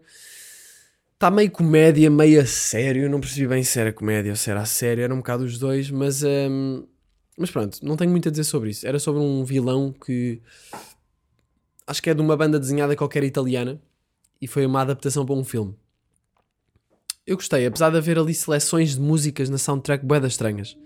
Está 1.14 1.32
meio 1.32 1.50
comédia, 1.50 2.10
meio 2.10 2.42
a 2.42 2.46
sério. 2.46 3.10
Não 3.10 3.22
percebi 3.22 3.48
bem 3.48 3.64
se 3.64 3.80
era 3.80 3.94
comédia 3.94 4.34
ou 4.34 4.36
se 4.36 4.52
era 4.52 4.60
a 4.60 4.66
sério. 4.66 5.02
Era 5.02 5.14
um 5.14 5.18
bocado 5.18 5.46
os 5.46 5.58
dois, 5.58 5.90
mas... 5.90 6.24
ahm, 6.26 6.84
mas 7.38 7.52
pronto, 7.52 7.80
não 7.84 7.98
tenho 7.98 8.12
muito 8.12 8.28
a 8.28 8.32
dizer 8.32 8.44
sobre 8.44 8.70
isso. 8.70 8.86
Era 8.86 9.00
sobre 9.00 9.22
um 9.22 9.46
vilão 9.46 9.94
que... 9.94 10.42
Acho 11.88 12.02
que 12.02 12.10
é 12.10 12.14
de 12.14 12.22
uma 12.22 12.36
banda 12.36 12.60
desenhada 12.60 12.96
qualquer 12.96 13.24
italiana. 13.24 13.82
E 14.42 14.48
foi 14.48 14.66
uma 14.66 14.82
adaptação 14.82 15.26
para 15.26 15.36
um 15.36 15.44
filme. 15.44 15.76
Eu 17.26 17.38
gostei, 17.38 17.66
apesar 17.66 17.90
de 17.90 17.98
haver 17.98 18.20
ali 18.20 18.34
seleções 18.34 18.96
de 18.96 19.02
músicas 19.02 19.50
na 19.50 19.58
soundtrack 19.58 20.06
boedas 20.06 20.34
estranhas. 20.34 20.78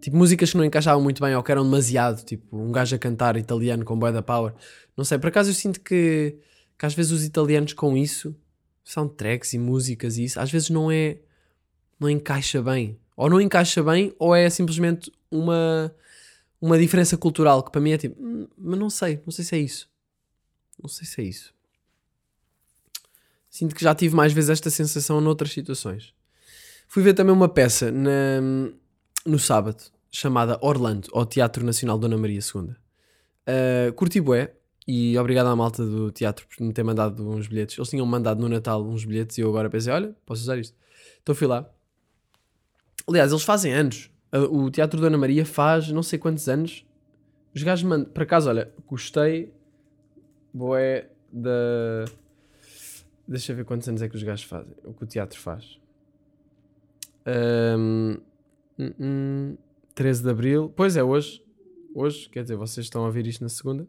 Tipo, 0.00 0.16
músicas 0.16 0.50
que 0.50 0.56
não 0.56 0.64
encaixavam 0.64 1.02
muito 1.02 1.20
bem 1.22 1.34
ou 1.34 1.42
que 1.42 1.52
eram 1.52 1.64
demasiado. 1.64 2.24
Tipo, 2.24 2.56
um 2.56 2.72
gajo 2.72 2.96
a 2.96 2.98
cantar 2.98 3.36
italiano 3.36 3.84
com 3.84 3.98
boeda 3.98 4.22
power. 4.22 4.54
Não 4.96 5.04
sei, 5.04 5.18
por 5.18 5.28
acaso 5.28 5.50
eu 5.50 5.54
sinto 5.54 5.80
que, 5.80 6.36
que 6.78 6.86
às 6.86 6.94
vezes 6.94 7.12
os 7.12 7.24
italianos 7.24 7.74
com 7.74 7.96
isso, 7.96 8.34
soundtracks 8.82 9.52
e 9.52 9.58
músicas 9.58 10.16
e 10.16 10.24
isso, 10.24 10.40
às 10.40 10.50
vezes 10.50 10.70
não 10.70 10.90
é... 10.90 11.18
Não 11.98 12.08
encaixa 12.08 12.62
bem. 12.62 12.98
Ou 13.14 13.28
não 13.28 13.38
encaixa 13.38 13.82
bem, 13.82 14.14
ou 14.18 14.34
é 14.34 14.48
simplesmente 14.48 15.12
uma, 15.30 15.94
uma 16.60 16.78
diferença 16.78 17.16
cultural 17.16 17.62
que 17.62 17.70
para 17.70 17.80
mim 17.80 17.92
é 17.92 17.98
tipo... 17.98 18.20
"Hum, 18.22 18.46
mas 18.56 18.78
não 18.78 18.90
sei, 18.90 19.20
não 19.24 19.32
sei 19.32 19.44
se 19.44 19.54
é 19.54 19.58
isso. 19.58 19.90
Não 20.80 20.88
sei 20.88 21.06
se 21.06 21.20
é 21.20 21.24
isso. 21.24 21.54
Sinto 23.48 23.74
que 23.74 23.82
já 23.82 23.94
tive 23.94 24.14
mais 24.14 24.32
vezes 24.32 24.50
esta 24.50 24.70
sensação 24.70 25.20
noutras 25.20 25.52
situações. 25.52 26.14
Fui 26.86 27.02
ver 27.02 27.14
também 27.14 27.34
uma 27.34 27.48
peça 27.48 27.90
na, 27.90 28.40
no 29.26 29.38
sábado, 29.38 29.82
chamada 30.10 30.58
Orlando, 30.60 31.08
ao 31.12 31.26
Teatro 31.26 31.64
Nacional 31.64 31.98
Dona 31.98 32.16
Maria 32.16 32.40
II. 32.40 32.62
Uh, 32.62 33.92
curti 33.94 34.20
bué, 34.20 34.54
e 34.86 35.16
obrigado 35.18 35.46
à 35.46 35.54
malta 35.54 35.84
do 35.84 36.10
teatro 36.10 36.46
por 36.48 36.64
me 36.64 36.72
ter 36.72 36.82
mandado 36.82 37.28
uns 37.28 37.46
bilhetes. 37.46 37.78
Eles 37.78 37.90
tinham 37.90 38.04
mandado 38.04 38.40
no 38.40 38.48
Natal 38.48 38.84
uns 38.84 39.04
bilhetes 39.04 39.38
e 39.38 39.40
eu 39.40 39.48
agora 39.48 39.70
pensei, 39.70 39.92
olha, 39.92 40.16
posso 40.26 40.42
usar 40.42 40.58
isto. 40.58 40.76
Então 41.22 41.32
fui 41.32 41.46
lá. 41.46 41.68
Aliás, 43.06 43.30
eles 43.30 43.44
fazem 43.44 43.72
anos. 43.72 44.09
Uh, 44.32 44.64
O 44.64 44.70
Teatro 44.70 45.00
Dona 45.00 45.18
Maria 45.18 45.44
faz 45.44 45.90
não 45.90 46.02
sei 46.02 46.18
quantos 46.18 46.48
anos. 46.48 46.86
Os 47.54 47.62
gajos 47.62 47.84
mandam... 47.84 48.10
Por 48.10 48.22
acaso, 48.22 48.48
olha, 48.48 48.72
gostei 48.86 49.52
bué 50.52 51.08
da... 51.32 52.04
Deixa 53.26 53.52
eu 53.52 53.56
ver 53.56 53.64
quantos 53.64 53.88
anos 53.88 54.02
é 54.02 54.08
que 54.08 54.16
os 54.16 54.22
gajos 54.22 54.44
fazem. 54.44 54.74
O 54.84 54.92
que 54.92 55.04
o 55.04 55.06
teatro 55.06 55.38
faz. 55.38 55.78
Ahm, 57.24 58.18
hum, 58.78 58.94
hum, 58.98 59.56
13 59.94 60.22
de 60.22 60.30
Abril. 60.30 60.72
Pois 60.74 60.96
é, 60.96 61.02
hoje. 61.02 61.44
Hoje, 61.94 62.28
quer 62.28 62.42
dizer, 62.42 62.56
vocês 62.56 62.86
estão 62.86 63.02
a 63.02 63.06
ouvir 63.06 63.26
isto 63.26 63.42
na 63.42 63.48
segunda. 63.48 63.86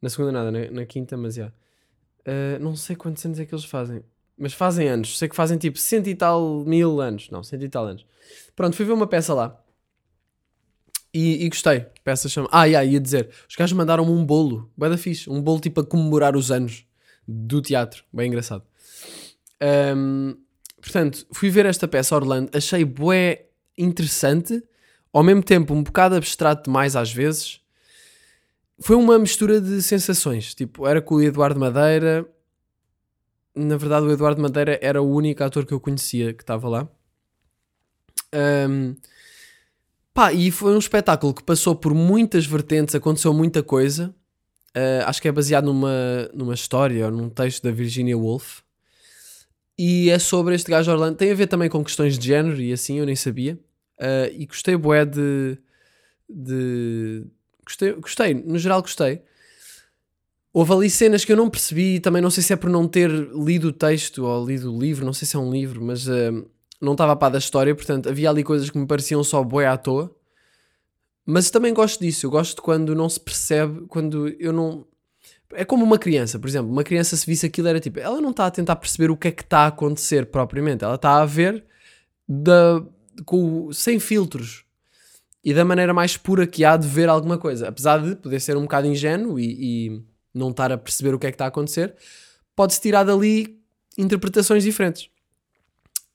Na 0.00 0.08
segunda 0.08 0.32
nada, 0.32 0.50
na, 0.50 0.70
na 0.70 0.86
quinta, 0.86 1.16
mas 1.16 1.34
já. 1.34 1.52
Ah, 2.26 2.58
não 2.58 2.74
sei 2.74 2.96
quantos 2.96 3.24
anos 3.24 3.38
é 3.38 3.46
que 3.46 3.54
eles 3.54 3.64
fazem. 3.64 4.02
Mas 4.38 4.52
fazem 4.52 4.88
anos. 4.88 5.18
Sei 5.18 5.28
que 5.28 5.36
fazem 5.36 5.56
tipo 5.56 5.78
cento 5.78 6.08
e 6.08 6.14
tal 6.14 6.64
mil 6.64 7.00
anos. 7.00 7.30
Não, 7.30 7.42
cento 7.42 7.64
e 7.64 7.68
tal 7.68 7.86
anos. 7.86 8.04
Pronto, 8.54 8.76
fui 8.76 8.84
ver 8.84 8.92
uma 8.92 9.06
peça 9.06 9.32
lá. 9.32 9.58
E, 11.12 11.44
e 11.44 11.48
gostei. 11.48 11.86
Peça 12.04 12.28
chama... 12.28 12.48
Ah, 12.52 12.64
yeah, 12.66 12.84
ia 12.84 13.00
dizer. 13.00 13.30
Os 13.48 13.56
gajos 13.56 13.76
mandaram-me 13.76 14.10
um 14.10 14.24
bolo. 14.24 14.70
Bué 14.76 14.90
da 14.90 14.98
fixe. 14.98 15.30
Um 15.30 15.40
bolo 15.40 15.60
tipo 15.60 15.80
a 15.80 15.86
comemorar 15.86 16.36
os 16.36 16.50
anos 16.50 16.84
do 17.26 17.62
teatro. 17.62 18.04
Bem 18.12 18.28
engraçado. 18.28 18.62
Ahm, 19.58 20.34
portanto, 20.80 21.26
fui 21.32 21.48
ver 21.48 21.64
esta 21.64 21.88
peça 21.88 22.14
Orlando. 22.14 22.50
Achei 22.54 22.84
bué 22.84 23.46
interessante. 23.78 24.62
Ao 25.10 25.22
mesmo 25.22 25.42
tempo 25.42 25.72
um 25.72 25.82
bocado 25.82 26.14
abstrato 26.14 26.64
demais 26.64 26.94
às 26.94 27.10
vezes. 27.10 27.60
Foi 28.78 28.96
uma 28.96 29.18
mistura 29.18 29.58
de 29.58 29.80
sensações. 29.80 30.54
Tipo, 30.54 30.86
era 30.86 31.00
com 31.00 31.14
o 31.14 31.22
Eduardo 31.22 31.58
Madeira. 31.58 32.28
Na 33.56 33.76
verdade, 33.78 34.06
o 34.06 34.12
Eduardo 34.12 34.42
Madeira 34.42 34.78
era 34.82 35.00
o 35.00 35.10
único 35.10 35.42
ator 35.42 35.64
que 35.64 35.72
eu 35.72 35.80
conhecia 35.80 36.34
que 36.34 36.42
estava 36.42 36.68
lá. 36.68 36.88
Ahm, 38.32 38.94
pá, 40.12 40.32
e 40.32 40.50
foi 40.50 40.74
um 40.74 40.78
espetáculo 40.78 41.32
que 41.32 41.42
passou 41.42 41.74
por 41.74 41.94
muitas 41.94 42.44
vertentes, 42.44 42.94
aconteceu 42.94 43.32
muita 43.32 43.62
coisa. 43.62 44.14
Ah, 44.74 45.08
acho 45.08 45.22
que 45.22 45.28
é 45.28 45.32
baseado 45.32 45.64
numa, 45.64 46.28
numa 46.34 46.52
história 46.52 47.06
ou 47.06 47.10
num 47.10 47.30
texto 47.30 47.62
da 47.62 47.70
Virginia 47.70 48.16
Woolf. 48.16 48.60
E 49.78 50.10
é 50.10 50.18
sobre 50.18 50.54
este 50.54 50.70
gajo 50.70 50.90
Orlando. 50.90 51.16
Tem 51.16 51.30
a 51.30 51.34
ver 51.34 51.46
também 51.46 51.68
com 51.70 51.82
questões 51.82 52.18
de 52.18 52.26
género 52.26 52.60
e 52.60 52.72
assim, 52.72 52.98
eu 52.98 53.06
nem 53.06 53.16
sabia. 53.16 53.58
Ah, 53.98 54.28
e 54.30 54.44
gostei, 54.46 54.76
bué, 54.76 55.06
de. 55.06 55.58
de 56.28 57.24
gostei, 57.64 57.92
gostei, 57.94 58.34
no 58.34 58.58
geral 58.58 58.82
gostei. 58.82 59.22
Houve 60.58 60.72
ali 60.72 60.88
cenas 60.88 61.22
que 61.22 61.30
eu 61.30 61.36
não 61.36 61.50
percebi, 61.50 62.00
também 62.00 62.22
não 62.22 62.30
sei 62.30 62.42
se 62.42 62.50
é 62.50 62.56
por 62.56 62.70
não 62.70 62.88
ter 62.88 63.10
lido 63.10 63.68
o 63.68 63.72
texto 63.74 64.24
ou 64.24 64.46
lido 64.46 64.74
o 64.74 64.80
livro, 64.80 65.04
não 65.04 65.12
sei 65.12 65.28
se 65.28 65.36
é 65.36 65.38
um 65.38 65.52
livro, 65.52 65.84
mas 65.84 66.08
ah, 66.08 66.32
não 66.80 66.92
estava 66.92 67.12
a 67.12 67.16
par 67.16 67.30
da 67.30 67.36
história, 67.36 67.74
portanto 67.74 68.08
havia 68.08 68.30
ali 68.30 68.42
coisas 68.42 68.70
que 68.70 68.78
me 68.78 68.86
pareciam 68.86 69.22
só 69.22 69.44
bué 69.44 69.66
à 69.66 69.76
toa. 69.76 70.10
Mas 71.26 71.50
também 71.50 71.74
gosto 71.74 72.00
disso, 72.00 72.24
eu 72.24 72.30
gosto 72.30 72.62
quando 72.62 72.94
não 72.94 73.06
se 73.06 73.20
percebe, 73.20 73.82
quando 73.86 74.28
eu 74.40 74.50
não. 74.50 74.86
É 75.52 75.62
como 75.62 75.84
uma 75.84 75.98
criança, 75.98 76.38
por 76.38 76.48
exemplo, 76.48 76.72
uma 76.72 76.82
criança 76.82 77.18
se 77.18 77.26
visse 77.26 77.44
aquilo 77.44 77.68
era 77.68 77.78
tipo, 77.78 78.00
ela 78.00 78.18
não 78.18 78.30
está 78.30 78.46
a 78.46 78.50
tentar 78.50 78.76
perceber 78.76 79.10
o 79.10 79.16
que 79.16 79.28
é 79.28 79.32
que 79.32 79.42
está 79.42 79.58
a 79.58 79.66
acontecer 79.66 80.24
propriamente, 80.24 80.82
ela 80.82 80.94
está 80.94 81.20
a 81.20 81.26
ver 81.26 81.66
da, 82.26 82.82
com, 83.26 83.70
sem 83.74 84.00
filtros 84.00 84.64
e 85.44 85.52
da 85.52 85.66
maneira 85.66 85.92
mais 85.92 86.16
pura 86.16 86.46
que 86.46 86.64
há 86.64 86.78
de 86.78 86.88
ver 86.88 87.10
alguma 87.10 87.36
coisa, 87.36 87.68
apesar 87.68 87.98
de 87.98 88.16
poder 88.16 88.40
ser 88.40 88.56
um 88.56 88.62
bocado 88.62 88.86
ingênuo 88.86 89.38
e, 89.38 89.90
e 89.90 90.15
não 90.36 90.50
estar 90.50 90.70
a 90.72 90.78
perceber 90.78 91.14
o 91.14 91.18
que 91.18 91.26
é 91.26 91.30
que 91.30 91.34
está 91.34 91.44
a 91.46 91.48
acontecer, 91.48 91.94
pode-se 92.54 92.80
tirar 92.80 93.04
dali 93.04 93.58
interpretações 93.98 94.62
diferentes. 94.62 95.08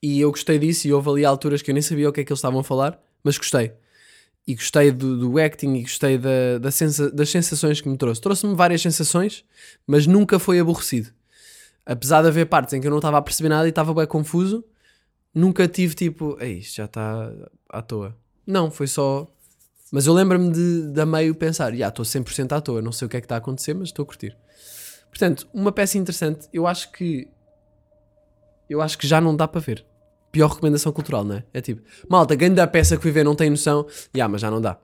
E 0.01 0.19
eu 0.19 0.31
gostei 0.31 0.57
disso 0.57 0.87
e 0.87 0.93
houve 0.93 1.09
ali 1.09 1.25
alturas 1.25 1.61
que 1.61 1.69
eu 1.69 1.73
nem 1.73 1.81
sabia 1.81 2.09
o 2.09 2.13
que 2.13 2.21
é 2.21 2.23
que 2.23 2.31
eles 2.31 2.39
estavam 2.39 2.59
a 2.59 2.63
falar, 2.63 2.99
mas 3.23 3.37
gostei 3.37 3.73
e 4.47 4.55
gostei 4.55 4.91
do, 4.91 5.17
do 5.17 5.39
acting 5.39 5.75
e 5.75 5.81
gostei 5.83 6.17
da, 6.17 6.57
da 6.59 6.71
sensa- 6.71 7.11
das 7.11 7.29
sensações 7.29 7.79
que 7.79 7.87
me 7.87 7.95
trouxe. 7.97 8.19
Trouxe-me 8.19 8.55
várias 8.55 8.81
sensações, 8.81 9.45
mas 9.85 10.07
nunca 10.07 10.39
foi 10.39 10.59
aborrecido. 10.59 11.09
Apesar 11.85 12.21
de 12.23 12.27
haver 12.27 12.47
partes 12.47 12.73
em 12.73 12.81
que 12.81 12.87
eu 12.87 12.91
não 12.91 12.97
estava 12.97 13.17
a 13.17 13.21
perceber 13.21 13.49
nada 13.49 13.67
e 13.67 13.69
estava 13.69 13.93
bem 13.93 14.07
confuso, 14.07 14.63
nunca 15.33 15.67
tive 15.67 15.93
tipo, 15.93 16.37
ei, 16.39 16.57
isto 16.59 16.75
já 16.77 16.85
está 16.85 17.31
à 17.69 17.81
toa. 17.81 18.17
Não, 18.45 18.71
foi 18.71 18.87
só. 18.87 19.31
Mas 19.91 20.07
eu 20.07 20.13
lembro-me 20.13 20.51
de, 20.51 20.91
de 20.91 21.01
a 21.01 21.05
meio 21.05 21.35
pensar, 21.35 21.75
já 21.75 21.89
estou 21.89 22.05
100% 22.05 22.53
à 22.53 22.61
toa, 22.61 22.81
não 22.81 22.91
sei 22.91 23.05
o 23.05 23.09
que 23.09 23.17
é 23.17 23.21
que 23.21 23.25
está 23.25 23.35
a 23.35 23.39
acontecer, 23.39 23.73
mas 23.73 23.89
estou 23.89 24.03
a 24.03 24.05
curtir. 24.05 24.37
Portanto, 25.09 25.47
uma 25.53 25.71
peça 25.71 25.97
interessante, 25.97 26.47
eu 26.53 26.65
acho 26.65 26.91
que. 26.91 27.27
Eu 28.69 28.81
acho 28.81 28.97
que 28.97 29.05
já 29.05 29.19
não 29.19 29.35
dá 29.35 29.47
para 29.47 29.59
ver 29.59 29.85
pior 30.31 30.47
recomendação 30.47 30.91
cultural, 30.91 31.23
não 31.23 31.35
é? 31.35 31.43
É 31.53 31.61
tipo, 31.61 31.81
malta, 32.09 32.33
ganho 32.35 32.55
da 32.55 32.65
peça 32.65 32.95
que 32.95 33.01
fui 33.01 33.11
ver 33.11 33.25
não 33.25 33.35
tem 33.35 33.49
noção, 33.49 33.85
já, 34.15 34.27
mas 34.27 34.41
já 34.41 34.49
não 34.49 34.61
dá. 34.61 34.79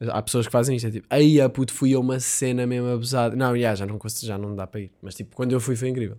Há 0.00 0.22
pessoas 0.22 0.46
que 0.46 0.52
fazem 0.52 0.76
isto, 0.76 0.86
é 0.86 0.90
tipo, 0.92 1.06
aí 1.10 1.40
a 1.40 1.48
puto, 1.48 1.72
fui 1.72 1.92
a 1.92 1.98
uma 1.98 2.20
cena 2.20 2.66
mesmo 2.66 2.88
abusada. 2.88 3.34
Não, 3.34 3.58
já, 3.58 3.74
já 3.74 3.84
não, 3.84 3.98
já 4.22 4.38
não 4.38 4.54
dá 4.54 4.66
para 4.66 4.80
ir. 4.80 4.92
Mas 5.02 5.14
tipo, 5.14 5.34
quando 5.34 5.52
eu 5.52 5.60
fui 5.60 5.74
foi 5.74 5.88
incrível. 5.88 6.18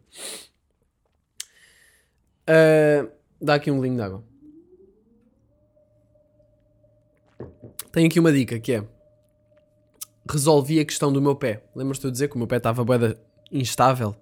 Ah, 2.45 3.07
dá 3.41 3.55
aqui 3.55 3.71
um 3.71 3.77
golinho 3.77 3.95
de 3.95 4.01
água. 4.01 4.23
Tenho 7.91 8.07
aqui 8.07 8.19
uma 8.19 8.31
dica 8.31 8.59
que 8.59 8.73
é 8.73 8.87
resolvi 10.29 10.79
a 10.79 10.85
questão 10.85 11.11
do 11.11 11.21
meu 11.21 11.35
pé. 11.35 11.63
Lembras-te 11.75 12.01
de 12.01 12.07
eu 12.07 12.11
dizer 12.11 12.27
que 12.27 12.35
o 12.35 12.37
meu 12.37 12.47
pé 12.47 12.57
estava 12.57 12.83
boeda 12.83 13.19
instável? 13.51 14.15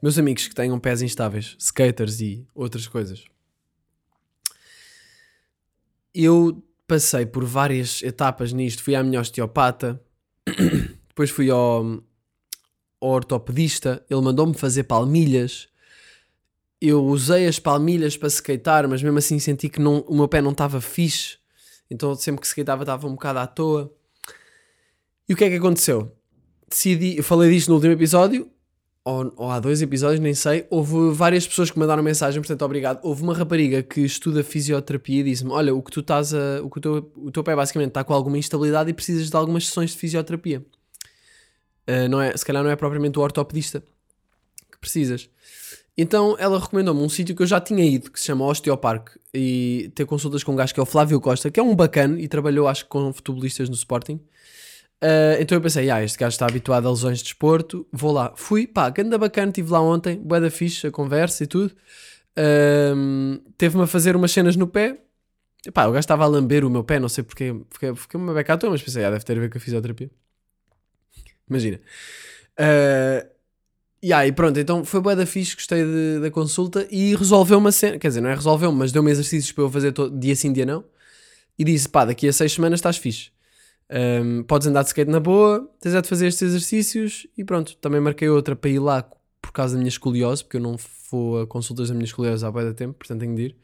Meus 0.00 0.16
amigos 0.18 0.46
que 0.46 0.54
tenham 0.54 0.78
pés 0.78 1.02
instáveis, 1.02 1.56
skaters 1.58 2.20
e 2.20 2.46
outras 2.54 2.86
coisas. 2.86 3.24
Eu 6.14 6.62
passei 6.86 7.26
por 7.26 7.44
várias 7.44 8.02
etapas 8.02 8.52
nisto. 8.52 8.82
Fui 8.82 8.94
à 8.94 9.02
minha 9.02 9.20
osteopata, 9.20 10.00
depois 11.08 11.30
fui 11.30 11.50
ao, 11.50 11.84
ao 13.00 13.10
ortopedista, 13.10 14.04
ele 14.08 14.20
mandou-me 14.20 14.54
fazer 14.54 14.84
palmilhas. 14.84 15.68
Eu 16.80 17.04
usei 17.04 17.48
as 17.48 17.58
palmilhas 17.58 18.16
para 18.16 18.28
skatear, 18.28 18.88
mas 18.88 19.02
mesmo 19.02 19.18
assim 19.18 19.40
senti 19.40 19.68
que 19.68 19.80
não, 19.80 19.98
o 20.06 20.14
meu 20.14 20.28
pé 20.28 20.40
não 20.40 20.52
estava 20.52 20.80
fixe. 20.80 21.38
Então 21.90 22.14
sempre 22.14 22.40
que 22.40 22.46
skateava 22.46 22.82
estava 22.82 23.06
um 23.06 23.12
bocado 23.12 23.38
à 23.38 23.46
toa. 23.46 23.92
E 25.28 25.34
o 25.34 25.36
que 25.36 25.44
é 25.44 25.48
que 25.48 25.56
aconteceu? 25.56 26.12
Decidi, 26.68 27.16
eu 27.16 27.24
falei 27.24 27.50
disto 27.50 27.68
no 27.68 27.76
último 27.76 27.92
episódio, 27.92 28.50
ou, 29.04 29.32
ou 29.36 29.50
há 29.50 29.58
dois 29.58 29.80
episódios, 29.80 30.20
nem 30.20 30.34
sei. 30.34 30.66
Houve 30.68 31.14
várias 31.14 31.46
pessoas 31.46 31.70
que 31.70 31.78
mandaram 31.78 32.02
mensagem, 32.02 32.40
portanto, 32.42 32.62
obrigado. 32.62 33.00
Houve 33.02 33.22
uma 33.22 33.34
rapariga 33.34 33.82
que 33.82 34.02
estuda 34.02 34.44
fisioterapia 34.44 35.20
e 35.20 35.24
disse-me: 35.24 35.50
Olha, 35.50 35.74
o 35.74 35.82
que 35.82 35.90
tu 35.90 36.00
estás 36.00 36.34
a. 36.34 36.62
O, 36.62 36.70
que 36.70 36.78
o, 36.78 36.80
teu, 36.80 37.12
o 37.16 37.30
teu 37.30 37.42
pé 37.42 37.56
basicamente 37.56 37.88
está 37.88 38.04
com 38.04 38.12
alguma 38.12 38.36
instabilidade 38.36 38.90
e 38.90 38.92
precisas 38.92 39.30
de 39.30 39.36
algumas 39.36 39.66
sessões 39.66 39.92
de 39.92 39.96
fisioterapia. 39.96 40.64
Ah, 41.88 42.06
não 42.06 42.20
é, 42.20 42.36
se 42.36 42.44
calhar 42.44 42.62
não 42.62 42.70
é 42.70 42.76
propriamente 42.76 43.18
o 43.18 43.22
ortopedista 43.22 43.82
que 44.70 44.78
precisas. 44.78 45.30
Então 46.00 46.36
ela 46.38 46.60
recomendou-me 46.60 47.02
um 47.02 47.08
sítio 47.08 47.34
que 47.34 47.42
eu 47.42 47.46
já 47.46 47.60
tinha 47.60 47.84
ido, 47.84 48.10
que 48.12 48.20
se 48.20 48.26
chama 48.26 48.44
Osteoparque, 48.44 49.18
e 49.34 49.90
ter 49.96 50.06
consultas 50.06 50.44
com 50.44 50.52
um 50.52 50.56
gajo 50.56 50.72
que 50.72 50.78
é 50.78 50.82
o 50.82 50.86
Flávio 50.86 51.20
Costa, 51.20 51.50
que 51.50 51.58
é 51.58 51.62
um 51.62 51.74
bacana 51.74 52.20
e 52.20 52.28
trabalhou, 52.28 52.68
acho 52.68 52.84
que, 52.84 52.90
com 52.90 53.12
futebolistas 53.12 53.68
no 53.68 53.74
Sporting. 53.74 54.20
Ah, 55.00 55.36
então 55.40 55.56
eu 55.56 55.62
pensei, 55.62 55.90
ah, 55.90 56.02
este 56.02 56.18
gajo 56.18 56.34
está 56.34 56.46
habituado 56.46 56.86
a 56.86 56.90
lesões 56.90 57.18
de 57.18 57.24
desporto, 57.24 57.86
vou 57.92 58.12
lá. 58.12 58.32
Fui, 58.36 58.66
pá, 58.66 58.88
ganda 58.90 59.18
bacana, 59.18 59.48
estive 59.50 59.70
lá 59.70 59.80
ontem, 59.80 60.16
bué 60.18 60.40
da 60.40 60.50
fixe, 60.50 60.86
a 60.86 60.90
conversa 60.90 61.44
e 61.44 61.46
tudo. 61.46 61.74
Ahm, 62.36 63.38
Teve-me 63.56 63.84
a 63.84 63.86
fazer 63.86 64.16
umas 64.16 64.30
cenas 64.32 64.56
no 64.56 64.66
pé. 64.66 64.98
Pá, 65.74 65.86
o 65.86 65.92
gajo 65.92 66.00
estava 66.00 66.24
a 66.24 66.26
lamber 66.26 66.64
o 66.64 66.70
meu 66.70 66.84
pé, 66.84 67.00
não 67.00 67.08
sei 67.08 67.24
porque, 67.24 67.54
fiquei, 67.70 67.94
fiquei 67.94 68.20
uma 68.20 68.32
beca 68.34 68.54
à 68.54 68.58
toa, 68.58 68.70
mas 68.70 68.82
pensei, 68.82 69.04
ah, 69.04 69.10
deve 69.10 69.24
ter 69.24 69.36
a 69.36 69.40
ver 69.40 69.50
com 69.50 69.58
a 69.58 69.60
fisioterapia. 69.60 70.10
Imagina. 71.48 71.80
Ah, 72.56 73.26
e 74.02 74.12
aí, 74.12 74.30
pronto, 74.32 74.58
então 74.58 74.84
foi 74.84 75.00
bué 75.00 75.16
da 75.16 75.26
fixe, 75.26 75.54
gostei 75.54 75.84
de- 75.84 76.20
da 76.20 76.30
consulta 76.30 76.86
e 76.90 77.14
resolveu 77.16 77.58
uma 77.58 77.72
cena, 77.72 77.98
quer 77.98 78.08
dizer, 78.08 78.20
não 78.20 78.30
é 78.30 78.34
resolveu 78.34 78.70
mas 78.70 78.92
deu-me 78.92 79.10
exercícios 79.10 79.52
para 79.52 79.64
eu 79.64 79.70
fazer 79.70 79.92
todo, 79.92 80.16
dia 80.18 80.36
sim, 80.36 80.52
dia 80.52 80.64
não. 80.66 80.84
E 81.58 81.64
disse, 81.64 81.88
pá, 81.88 82.04
daqui 82.04 82.28
a 82.28 82.32
seis 82.32 82.52
semanas 82.52 82.78
estás 82.78 82.96
fixe. 82.96 83.30
Um, 83.90 84.42
podes 84.42 84.66
andar 84.66 84.82
de 84.82 84.88
skate 84.88 85.10
na 85.10 85.18
boa, 85.18 85.68
tens 85.80 85.94
é 85.94 86.00
de 86.00 86.08
fazer 86.08 86.26
estes 86.28 86.42
exercícios 86.42 87.26
e 87.36 87.42
pronto. 87.42 87.74
Também 87.76 88.00
marquei 88.00 88.28
outra 88.28 88.54
para 88.54 88.70
ir 88.70 88.78
lá 88.78 89.02
por 89.40 89.50
causa 89.52 89.74
da 89.74 89.78
minha 89.78 89.88
escoliose, 89.88 90.44
porque 90.44 90.58
eu 90.58 90.60
não 90.60 90.76
vou 91.10 91.40
a 91.40 91.46
consultas 91.46 91.88
da 91.88 91.94
minha 91.94 92.04
escoliose 92.04 92.44
há 92.44 92.50
bué 92.50 92.64
da 92.64 92.74
tempo, 92.74 92.94
portanto 92.94 93.20
tenho 93.20 93.34
de 93.34 93.42
ir. 93.42 93.56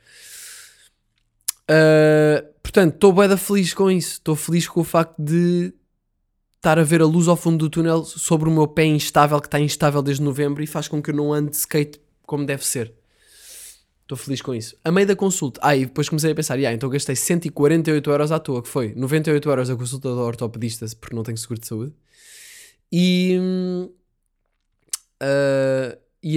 Uh, 1.70 2.46
portanto, 2.62 2.94
estou 2.94 3.12
bué 3.12 3.28
da 3.28 3.36
feliz 3.36 3.72
com 3.74 3.90
isso. 3.90 4.14
Estou 4.14 4.34
feliz 4.34 4.66
com 4.66 4.80
o 4.80 4.84
facto 4.84 5.14
de 5.18 5.72
estar 6.64 6.78
a 6.78 6.82
ver 6.82 7.02
a 7.02 7.06
luz 7.06 7.28
ao 7.28 7.36
fundo 7.36 7.58
do 7.58 7.68
túnel 7.68 8.02
sobre 8.04 8.48
o 8.48 8.52
meu 8.52 8.66
pé 8.66 8.86
instável, 8.86 9.38
que 9.38 9.46
está 9.46 9.60
instável 9.60 10.00
desde 10.02 10.22
novembro 10.22 10.62
e 10.62 10.66
faz 10.66 10.88
com 10.88 11.02
que 11.02 11.10
eu 11.10 11.14
não 11.14 11.30
ande 11.30 11.50
de 11.50 11.56
skate 11.58 12.00
como 12.24 12.46
deve 12.46 12.64
ser. 12.64 12.90
Estou 14.02 14.16
feliz 14.16 14.40
com 14.40 14.54
isso. 14.54 14.74
A 14.82 14.90
meio 14.90 15.06
da 15.06 15.14
consulta. 15.14 15.60
Ah, 15.62 15.76
e 15.76 15.84
depois 15.84 16.08
comecei 16.08 16.32
a 16.32 16.34
pensar, 16.34 16.58
ah, 16.58 16.72
então 16.72 16.88
gastei 16.88 17.14
148 17.14 18.10
euros 18.10 18.32
à 18.32 18.38
toa, 18.38 18.62
que 18.62 18.68
foi 18.68 18.94
98 18.94 19.46
euros 19.48 19.68
a 19.68 19.76
consulta 19.76 20.08
do 20.08 20.18
ortopedista, 20.20 20.86
porque 20.98 21.14
não 21.14 21.22
tenho 21.22 21.36
seguro 21.36 21.60
de 21.60 21.66
saúde. 21.66 21.92
E, 22.90 23.38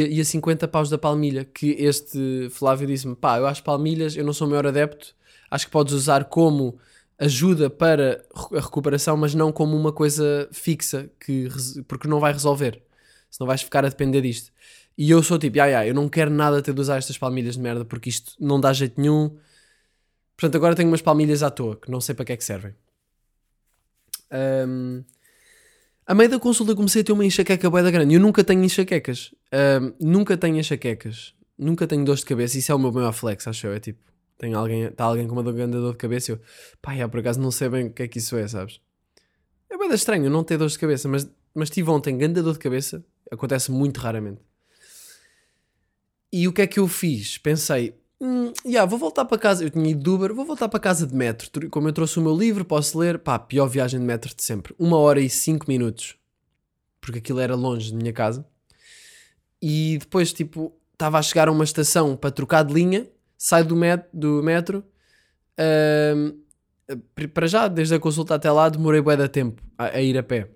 a- 0.03 0.07
e 0.07 0.19
a 0.19 0.25
50 0.25 0.67
paus 0.67 0.89
da 0.89 0.97
palmilha, 0.97 1.45
que 1.45 1.71
este 1.79 2.49
Flávio 2.51 2.87
disse-me, 2.87 3.15
pá, 3.15 3.37
eu 3.37 3.47
acho 3.47 3.63
palmilhas, 3.63 4.15
eu 4.17 4.25
não 4.25 4.33
sou 4.33 4.47
o 4.47 4.49
maior 4.49 4.67
adepto, 4.67 5.15
acho 5.49 5.65
que 5.67 5.71
podes 5.71 5.93
usar 5.93 6.25
como 6.25 6.77
ajuda 7.19 7.69
para 7.69 8.23
a 8.53 8.59
recuperação, 8.59 9.17
mas 9.17 9.33
não 9.33 9.51
como 9.51 9.75
uma 9.75 9.91
coisa 9.91 10.47
fixa, 10.51 11.09
que, 11.19 11.47
porque 11.87 12.07
não 12.07 12.19
vai 12.19 12.31
resolver. 12.31 12.81
Senão 13.29 13.47
vais 13.47 13.61
ficar 13.61 13.85
a 13.85 13.89
depender 13.89 14.21
disto. 14.21 14.51
E 14.97 15.11
eu 15.11 15.21
sou 15.21 15.37
tipo, 15.37 15.59
ai, 15.59 15.73
ai, 15.73 15.89
eu 15.89 15.93
não 15.93 16.09
quero 16.09 16.31
nada 16.31 16.61
ter 16.61 16.73
de 16.73 16.81
usar 16.81 16.97
estas 16.97 17.17
palmilhas 17.17 17.55
de 17.55 17.61
merda 17.61 17.85
porque 17.85 18.09
isto 18.09 18.33
não 18.39 18.59
dá 18.59 18.73
jeito 18.73 18.99
nenhum. 18.99 19.37
Portanto, 20.35 20.55
agora 20.55 20.75
tenho 20.75 20.89
umas 20.89 21.01
palmilhas 21.01 21.43
à 21.43 21.51
toa 21.51 21.75
que 21.75 21.91
não 21.91 22.01
sei 22.01 22.15
para 22.15 22.25
que 22.25 22.33
é 22.33 22.37
que 22.37 22.43
servem. 22.43 22.73
Ahm, 24.31 25.03
a 26.05 26.15
meio 26.15 26.29
da 26.29 26.39
consulta 26.39 26.75
comecei 26.75 27.01
a 27.01 27.05
ter 27.05 27.11
uma 27.11 27.25
enxaqueca 27.25 27.69
bué 27.69 27.83
da 27.83 27.91
grande. 27.91 28.13
Eu 28.15 28.19
nunca 28.19 28.43
tenho 28.43 28.63
enxaquecas. 28.63 29.33
Ahm, 29.51 29.93
nunca 29.99 30.37
tenho 30.37 30.57
enxaquecas. 30.57 31.33
Nunca 31.57 31.85
tenho 31.87 32.05
dor 32.05 32.15
de 32.15 32.25
cabeça. 32.25 32.57
Isso 32.57 32.71
é 32.71 32.75
o 32.75 32.79
meu 32.79 32.91
maior 32.91 33.13
flex, 33.13 33.47
acho 33.47 33.67
eu. 33.67 33.73
É 33.73 33.79
tipo, 33.79 33.99
tem 34.37 34.53
alguém, 34.53 34.83
está 34.83 35.05
alguém 35.05 35.27
com 35.27 35.33
uma 35.33 35.51
grande 35.51 35.73
dor 35.77 35.91
de 35.93 35.97
cabeça 35.97 36.31
e 36.31 36.35
eu, 36.35 36.39
pá, 36.81 36.95
já, 36.95 37.07
por 37.07 37.19
acaso 37.19 37.39
não 37.39 37.51
sei 37.51 37.69
bem 37.69 37.87
o 37.87 37.93
que 37.93 38.03
é 38.03 38.07
que 38.07 38.19
isso 38.19 38.35
é, 38.37 38.47
sabes? 38.47 38.79
É 39.69 39.77
bem 39.77 39.91
estranho 39.93 40.29
não 40.29 40.43
ter 40.43 40.57
dor 40.57 40.69
de 40.69 40.79
cabeça, 40.79 41.07
mas, 41.09 41.29
mas 41.53 41.69
tive 41.69 41.89
ontem 41.89 42.17
grande 42.17 42.41
dor 42.41 42.53
de 42.53 42.59
cabeça. 42.59 43.03
Acontece 43.29 43.71
muito 43.71 43.99
raramente. 43.99 44.41
E 46.31 46.47
o 46.47 46.53
que 46.53 46.61
é 46.61 46.67
que 46.67 46.79
eu 46.79 46.87
fiz? 46.87 47.37
Pensei, 47.37 47.93
hum, 48.19 48.51
yeah, 48.65 48.89
vou 48.89 48.99
voltar 48.99 49.25
para 49.25 49.37
casa. 49.37 49.63
Eu 49.63 49.69
tinha 49.69 49.89
ido 49.89 50.01
de 50.01 50.09
Uber, 50.09 50.33
vou 50.33 50.45
voltar 50.45 50.69
para 50.69 50.79
casa 50.79 51.05
de 51.05 51.15
metro. 51.15 51.49
Tr- 51.49 51.67
Como 51.69 51.87
eu 51.87 51.93
trouxe 51.93 52.19
o 52.19 52.21
meu 52.21 52.35
livro, 52.35 52.63
posso 52.65 52.97
ler. 52.97 53.19
Pá, 53.19 53.37
pior 53.39 53.67
viagem 53.67 53.99
de 53.99 54.05
metro 54.05 54.33
de 54.35 54.43
sempre. 54.43 54.73
Uma 54.77 54.97
hora 54.97 55.19
e 55.19 55.29
cinco 55.29 55.65
minutos. 55.67 56.15
Porque 57.01 57.19
aquilo 57.19 57.39
era 57.39 57.55
longe 57.55 57.91
da 57.91 57.97
minha 57.97 58.13
casa. 58.13 58.45
E 59.61 59.97
depois, 59.99 60.31
tipo, 60.33 60.73
estava 60.93 61.17
a 61.17 61.21
chegar 61.21 61.47
a 61.47 61.51
uma 61.51 61.63
estação 61.63 62.15
para 62.15 62.31
trocar 62.31 62.63
de 62.63 62.73
linha. 62.73 63.07
Saio 63.37 63.65
do, 63.65 63.75
met 63.75 64.05
do 64.13 64.41
metro. 64.43 64.83
pr- 67.15 67.27
para 67.33 67.47
já, 67.47 67.67
desde 67.67 67.95
a 67.95 67.99
consulta 67.99 68.35
até 68.35 68.51
lá, 68.51 68.69
demorei 68.69 69.01
bué 69.01 69.15
da 69.17 69.27
tempo 69.27 69.61
a, 69.77 69.85
a 69.97 70.01
ir 70.01 70.17
a 70.17 70.23
pé. 70.23 70.49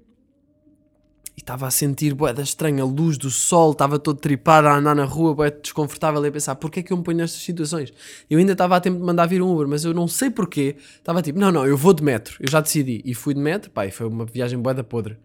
E 1.35 1.39
estava 1.39 1.65
a 1.65 1.71
sentir 1.71 2.13
bué 2.13 2.33
da 2.33 2.41
estranha, 2.43 2.83
luz 2.83 3.17
do 3.17 3.29
sol, 3.29 3.71
estava 3.71 3.97
todo 3.97 4.19
tripado 4.19 4.67
a 4.67 4.77
andar 4.77 4.95
na 4.95 5.05
rua, 5.05 5.33
bué 5.33 5.49
desconfortável 5.49 6.23
e 6.25 6.27
a 6.27 6.31
pensar, 6.31 6.55
porquê 6.55 6.81
é 6.81 6.83
que 6.83 6.91
eu 6.91 6.97
me 6.97 7.03
ponho 7.03 7.17
nestas 7.17 7.41
situações? 7.41 7.93
Eu 8.29 8.37
ainda 8.37 8.51
estava 8.51 8.75
a 8.75 8.81
tempo 8.81 8.97
de 8.97 9.03
mandar 9.03 9.27
vir 9.27 9.41
um 9.41 9.51
Uber, 9.53 9.67
mas 9.67 9.85
eu 9.85 9.93
não 9.93 10.07
sei 10.07 10.29
porquê, 10.29 10.75
estava 10.97 11.21
tipo, 11.21 11.39
não, 11.39 11.51
não, 11.51 11.65
eu 11.65 11.77
vou 11.77 11.93
de 11.93 12.03
metro, 12.03 12.35
eu 12.39 12.49
já 12.49 12.59
decidi. 12.59 13.01
E 13.05 13.13
fui 13.13 13.33
de 13.33 13.39
metro, 13.39 13.71
pá, 13.71 13.85
e 13.85 13.91
foi 13.91 14.07
uma 14.07 14.25
viagem 14.25 14.59
bué 14.59 14.73
da 14.73 14.83
podre. 14.83 15.17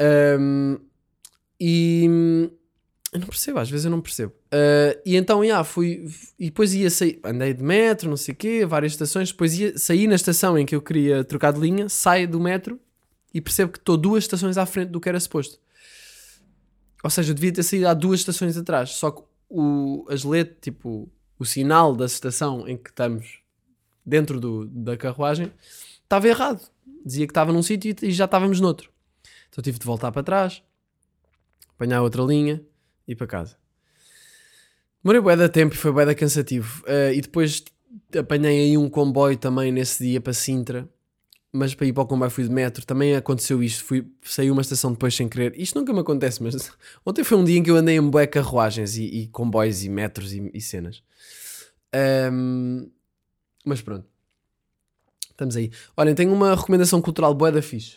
Ahm, 0.00 0.78
e 1.60 2.50
eu 3.12 3.18
não 3.18 3.26
percebo, 3.26 3.58
às 3.58 3.68
vezes 3.68 3.84
eu 3.84 3.90
não 3.90 4.00
percebo. 4.00 4.32
Ah, 4.52 4.96
e 5.04 5.16
então, 5.16 5.44
já, 5.44 5.64
fui, 5.64 6.06
e 6.38 6.46
depois 6.46 6.72
ia 6.74 6.88
sair, 6.90 7.20
andei 7.24 7.52
de 7.52 7.62
metro, 7.62 8.08
não 8.08 8.16
sei 8.16 8.32
o 8.32 8.36
quê, 8.36 8.64
várias 8.64 8.92
estações, 8.92 9.32
depois 9.32 9.58
ia 9.58 9.76
sair 9.76 10.06
na 10.06 10.14
estação 10.14 10.56
em 10.56 10.64
que 10.64 10.74
eu 10.74 10.82
queria 10.82 11.24
trocar 11.24 11.52
de 11.52 11.58
linha, 11.58 11.88
saio 11.88 12.28
do 12.28 12.38
metro 12.38 12.78
e 13.34 13.40
percebo 13.40 13.72
que 13.72 13.78
estou 13.78 13.96
duas 13.96 14.24
estações 14.24 14.56
à 14.56 14.64
frente 14.64 14.90
do 14.90 15.00
que 15.00 15.08
era 15.08 15.18
suposto. 15.18 15.58
Ou 17.02 17.10
seja, 17.10 17.30
eu 17.30 17.34
devia 17.34 17.52
ter 17.52 17.62
saído 17.62 17.88
há 17.88 17.94
duas 17.94 18.20
estações 18.20 18.56
atrás, 18.56 18.90
só 18.90 19.10
que 19.10 19.22
o, 19.48 20.06
as 20.08 20.22
letras, 20.22 20.58
tipo, 20.60 21.10
o 21.38 21.44
sinal 21.44 21.96
da 21.96 22.04
estação 22.04 22.68
em 22.68 22.76
que 22.76 22.90
estamos 22.90 23.40
dentro 24.06 24.38
do, 24.38 24.66
da 24.66 24.96
carruagem 24.96 25.50
estava 26.02 26.28
errado. 26.28 26.60
Dizia 27.04 27.26
que 27.26 27.30
estava 27.30 27.52
num 27.52 27.62
sítio 27.62 27.96
e 28.02 28.12
já 28.12 28.26
estávamos 28.26 28.60
noutro. 28.60 28.90
Então 29.48 29.62
tive 29.62 29.78
de 29.78 29.86
voltar 29.86 30.12
para 30.12 30.22
trás, 30.22 30.62
apanhar 31.74 32.02
outra 32.02 32.22
linha 32.22 32.62
ir 33.12 33.16
para 33.16 33.26
casa. 33.26 33.56
Demorei 35.02 35.20
bué 35.20 35.36
da 35.36 35.48
tempo 35.48 35.74
e 35.74 35.78
foi 35.78 35.92
bué 35.92 36.04
da 36.04 36.14
cansativo. 36.14 36.84
Eh, 36.86 37.14
e 37.14 37.20
depois 37.20 37.64
apanhei 38.16 38.60
aí 38.60 38.78
um 38.78 38.88
comboio 38.88 39.36
também 39.36 39.72
nesse 39.72 40.04
dia 40.04 40.20
para 40.20 40.32
Sintra. 40.32 40.88
Mas 41.52 41.74
para 41.74 41.86
ir 41.86 41.92
para 41.92 42.04
o 42.04 42.06
comboio 42.06 42.30
fui 42.30 42.44
de 42.44 42.50
metro. 42.50 42.84
Também 42.86 43.16
aconteceu 43.16 43.62
isto. 43.62 43.82
Fui, 43.82 44.06
saí 44.22 44.50
uma 44.50 44.62
estação 44.62 44.92
depois 44.92 45.14
sem 45.14 45.28
querer. 45.28 45.58
Isto 45.58 45.78
nunca 45.78 45.92
me 45.92 46.00
acontece, 46.00 46.42
mas 46.42 46.70
ontem 47.04 47.24
foi 47.24 47.38
um 47.38 47.44
dia 47.44 47.58
em 47.58 47.62
que 47.62 47.70
eu 47.70 47.76
andei 47.76 47.96
em 47.96 48.10
bué 48.10 48.26
carruagens 48.26 48.96
e, 48.96 49.04
e 49.04 49.26
comboios 49.28 49.82
e 49.84 49.88
metros 49.88 50.32
e, 50.32 50.50
e 50.54 50.60
cenas. 50.60 51.02
Ahm, 51.92 52.88
mas 53.64 53.80
pronto. 53.80 54.06
Estamos 55.30 55.56
aí. 55.56 55.72
Olhem, 55.96 56.14
tenho 56.14 56.32
uma 56.32 56.54
recomendação 56.54 57.00
cultural 57.00 57.34
bué 57.34 57.50
da 57.50 57.62
fixe. 57.62 57.96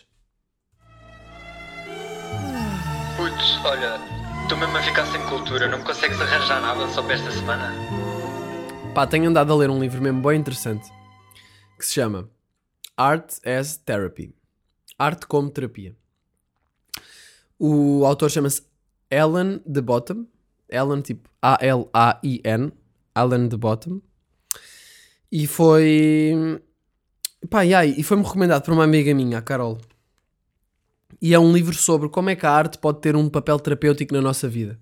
Estou 4.44 4.58
mesmo 4.58 4.76
a 4.76 4.82
ficar 4.82 5.06
sem 5.06 5.22
cultura, 5.22 5.68
não 5.68 5.78
me 5.78 5.84
consegues 5.84 6.20
arranjar 6.20 6.60
nada 6.60 6.86
só 6.88 7.02
para 7.02 7.14
esta 7.14 7.30
semana? 7.30 7.72
Pá, 8.94 9.06
tenho 9.06 9.30
andado 9.30 9.50
a 9.50 9.56
ler 9.56 9.70
um 9.70 9.80
livro 9.80 10.02
mesmo 10.02 10.20
bem 10.20 10.38
interessante 10.38 10.86
que 11.78 11.86
se 11.86 11.94
chama 11.94 12.28
Art 12.94 13.38
as 13.44 13.78
Therapy. 13.78 14.34
Arte 14.98 15.26
como 15.26 15.48
terapia. 15.48 15.96
O 17.58 18.04
autor 18.04 18.30
chama-se 18.30 18.62
Alan 19.10 19.60
de 19.66 19.80
Bottom. 19.80 20.26
Alan, 20.70 21.00
tipo 21.00 21.28
A-L-A-I-N. 21.40 22.72
Alan 23.14 23.48
de 23.48 23.56
Bottom. 23.56 24.00
E 25.32 25.46
foi. 25.46 26.60
Pá, 27.48 27.64
e, 27.64 27.74
aí, 27.74 27.94
e 27.96 28.02
foi-me 28.02 28.22
recomendado 28.22 28.62
por 28.62 28.74
uma 28.74 28.84
amiga 28.84 29.12
minha, 29.14 29.38
a 29.38 29.42
Carol. 29.42 29.78
E 31.24 31.32
é 31.32 31.38
um 31.38 31.54
livro 31.54 31.74
sobre 31.74 32.10
como 32.10 32.28
é 32.28 32.36
que 32.36 32.44
a 32.44 32.50
arte 32.50 32.76
pode 32.76 33.00
ter 33.00 33.16
um 33.16 33.30
papel 33.30 33.58
terapêutico 33.58 34.12
na 34.12 34.20
nossa 34.20 34.46
vida. 34.46 34.78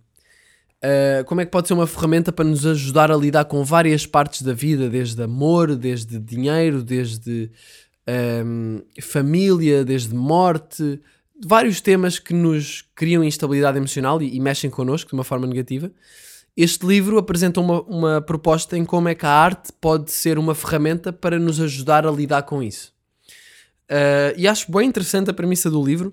Uh, 0.82 1.24
como 1.24 1.40
é 1.40 1.44
que 1.44 1.52
pode 1.52 1.68
ser 1.68 1.74
uma 1.74 1.86
ferramenta 1.86 2.32
para 2.32 2.44
nos 2.44 2.66
ajudar 2.66 3.12
a 3.12 3.16
lidar 3.16 3.44
com 3.44 3.62
várias 3.62 4.06
partes 4.06 4.42
da 4.42 4.52
vida, 4.52 4.90
desde 4.90 5.22
amor, 5.22 5.76
desde 5.76 6.18
dinheiro, 6.18 6.82
desde 6.82 7.48
um, 8.44 8.82
família, 9.00 9.84
desde 9.84 10.12
morte, 10.16 11.00
vários 11.46 11.80
temas 11.80 12.18
que 12.18 12.34
nos 12.34 12.82
criam 12.96 13.22
instabilidade 13.22 13.78
emocional 13.78 14.20
e, 14.20 14.34
e 14.34 14.40
mexem 14.40 14.68
connosco 14.68 15.10
de 15.10 15.14
uma 15.14 15.22
forma 15.22 15.46
negativa. 15.46 15.92
Este 16.56 16.84
livro 16.84 17.18
apresenta 17.18 17.60
uma, 17.60 17.82
uma 17.82 18.20
proposta 18.20 18.76
em 18.76 18.84
como 18.84 19.08
é 19.08 19.14
que 19.14 19.24
a 19.24 19.30
arte 19.30 19.72
pode 19.80 20.10
ser 20.10 20.40
uma 20.40 20.56
ferramenta 20.56 21.12
para 21.12 21.38
nos 21.38 21.60
ajudar 21.60 22.04
a 22.04 22.10
lidar 22.10 22.42
com 22.42 22.60
isso. 22.60 22.92
Uh, 23.88 24.34
e 24.36 24.48
acho 24.48 24.72
bem 24.72 24.88
interessante 24.88 25.30
a 25.30 25.34
premissa 25.34 25.70
do 25.70 25.80
livro. 25.80 26.12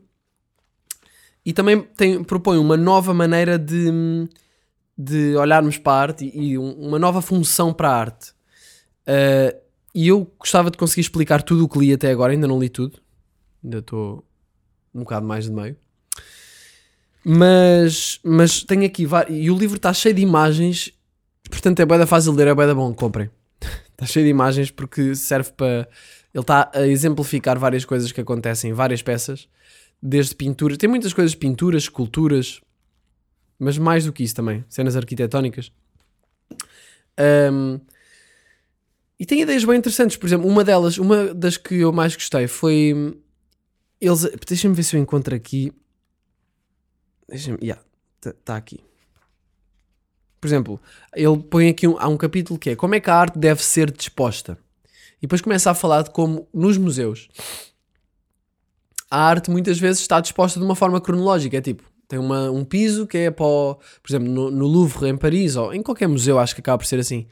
E 1.46 1.54
também 1.54 1.82
tem, 1.82 2.24
propõe 2.24 2.58
uma 2.58 2.76
nova 2.78 3.14
maneira 3.14 3.58
de, 3.58 4.28
de 4.98 5.36
olharmos 5.36 5.78
para 5.78 5.94
a 5.94 6.02
arte 6.02 6.26
e, 6.34 6.52
e 6.52 6.58
um- 6.58 6.74
uma 6.74 7.00
nova 7.00 7.22
função 7.22 7.74
para 7.74 7.90
a 7.90 7.96
arte. 7.96 8.32
Uh, 9.08 9.58
e 9.96 10.08
eu 10.10 10.32
gostava 10.38 10.70
de 10.70 10.78
conseguir 10.78 11.02
explicar 11.02 11.42
tudo 11.42 11.66
o 11.66 11.70
que 11.70 11.80
li 11.80 11.94
até 11.94 12.12
agora, 12.12 12.32
ainda 12.34 12.48
não 12.48 12.60
li 12.60 12.70
tudo, 12.70 13.00
ainda 13.64 13.80
estou 13.80 14.24
um 14.94 15.00
bocado 15.00 15.26
mais 15.26 15.46
de 15.46 15.52
meio. 15.52 15.76
Mas, 17.24 18.20
mas 18.24 18.64
tem 18.64 18.86
aqui. 18.86 19.08
E 19.30 19.52
o 19.52 19.58
livro 19.58 19.78
está 19.78 19.94
cheio 19.94 20.16
de 20.16 20.22
imagens, 20.22 20.92
portanto 21.50 21.80
é 21.80 21.86
bem 21.86 22.06
fácil 22.06 22.32
de 22.32 22.38
ler, 22.38 22.48
é 22.48 22.56
bem 22.56 22.74
bom, 22.74 22.94
comprem. 22.94 23.30
Está 23.92 24.06
cheio 24.06 24.26
de 24.26 24.30
imagens 24.30 24.72
porque 24.72 25.14
serve 25.14 25.52
para. 25.52 25.88
Ele 26.34 26.42
está 26.42 26.72
a 26.74 26.88
exemplificar 26.88 27.60
várias 27.60 27.84
coisas 27.84 28.12
que 28.14 28.22
acontecem 28.22 28.72
em 28.72 28.74
várias 28.74 29.02
peças, 29.02 29.50
desde 30.02 30.36
pinturas. 30.36 30.78
Tem 30.78 30.90
muitas 30.90 31.14
coisas, 31.14 31.36
pinturas, 31.36 31.84
esculturas, 31.84 32.62
mas 33.58 33.78
mais 33.78 34.06
do 34.06 34.14
que 34.14 34.24
isso 34.24 34.36
também, 34.36 34.64
cenas 34.70 34.96
arquitetónicas. 34.96 35.72
Ahm, 37.18 37.80
e 39.20 39.26
tem 39.26 39.42
ideias 39.42 39.66
bem 39.66 39.78
interessantes, 39.78 40.16
por 40.16 40.28
exemplo, 40.28 40.48
uma 40.48 40.64
delas, 40.64 40.98
uma 40.98 41.34
das 41.34 41.58
que 41.58 41.76
eu 41.76 41.92
mais 41.92 42.16
gostei 42.16 42.48
foi. 42.48 43.20
Eles. 44.00 44.22
Deixa-me 44.48 44.74
ver 44.74 44.84
se 44.84 44.96
eu 44.96 45.02
encontro 45.02 45.36
aqui. 45.36 45.74
Deixa-me. 47.28 47.58
Está 48.26 48.56
aqui. 48.56 48.80
Por 50.40 50.48
exemplo, 50.48 50.80
ele 51.14 51.38
põe 51.38 51.68
aqui 51.68 51.86
um, 51.86 52.00
há 52.00 52.08
um 52.08 52.16
capítulo 52.16 52.58
que 52.58 52.70
é 52.70 52.76
como 52.78 52.96
é 52.96 53.02
que 53.02 53.10
a 53.10 53.16
arte 53.16 53.38
deve 53.38 53.62
ser 53.62 53.92
disposta. 53.92 54.58
E 55.18 55.24
depois 55.24 55.42
começa 55.42 55.70
a 55.70 55.74
falar 55.74 56.04
de 56.04 56.12
como 56.12 56.48
nos 56.54 56.78
museus 56.78 57.28
a 59.10 59.20
arte 59.22 59.50
muitas 59.52 59.80
vezes 59.80 60.02
está 60.02 60.20
disposta 60.20 60.60
de 60.60 60.66
uma 60.66 60.76
forma 60.76 61.02
cronológica. 61.02 61.58
É 61.58 61.62
tipo, 61.62 61.84
tem 62.08 62.20
uma, 62.20 62.50
um 62.52 62.64
piso 62.66 63.06
que 63.08 63.18
é 63.18 63.32
para, 63.32 63.46
o- 63.46 63.76
por 63.76 64.10
exemplo, 64.10 64.28
no, 64.30 64.52
no 64.52 64.68
Louvre 64.68 65.10
em 65.10 65.18
Paris 65.18 65.56
ou 65.56 65.74
em 65.74 65.82
qualquer 65.82 66.08
museu, 66.08 66.40
acho 66.40 66.56
que 66.56 66.62
acaba 66.62 66.78
por 66.78 66.86
ser 66.88 67.00
assim. 67.00 67.28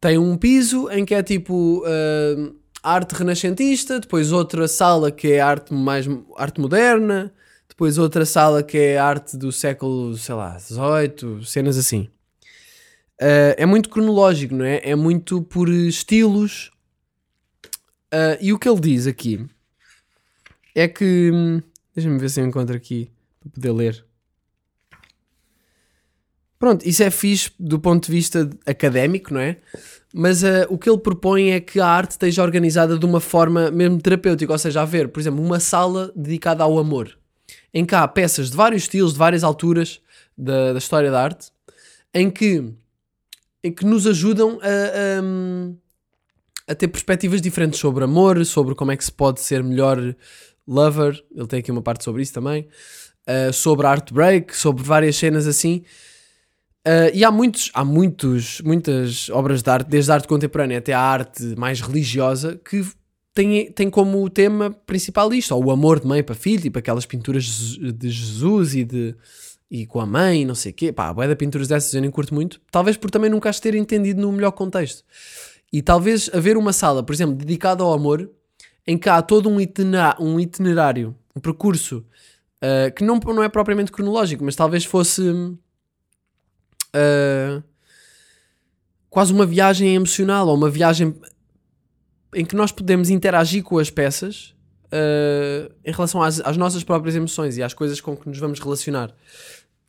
Tem 0.00 0.16
um 0.18 0.36
piso 0.36 0.88
em 0.90 1.04
que 1.04 1.14
é 1.14 1.22
tipo 1.22 1.82
ah, 1.86 2.52
arte 2.94 3.12
renascentista, 3.14 4.00
depois 4.00 4.32
outra 4.32 4.66
sala 4.68 5.10
que 5.10 5.32
é 5.32 5.40
arte 5.40 5.74
mais 5.74 6.06
arte 6.36 6.60
moderna, 6.60 7.32
depois 7.68 7.98
outra 7.98 8.24
sala 8.24 8.62
que 8.62 8.78
é 8.78 8.98
arte 8.98 9.36
do 9.36 9.52
século, 9.52 10.16
sei 10.16 10.34
lá, 10.34 10.56
18, 10.56 11.44
cenas 11.44 11.76
assim. 11.76 12.08
Ah, 13.20 13.54
é 13.56 13.66
muito 13.66 13.88
cronológico, 13.90 14.54
não 14.54 14.64
é? 14.64 14.80
É 14.82 14.94
muito 14.94 15.42
por 15.42 15.68
estilos. 15.68 16.70
Ah, 18.12 18.38
e 18.40 18.52
o 18.52 18.58
que 18.58 18.68
ele 18.68 18.80
diz 18.80 19.06
aqui 19.06 19.46
é 20.74 20.88
que. 20.88 21.30
hum, 21.32 21.60
Deixa-me 21.94 22.18
ver 22.18 22.30
se 22.30 22.40
eu 22.40 22.46
encontro 22.46 22.76
aqui 22.76 23.10
para 23.40 23.50
poder 23.50 23.72
ler. 23.72 24.04
Pronto, 26.58 26.86
isso 26.86 27.02
é 27.02 27.10
fixe 27.10 27.50
do 27.58 27.80
ponto 27.80 28.06
de 28.06 28.12
vista 28.12 28.48
académico, 28.66 29.32
não 29.32 29.40
é? 29.40 29.56
Mas 30.14 30.44
ah, 30.44 30.66
o 30.68 30.76
que 30.76 30.90
ele 30.90 30.98
propõe 30.98 31.52
é 31.52 31.60
que 31.60 31.80
a 31.80 31.86
arte 31.86 32.12
esteja 32.12 32.42
organizada 32.42 32.98
de 32.98 33.06
uma 33.06 33.20
forma 33.20 33.70
mesmo 33.70 34.00
terapêutica, 34.00 34.52
ou 34.52 34.58
seja, 34.58 34.82
a 34.82 34.84
ver, 34.84 35.08
por 35.08 35.20
exemplo, 35.20 35.42
uma 35.42 35.58
sala 35.58 36.12
dedicada 36.14 36.62
ao 36.62 36.78
amor, 36.78 37.18
em 37.72 37.84
que 37.84 37.94
há 37.94 38.06
peças 38.06 38.50
de 38.50 38.56
vários 38.56 38.82
estilos, 38.82 39.12
de 39.14 39.18
várias 39.18 39.42
alturas 39.42 40.00
da, 40.36 40.72
da 40.72 40.78
história 40.78 41.10
da 41.10 41.22
arte, 41.22 41.50
em 42.12 42.30
que, 42.30 42.62
em 43.64 43.72
que 43.72 43.86
nos 43.86 44.06
ajudam 44.06 44.58
a, 44.60 45.18
a, 45.18 45.22
hum, 45.22 45.76
a 46.68 46.74
ter 46.74 46.88
perspectivas 46.88 47.40
diferentes 47.40 47.80
sobre 47.80 48.04
amor, 48.04 48.44
sobre 48.44 48.74
como 48.74 48.92
é 48.92 48.96
que 48.96 49.04
se 49.04 49.12
pode 49.12 49.40
ser 49.40 49.62
melhor 49.62 50.14
lover. 50.66 51.22
Ele 51.34 51.46
tem 51.46 51.60
aqui 51.60 51.70
uma 51.70 51.82
parte 51.82 52.04
sobre 52.04 52.22
isso 52.22 52.32
também. 52.32 52.68
Uh, 53.28 53.52
sobre 53.52 53.86
art 53.86 54.12
break, 54.12 54.56
sobre 54.56 54.82
várias 54.82 55.16
cenas 55.16 55.46
assim. 55.46 55.82
Uh, 56.86 57.12
e 57.12 57.24
há 57.24 57.30
muitos, 57.30 57.70
há 57.74 57.84
muitos, 57.84 58.60
muitas 58.62 59.28
obras 59.30 59.62
de 59.62 59.70
arte, 59.70 59.88
desde 59.88 60.10
a 60.10 60.14
arte 60.14 60.26
contemporânea 60.26 60.78
até 60.78 60.92
a 60.94 61.00
arte 61.00 61.42
mais 61.56 61.80
religiosa, 61.80 62.58
que 62.64 62.82
tem, 63.34 63.70
tem 63.70 63.90
como 63.90 64.28
tema 64.30 64.70
principal 64.86 65.32
isto, 65.32 65.54
ou 65.54 65.66
o 65.66 65.70
amor 65.70 66.00
de 66.00 66.06
mãe 66.06 66.22
para 66.22 66.34
filho, 66.34 66.62
tipo 66.62 66.78
aquelas 66.78 67.04
pinturas 67.06 67.44
de 67.44 68.10
Jesus 68.10 68.74
e 68.74 68.84
de 68.84 69.14
e 69.70 69.86
com 69.86 70.00
a 70.00 70.06
mãe, 70.06 70.44
não 70.44 70.54
sei 70.54 70.72
o 70.72 70.74
quê. 70.74 70.92
Pá, 70.92 71.10
a 71.10 71.26
de 71.26 71.36
pinturas 71.36 71.68
dessas 71.68 71.94
eu 71.94 72.00
nem 72.00 72.10
curto 72.10 72.34
muito. 72.34 72.60
Talvez 72.72 72.96
por 72.96 73.10
também 73.10 73.30
nunca 73.30 73.48
as 73.48 73.60
ter 73.60 73.74
entendido 73.76 74.20
no 74.20 74.32
melhor 74.32 74.50
contexto. 74.50 75.04
E 75.72 75.80
talvez 75.80 76.28
haver 76.34 76.56
uma 76.56 76.72
sala, 76.72 77.04
por 77.04 77.12
exemplo, 77.12 77.36
dedicada 77.36 77.84
ao 77.84 77.92
amor, 77.92 78.28
em 78.86 78.98
que 78.98 79.08
há 79.08 79.20
todo 79.22 79.48
um, 79.48 79.60
itena- 79.60 80.16
um 80.18 80.38
itinerário, 80.40 81.14
um 81.34 81.40
percurso, 81.40 82.04
uh, 82.62 82.92
que 82.94 83.04
não, 83.04 83.18
não 83.18 83.42
é 83.42 83.48
propriamente 83.48 83.92
cronológico, 83.92 84.44
mas 84.44 84.56
talvez 84.56 84.84
fosse 84.84 85.22
uh, 85.30 85.60
quase 89.08 89.32
uma 89.32 89.46
viagem 89.46 89.94
emocional, 89.94 90.48
ou 90.48 90.54
uma 90.54 90.70
viagem 90.70 91.14
em 92.34 92.44
que 92.44 92.54
nós 92.54 92.70
podemos 92.72 93.10
interagir 93.10 93.62
com 93.62 93.78
as 93.78 93.90
peças 93.90 94.54
uh, 94.86 95.72
em 95.84 95.92
relação 95.92 96.22
às, 96.22 96.40
às 96.40 96.56
nossas 96.56 96.84
próprias 96.84 97.16
emoções 97.16 97.56
e 97.56 97.62
às 97.62 97.74
coisas 97.74 98.00
com 98.00 98.16
que 98.16 98.28
nos 98.28 98.38
vamos 98.38 98.60
relacionar. 98.60 99.14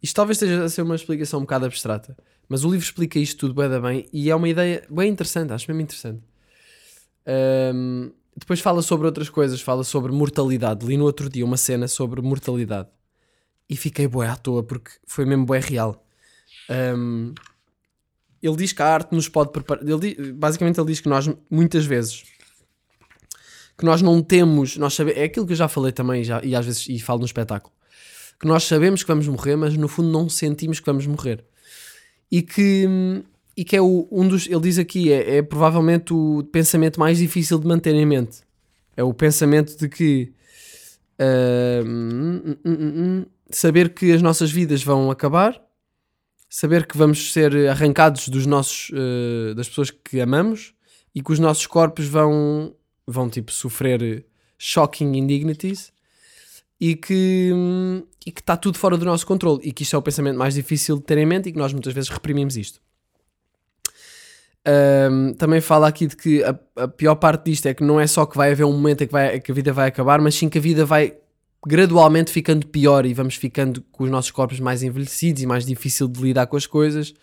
Isto 0.02 0.16
talvez 0.16 0.42
esteja 0.42 0.64
a 0.64 0.70
ser 0.70 0.82
uma 0.82 0.96
explicação 0.96 1.40
um 1.40 1.44
bocado 1.44 1.66
abstrata, 1.66 2.18
mas 2.50 2.64
o 2.64 2.72
livro 2.72 2.84
explica 2.84 3.20
isto 3.20 3.38
tudo 3.38 3.54
bem, 3.54 3.82
bem 3.82 4.10
e 4.12 4.30
é 4.32 4.36
uma 4.36 4.50
ideia 4.50 4.84
bem 4.90 5.10
interessante, 5.12 5.54
acho 5.54 5.70
mesmo 5.70 5.82
interessante. 5.82 6.24
Um, 7.74 8.12
depois 8.36 8.60
fala 8.60 8.82
sobre 8.82 9.06
outras 9.06 9.30
coisas, 9.30 9.62
fala 9.62 9.84
sobre 9.84 10.12
mortalidade. 10.12 10.86
Li 10.86 10.98
no 10.98 11.06
outro 11.06 11.30
dia 11.30 11.46
uma 11.46 11.58
cena 11.58 11.88
sobre 11.88 12.22
mortalidade 12.22 12.90
e 13.70 13.76
fiquei 13.76 14.08
bué 14.08 14.28
à 14.28 14.36
toa 14.36 14.64
porque 14.64 14.92
foi 15.06 15.26
mesmo 15.26 15.46
bué 15.46 15.60
real. 15.60 16.06
Um, 16.70 17.34
ele 18.42 18.56
diz 18.56 18.74
que 18.74 18.82
a 18.82 18.88
arte 18.88 19.14
nos 19.14 19.30
pode 19.30 19.52
preparar. 19.52 19.88
Ele 19.88 20.34
basicamente, 20.34 20.80
ele 20.80 20.88
diz 20.88 21.00
que 21.00 21.10
nós 21.10 21.30
muitas 21.50 21.86
vezes 21.86 22.24
que 23.82 23.86
nós 23.86 24.02
não 24.02 24.22
temos, 24.22 24.78
nós 24.78 24.94
sabe, 24.94 25.12
é 25.14 25.24
aquilo 25.24 25.46
que 25.46 25.54
eu 25.54 25.58
já 25.58 25.68
falei 25.68 25.92
também 25.92 26.24
já, 26.24 26.40
e 26.44 26.56
às 26.56 26.64
vezes 26.64 26.88
e 26.88 27.00
falo 27.00 27.20
no 27.20 27.26
espetáculo, 27.26 27.74
que 28.40 28.46
nós 28.46 28.64
sabemos 28.64 29.02
que 29.02 29.08
vamos 29.08 29.28
morrer, 29.28 29.56
mas 29.56 29.76
no 29.76 29.88
fundo 29.88 30.10
não 30.10 30.30
sentimos 30.30 30.80
que 30.80 30.86
vamos 30.86 31.08
morrer. 31.08 31.44
E 32.32 32.44
que, 32.44 32.88
e 33.56 33.66
que 33.66 33.76
é 33.76 33.82
o, 33.82 34.08
um 34.12 34.28
dos, 34.28 34.48
ele 34.48 34.62
diz 34.62 34.78
aqui, 34.78 35.12
é, 35.12 35.38
é 35.38 35.42
provavelmente 35.42 36.14
o 36.14 36.44
pensamento 36.52 37.00
mais 37.00 37.18
difícil 37.18 37.60
de 37.60 37.68
manter 37.68 37.94
em 37.94 38.06
mente. 38.06 38.40
É 38.96 39.04
o 39.04 39.14
pensamento 39.14 39.78
de 39.78 39.90
que 39.90 40.34
hum, 41.86 43.26
saber 43.50 43.94
que 43.94 44.12
as 44.12 44.22
nossas 44.22 44.52
vidas 44.52 44.84
vão 44.84 45.12
acabar, 45.12 45.62
saber 46.50 46.86
que 46.86 46.98
vamos 46.98 47.32
ser 47.32 47.70
arrancados 47.70 48.30
dos 48.30 48.46
nossos, 48.46 48.92
ah, 48.94 49.54
das 49.54 49.70
pessoas 49.70 49.92
que 49.92 50.20
amamos 50.20 50.74
e 51.14 51.22
que 51.22 51.32
os 51.32 51.40
nossos 51.40 51.66
corpos 51.68 52.06
vão, 52.08 52.74
vão 53.08 53.30
tipo 53.30 53.52
sofrer 53.52 54.26
shocking 54.58 55.14
indignities 55.16 55.92
e 56.80 56.96
que 56.96 57.52
e 58.26 58.32
que 58.32 58.42
está 58.42 58.56
tudo 58.56 58.78
fora 58.78 58.98
do 58.98 59.06
nosso 59.06 59.26
controle 59.26 59.60
e 59.64 59.72
que 59.72 59.84
isto 59.84 59.96
é 59.96 60.00
o 60.00 60.02
pensamento 60.02 60.38
mais 60.38 60.54
difícil 60.54 60.98
de 60.98 61.04
ter 61.04 61.18
em 61.18 61.26
mente 61.26 61.50
e 61.50 61.52
que 61.52 61.58
nós 61.58 61.74
muitas 61.74 61.94
vezes 61.94 62.10
reprimimos 62.10 62.56
isto. 62.56 62.80
Hum, 64.68 65.34
também 65.34 65.60
fala 65.60 65.88
aqui 65.88 66.06
de 66.06 66.16
que 66.16 66.44
a, 66.44 66.56
a 66.76 66.88
pior 66.88 67.16
parte 67.16 67.46
disto 67.46 67.66
é 67.66 67.74
que 67.74 67.84
não 67.84 68.00
é 68.00 68.06
só 68.06 68.26
que 68.28 68.38
vai 68.38 68.52
haver 68.52 68.64
um 68.64 68.72
momento 68.74 69.04
em 69.04 69.08
que, 69.08 69.12
vai, 69.12 69.40
que 69.40 69.52
a 69.52 69.56
vida 69.56 69.74
vai 69.74 69.88
acabar, 69.88 70.22
mas 70.22 70.36
sim 70.36 70.50
que 70.50 70.60
a 70.60 70.62
vida 70.62 70.86
vai 70.86 71.16
gradualmente 71.66 72.32
ficando 72.32 72.68
pior 72.68 73.06
e 73.06 73.14
vamos 73.14 73.36
ficando 73.36 73.84
com 73.92 74.04
os 74.04 74.10
nossos 74.12 74.30
corpos 74.32 74.60
mais 74.60 74.84
envelhecidos 74.84 75.42
e 75.42 75.48
mais 75.48 75.66
difícil 75.66 76.08
de 76.08 76.22
lidar 76.22 76.46
com 76.48 76.58
as 76.58 76.68
coisas, 76.68 77.14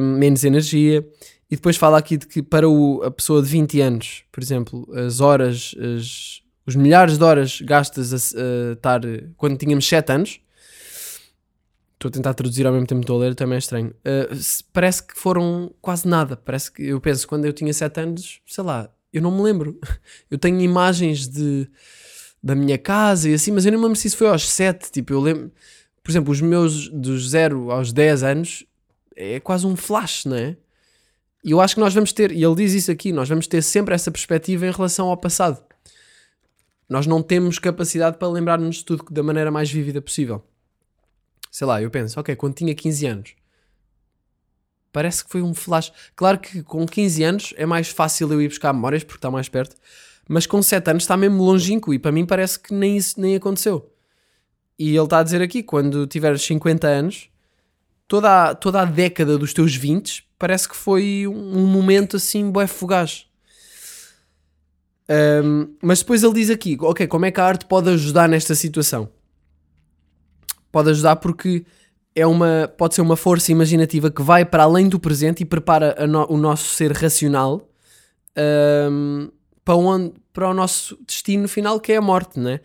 hum, 0.00 0.18
menos 0.18 0.42
energia. 0.44 1.06
E 1.48 1.54
depois 1.54 1.76
fala 1.76 1.98
aqui 1.98 2.16
de 2.16 2.26
que 2.26 2.42
para 2.42 2.68
o- 2.68 3.02
a 3.04 3.10
pessoa 3.10 3.40
de 3.40 3.48
20 3.48 3.80
anos, 3.80 4.24
por 4.32 4.42
exemplo, 4.42 4.88
as 4.94 5.20
horas, 5.20 5.76
as- 5.78 6.40
os 6.66 6.74
milhares 6.74 7.16
de 7.18 7.22
horas 7.22 7.60
gastas 7.60 8.12
a, 8.12 8.16
a 8.16 8.72
estar 8.72 9.00
quando 9.36 9.56
tínhamos 9.56 9.86
7 9.88 10.10
anos, 10.12 10.40
estou 11.96 12.08
a 12.08 12.12
tentar 12.12 12.34
traduzir 12.34 12.66
ao 12.66 12.72
mesmo 12.72 12.86
tempo 12.86 13.00
que 13.00 13.04
estou 13.04 13.16
a 13.16 13.24
ler, 13.24 13.34
também 13.34 13.56
é 13.56 13.58
estranho. 13.58 13.88
Uh, 13.88 14.36
parece 14.72 15.02
que 15.02 15.18
foram 15.18 15.74
quase 15.80 16.06
nada. 16.06 16.36
Parece 16.36 16.70
que 16.70 16.82
eu 16.82 17.00
penso, 17.00 17.26
quando 17.26 17.46
eu 17.46 17.52
tinha 17.52 17.72
7 17.72 18.00
anos, 18.00 18.40
sei 18.46 18.62
lá, 18.62 18.90
eu 19.12 19.22
não 19.22 19.30
me 19.30 19.42
lembro. 19.42 19.78
Eu 20.30 20.38
tenho 20.38 20.60
imagens 20.60 21.26
de, 21.26 21.68
da 22.42 22.54
minha 22.54 22.76
casa 22.76 23.30
e 23.30 23.34
assim, 23.34 23.50
mas 23.50 23.64
eu 23.64 23.72
não 23.72 23.78
me 23.78 23.84
lembro 23.84 23.98
se 23.98 24.08
isso 24.08 24.16
foi 24.16 24.28
aos 24.28 24.48
7. 24.48 24.90
Tipo, 24.90 25.14
eu 25.14 25.20
lembro, 25.20 25.52
por 26.02 26.10
exemplo, 26.10 26.32
os 26.32 26.40
meus 26.40 26.88
dos 26.88 27.30
0 27.30 27.70
aos 27.70 27.92
10 27.92 28.22
anos 28.22 28.66
é 29.14 29.40
quase 29.40 29.66
um 29.66 29.74
flash, 29.74 30.26
não 30.26 30.36
é? 30.36 30.56
E 31.42 31.52
eu 31.52 31.60
acho 31.60 31.76
que 31.76 31.80
nós 31.80 31.94
vamos 31.94 32.12
ter, 32.12 32.32
e 32.32 32.42
ele 32.44 32.54
diz 32.56 32.72
isso 32.72 32.90
aqui, 32.90 33.12
nós 33.12 33.28
vamos 33.28 33.46
ter 33.46 33.62
sempre 33.62 33.94
essa 33.94 34.10
perspectiva 34.10 34.66
em 34.66 34.70
relação 34.70 35.08
ao 35.08 35.16
passado. 35.16 35.62
Nós 36.88 37.06
não 37.06 37.22
temos 37.22 37.58
capacidade 37.58 38.18
para 38.18 38.28
lembrar-nos 38.28 38.76
de 38.76 38.84
tudo 38.84 39.04
da 39.10 39.22
maneira 39.22 39.50
mais 39.50 39.70
vívida 39.70 40.02
possível. 40.02 40.44
Sei 41.56 41.66
lá, 41.66 41.80
eu 41.80 41.90
penso, 41.90 42.20
ok, 42.20 42.36
quando 42.36 42.52
tinha 42.52 42.74
15 42.74 43.06
anos, 43.06 43.34
parece 44.92 45.24
que 45.24 45.30
foi 45.30 45.40
um 45.40 45.54
flash. 45.54 45.90
Claro 46.14 46.38
que 46.38 46.62
com 46.62 46.84
15 46.84 47.24
anos 47.24 47.54
é 47.56 47.64
mais 47.64 47.88
fácil 47.88 48.30
eu 48.30 48.42
ir 48.42 48.48
buscar 48.48 48.74
memórias 48.74 49.02
porque 49.02 49.16
está 49.16 49.30
mais 49.30 49.48
perto, 49.48 49.74
mas 50.28 50.46
com 50.46 50.60
7 50.62 50.90
anos 50.90 51.04
está 51.04 51.16
mesmo 51.16 51.42
longínquo 51.42 51.94
e 51.94 51.98
para 51.98 52.12
mim 52.12 52.26
parece 52.26 52.60
que 52.60 52.74
nem 52.74 52.98
isso 52.98 53.18
nem 53.18 53.36
aconteceu. 53.36 53.90
E 54.78 54.94
ele 54.94 55.04
está 55.04 55.20
a 55.20 55.22
dizer 55.22 55.40
aqui, 55.40 55.62
quando 55.62 56.06
tiveres 56.06 56.42
50 56.42 56.86
anos, 56.86 57.30
toda 58.06 58.50
a, 58.50 58.54
toda 58.54 58.82
a 58.82 58.84
década 58.84 59.38
dos 59.38 59.54
teus 59.54 59.74
20 59.74 60.28
parece 60.38 60.68
que 60.68 60.76
foi 60.76 61.26
um, 61.26 61.60
um 61.60 61.66
momento 61.66 62.18
assim 62.18 62.50
bué 62.50 62.66
fugaz. 62.66 63.28
Um, 65.08 65.74
mas 65.80 66.00
depois 66.00 66.22
ele 66.22 66.34
diz 66.34 66.50
aqui, 66.50 66.76
ok, 66.78 67.06
como 67.06 67.24
é 67.24 67.30
que 67.30 67.40
a 67.40 67.46
arte 67.46 67.64
pode 67.64 67.88
ajudar 67.88 68.28
nesta 68.28 68.54
situação? 68.54 69.15
Pode 70.72 70.90
ajudar 70.90 71.16
porque 71.16 71.64
é 72.14 72.26
uma, 72.26 72.72
pode 72.76 72.94
ser 72.94 73.02
uma 73.02 73.16
força 73.16 73.52
imaginativa 73.52 74.10
que 74.10 74.22
vai 74.22 74.44
para 74.44 74.62
além 74.64 74.88
do 74.88 74.98
presente 74.98 75.42
e 75.42 75.44
prepara 75.44 76.06
no- 76.06 76.26
o 76.30 76.36
nosso 76.36 76.74
ser 76.74 76.92
racional 76.92 77.68
ahm, 78.36 79.28
para, 79.64 79.76
onde, 79.76 80.12
para 80.32 80.48
o 80.50 80.54
nosso 80.54 80.98
destino 81.06 81.48
final, 81.48 81.80
que 81.80 81.92
é 81.92 81.96
a 81.96 82.00
morte, 82.00 82.38
né? 82.38 82.60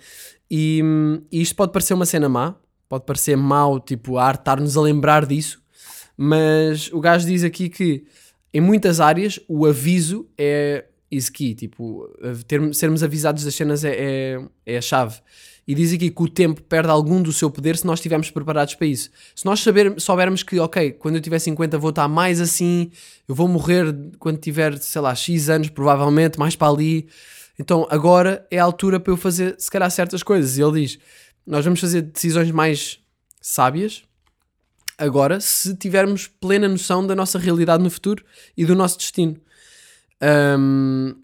E, 0.50 0.82
e 1.32 1.42
isto 1.42 1.56
pode 1.56 1.72
parecer 1.72 1.94
uma 1.94 2.06
cena 2.06 2.28
má, 2.30 2.56
pode 2.88 3.06
parecer 3.06 3.36
mau, 3.38 3.80
tipo, 3.80 4.18
a 4.18 4.26
arte 4.26 4.42
estar-nos 4.42 4.76
a 4.78 4.82
lembrar 4.82 5.26
disso, 5.26 5.62
mas 6.18 6.92
o 6.92 7.00
gajo 7.00 7.26
diz 7.26 7.44
aqui 7.44 7.70
que 7.70 8.04
em 8.54 8.60
muitas 8.62 9.00
áreas 9.00 9.40
o 9.48 9.66
aviso 9.66 10.28
é 10.38 10.86
is 11.10 11.30
key, 11.30 11.56
tipo, 11.56 12.08
ter- 12.48 12.74
sermos 12.74 13.02
avisados 13.04 13.44
das 13.44 13.56
cenas 13.56 13.84
é, 13.84 13.96
é, 13.98 14.42
é 14.66 14.78
a 14.78 14.82
chave. 14.82 15.20
E 15.68 15.76
diz 15.76 15.94
aqui 15.94 16.10
que 16.10 16.22
o 16.22 16.28
tempo 16.28 16.62
perde 16.64 16.90
algum 16.90 17.22
do 17.22 17.32
seu 17.32 17.50
poder 17.50 17.78
se 17.78 17.86
nós 17.86 18.00
estivermos 18.00 18.32
preparados 18.32 18.76
para 18.76 18.88
isso. 18.88 19.10
Se 19.36 19.46
nós 19.46 19.60
saber, 19.60 20.00
soubermos 20.00 20.44
que, 20.44 20.60
ok, 20.60 20.92
quando 20.94 21.16
eu 21.16 21.22
tiver 21.22 21.40
50 21.40 21.78
vou 21.78 21.92
estar 21.92 22.08
mais 22.08 22.42
assim, 22.42 22.92
eu 23.28 23.36
vou 23.36 23.48
morrer 23.48 23.96
quando 24.18 24.38
tiver, 24.38 24.78
sei 24.80 25.02
lá, 25.02 25.14
X 25.14 25.50
anos, 25.50 25.70
provavelmente, 25.70 26.40
mais 26.40 26.56
para 26.56 26.72
ali. 26.72 27.08
Então 27.60 27.88
agora 27.90 28.46
é 28.50 28.60
a 28.60 28.64
altura 28.64 29.00
para 29.00 29.14
eu 29.14 29.18
fazer, 29.18 29.56
se 29.60 29.70
calhar, 29.70 29.90
certas 29.92 30.24
coisas. 30.24 30.58
E 30.58 30.64
ele 30.64 30.82
diz: 30.82 31.00
nós 31.46 31.64
vamos 31.64 31.80
fazer 31.80 32.02
decisões 32.02 32.50
mais 32.52 33.00
sábias 33.40 34.04
agora 35.02 35.40
se 35.40 35.76
tivermos 35.76 36.28
plena 36.28 36.68
noção 36.68 37.06
da 37.06 37.16
nossa 37.16 37.40
realidade 37.40 37.84
no 37.84 37.90
futuro 37.90 38.24
e 38.56 38.66
do 38.66 38.76
nosso 38.76 38.98
destino. 38.98 39.36
Ahm, 40.22 41.16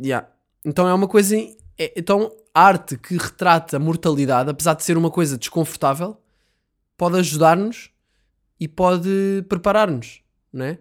yeah. 0.00 0.26
Então 0.64 0.88
é 0.88 0.94
uma 0.94 1.06
coisa. 1.06 1.36
é- 1.78 1.92
então, 1.96 2.32
arte 2.56 2.96
que 2.96 3.16
retrata 3.16 3.76
a 3.76 3.80
mortalidade, 3.80 4.48
apesar 4.48 4.74
de 4.74 4.82
ser 4.82 4.96
uma 4.96 5.10
coisa 5.10 5.36
desconfortável, 5.36 6.16
pode 6.96 7.18
ajudar-nos 7.18 7.90
e 8.58 8.66
pode 8.66 9.44
preparar-nos, 9.48 10.22
não 10.52 10.64
é? 10.64 10.78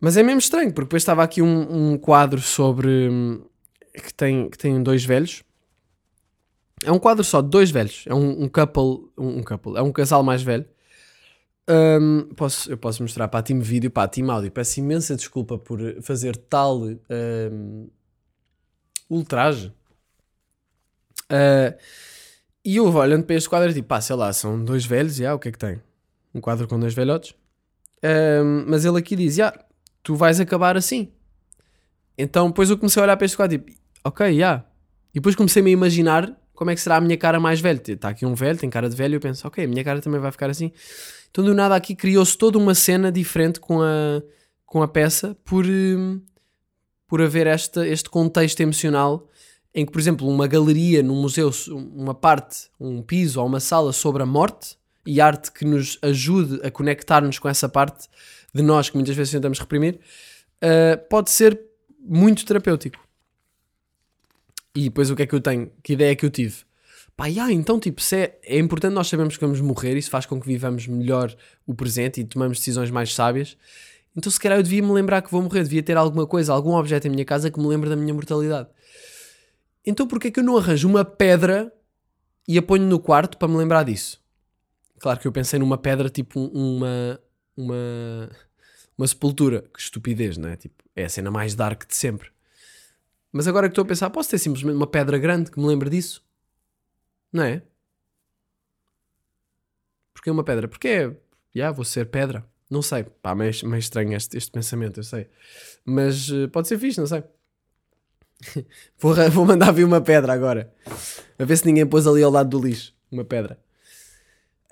Mas 0.00 0.16
é 0.16 0.22
mesmo 0.22 0.40
estranho, 0.40 0.72
porque 0.72 0.86
depois 0.86 1.02
estava 1.02 1.22
aqui 1.22 1.40
um, 1.40 1.92
um 1.92 1.98
quadro 1.98 2.40
sobre. 2.40 3.08
hum, 3.08 3.44
que 3.94 4.12
tem, 4.12 4.50
que 4.50 4.58
tem 4.58 4.82
dois 4.82 5.04
velhos. 5.04 5.42
É 6.84 6.92
um 6.92 6.98
quadro 6.98 7.24
só 7.24 7.40
de 7.40 7.48
dois 7.48 7.70
velhos. 7.70 8.04
É 8.06 8.14
um, 8.14 8.44
um 8.44 8.48
couple. 8.48 9.10
Um, 9.16 9.38
um 9.38 9.42
couple. 9.42 9.76
É 9.76 9.82
um 9.82 9.92
casal 9.92 10.22
mais 10.22 10.42
velho. 10.42 10.66
Hum, 11.68 12.28
posso, 12.36 12.70
eu 12.70 12.76
posso 12.76 13.02
mostrar 13.02 13.26
para 13.28 13.40
a 13.40 13.42
Team 13.42 13.60
Vídeo, 13.60 13.90
para 13.90 14.02
a 14.02 14.08
Team 14.08 14.30
Áudio. 14.30 14.50
Peço 14.50 14.80
imensa 14.80 15.16
desculpa 15.16 15.56
por 15.56 15.80
fazer 16.02 16.36
tal 16.36 16.82
hum, 16.82 17.88
ultraje. 19.08 19.72
Ah, 21.30 21.74
e 22.64 22.76
eu 22.76 22.92
olhando 22.92 23.24
para 23.24 23.36
este 23.36 23.48
quadro 23.48 23.70
e 23.70 23.74
tipo, 23.74 23.86
pá, 23.86 24.00
sei 24.00 24.16
lá, 24.16 24.32
são 24.32 24.62
dois 24.64 24.84
velhos, 24.84 25.14
já, 25.14 25.32
o 25.32 25.38
que 25.38 25.48
é 25.48 25.52
que 25.52 25.58
tem? 25.58 25.80
Um 26.34 26.40
quadro 26.40 26.66
com 26.66 26.80
dois 26.80 26.94
velhotes. 26.94 27.32
Hum, 28.02 28.64
mas 28.66 28.84
ele 28.84 28.98
aqui 28.98 29.14
diz, 29.14 29.36
já, 29.36 29.52
tu 30.02 30.16
vais 30.16 30.40
acabar 30.40 30.76
assim. 30.76 31.12
Então, 32.18 32.48
depois 32.48 32.68
eu 32.68 32.76
comecei 32.76 33.00
a 33.00 33.04
olhar 33.04 33.16
para 33.16 33.24
este 33.24 33.36
quadro 33.36 33.54
e 33.54 33.58
tipo, 33.58 33.80
ok, 34.02 34.36
já. 34.36 34.64
E 35.12 35.20
depois 35.20 35.36
comecei-me 35.36 35.70
a 35.70 35.72
imaginar 35.72 36.36
como 36.54 36.70
é 36.70 36.74
que 36.74 36.80
será 36.80 36.96
a 36.96 37.00
minha 37.00 37.16
cara 37.16 37.38
mais 37.38 37.60
velha. 37.60 37.80
Está 37.86 38.08
aqui 38.08 38.26
um 38.26 38.34
velho, 38.34 38.58
tem 38.58 38.68
cara 38.68 38.88
de 38.90 38.96
velho, 38.96 39.14
e 39.14 39.16
eu 39.16 39.20
penso, 39.20 39.46
ok, 39.46 39.64
a 39.64 39.68
minha 39.68 39.84
cara 39.84 40.00
também 40.00 40.20
vai 40.20 40.32
ficar 40.32 40.50
assim. 40.50 40.72
Então, 41.30 41.44
do 41.44 41.54
nada, 41.54 41.76
aqui 41.76 41.94
criou-se 41.94 42.36
toda 42.36 42.58
uma 42.58 42.74
cena 42.74 43.12
diferente 43.12 43.60
com 43.60 43.80
a, 43.80 44.22
com 44.64 44.82
a 44.82 44.88
peça 44.88 45.36
por, 45.44 45.64
hum, 45.64 46.20
por 47.06 47.22
haver 47.22 47.46
esta, 47.46 47.86
este 47.86 48.10
contexto 48.10 48.60
emocional 48.60 49.28
em 49.76 49.84
que, 49.84 49.92
por 49.92 50.00
exemplo, 50.00 50.26
uma 50.26 50.46
galeria 50.46 51.02
num 51.02 51.20
museu, 51.20 51.50
uma 51.68 52.14
parte, 52.14 52.70
um 52.80 53.02
piso 53.02 53.38
ou 53.38 53.46
uma 53.46 53.60
sala 53.60 53.92
sobre 53.92 54.22
a 54.22 54.26
morte 54.26 54.74
e 55.04 55.20
arte 55.20 55.52
que 55.52 55.66
nos 55.66 55.98
ajude 56.00 56.66
a 56.66 56.70
conectar-nos 56.70 57.38
com 57.38 57.46
essa 57.46 57.68
parte 57.68 58.08
de 58.54 58.62
nós 58.62 58.88
que 58.88 58.96
muitas 58.96 59.14
vezes 59.14 59.30
tentamos 59.30 59.58
reprimir, 59.58 60.00
uh, 60.64 60.96
pode 61.10 61.30
ser 61.30 61.60
muito 62.00 62.46
terapêutico. 62.46 62.98
E 64.74 64.84
depois 64.84 65.10
o 65.10 65.16
que 65.16 65.24
é 65.24 65.26
que 65.26 65.34
eu 65.34 65.42
tenho? 65.42 65.70
Que 65.82 65.92
ideia 65.92 66.12
é 66.12 66.16
que 66.16 66.24
eu 66.24 66.30
tive? 66.30 66.56
Pá, 67.14 67.26
yeah, 67.26 67.52
então, 67.52 67.78
tipo, 67.78 68.00
é, 68.14 68.34
é 68.44 68.58
importante 68.58 68.94
nós 68.94 69.08
sabermos 69.08 69.36
que 69.36 69.44
vamos 69.44 69.60
morrer, 69.60 69.94
isso 69.98 70.08
faz 70.08 70.24
com 70.24 70.40
que 70.40 70.46
vivamos 70.46 70.86
melhor 70.86 71.34
o 71.66 71.74
presente 71.74 72.22
e 72.22 72.24
tomamos 72.24 72.58
decisões 72.58 72.90
mais 72.90 73.14
sábias. 73.14 73.58
Então, 74.16 74.32
se 74.32 74.40
calhar, 74.40 74.58
eu 74.58 74.62
devia 74.62 74.82
me 74.82 74.92
lembrar 74.92 75.20
que 75.20 75.30
vou 75.30 75.42
morrer, 75.42 75.62
devia 75.64 75.82
ter 75.82 75.98
alguma 75.98 76.26
coisa, 76.26 76.54
algum 76.54 76.74
objeto 76.74 77.06
em 77.06 77.10
minha 77.10 77.24
casa 77.26 77.50
que 77.50 77.60
me 77.60 77.66
lembre 77.66 77.90
da 77.90 77.96
minha 77.96 78.14
mortalidade. 78.14 78.68
Então, 79.86 80.06
porquê 80.06 80.30
que 80.32 80.40
eu 80.40 80.44
não 80.44 80.56
arranjo 80.56 80.88
uma 80.88 81.04
pedra 81.04 81.72
e 82.48 82.58
a 82.58 82.62
ponho 82.62 82.84
no 82.84 82.98
quarto 82.98 83.38
para 83.38 83.46
me 83.46 83.56
lembrar 83.56 83.84
disso? 83.84 84.20
Claro 84.98 85.20
que 85.20 85.28
eu 85.28 85.32
pensei 85.32 85.58
numa 85.58 85.78
pedra, 85.78 86.10
tipo 86.10 86.40
uma, 86.40 87.20
uma, 87.56 88.30
uma 88.98 89.06
sepultura. 89.06 89.62
Que 89.72 89.80
estupidez, 89.80 90.36
não 90.36 90.48
é? 90.48 90.56
Tipo, 90.56 90.82
é 90.96 91.04
a 91.04 91.08
cena 91.08 91.30
mais 91.30 91.54
dark 91.54 91.86
de 91.86 91.94
sempre. 91.94 92.30
Mas 93.30 93.46
agora 93.46 93.68
que 93.68 93.72
estou 93.72 93.82
a 93.84 93.86
pensar, 93.86 94.10
posso 94.10 94.30
ter 94.30 94.38
simplesmente 94.38 94.74
uma 94.74 94.86
pedra 94.86 95.18
grande 95.18 95.50
que 95.50 95.60
me 95.60 95.66
lembre 95.66 95.88
disso? 95.88 96.24
Não 97.32 97.44
é? 97.44 97.62
Porquê 100.12 100.30
uma 100.30 100.42
pedra? 100.42 100.66
Porque 100.66 100.88
é. 100.88 101.16
Já, 101.54 101.70
vou 101.70 101.84
ser 101.84 102.06
pedra. 102.06 102.44
Não 102.68 102.82
sei. 102.82 103.04
Pá, 103.04 103.34
meio, 103.34 103.52
meio 103.64 103.78
estranho 103.78 104.14
este, 104.14 104.36
este 104.36 104.50
pensamento, 104.50 104.98
eu 104.98 105.04
sei. 105.04 105.28
Mas 105.84 106.30
eh, 106.30 106.48
pode 106.48 106.66
ser 106.66 106.78
fixe, 106.78 106.98
não 106.98 107.06
sei. 107.06 107.22
vou, 108.98 109.14
vou 109.30 109.44
mandar 109.44 109.72
vir 109.72 109.84
uma 109.84 110.00
pedra 110.00 110.32
agora. 110.32 110.72
A 111.38 111.44
ver 111.44 111.56
se 111.56 111.66
ninguém 111.66 111.86
pôs 111.86 112.06
ali 112.06 112.22
ao 112.22 112.30
lado 112.30 112.48
do 112.48 112.64
lixo. 112.64 112.94
Uma 113.10 113.24
pedra. 113.24 113.58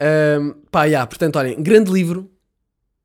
Ahm, 0.00 0.52
pá, 0.70 0.88
já, 0.88 1.06
portanto, 1.06 1.36
olhem, 1.36 1.62
grande 1.62 1.90
livro. 1.90 2.30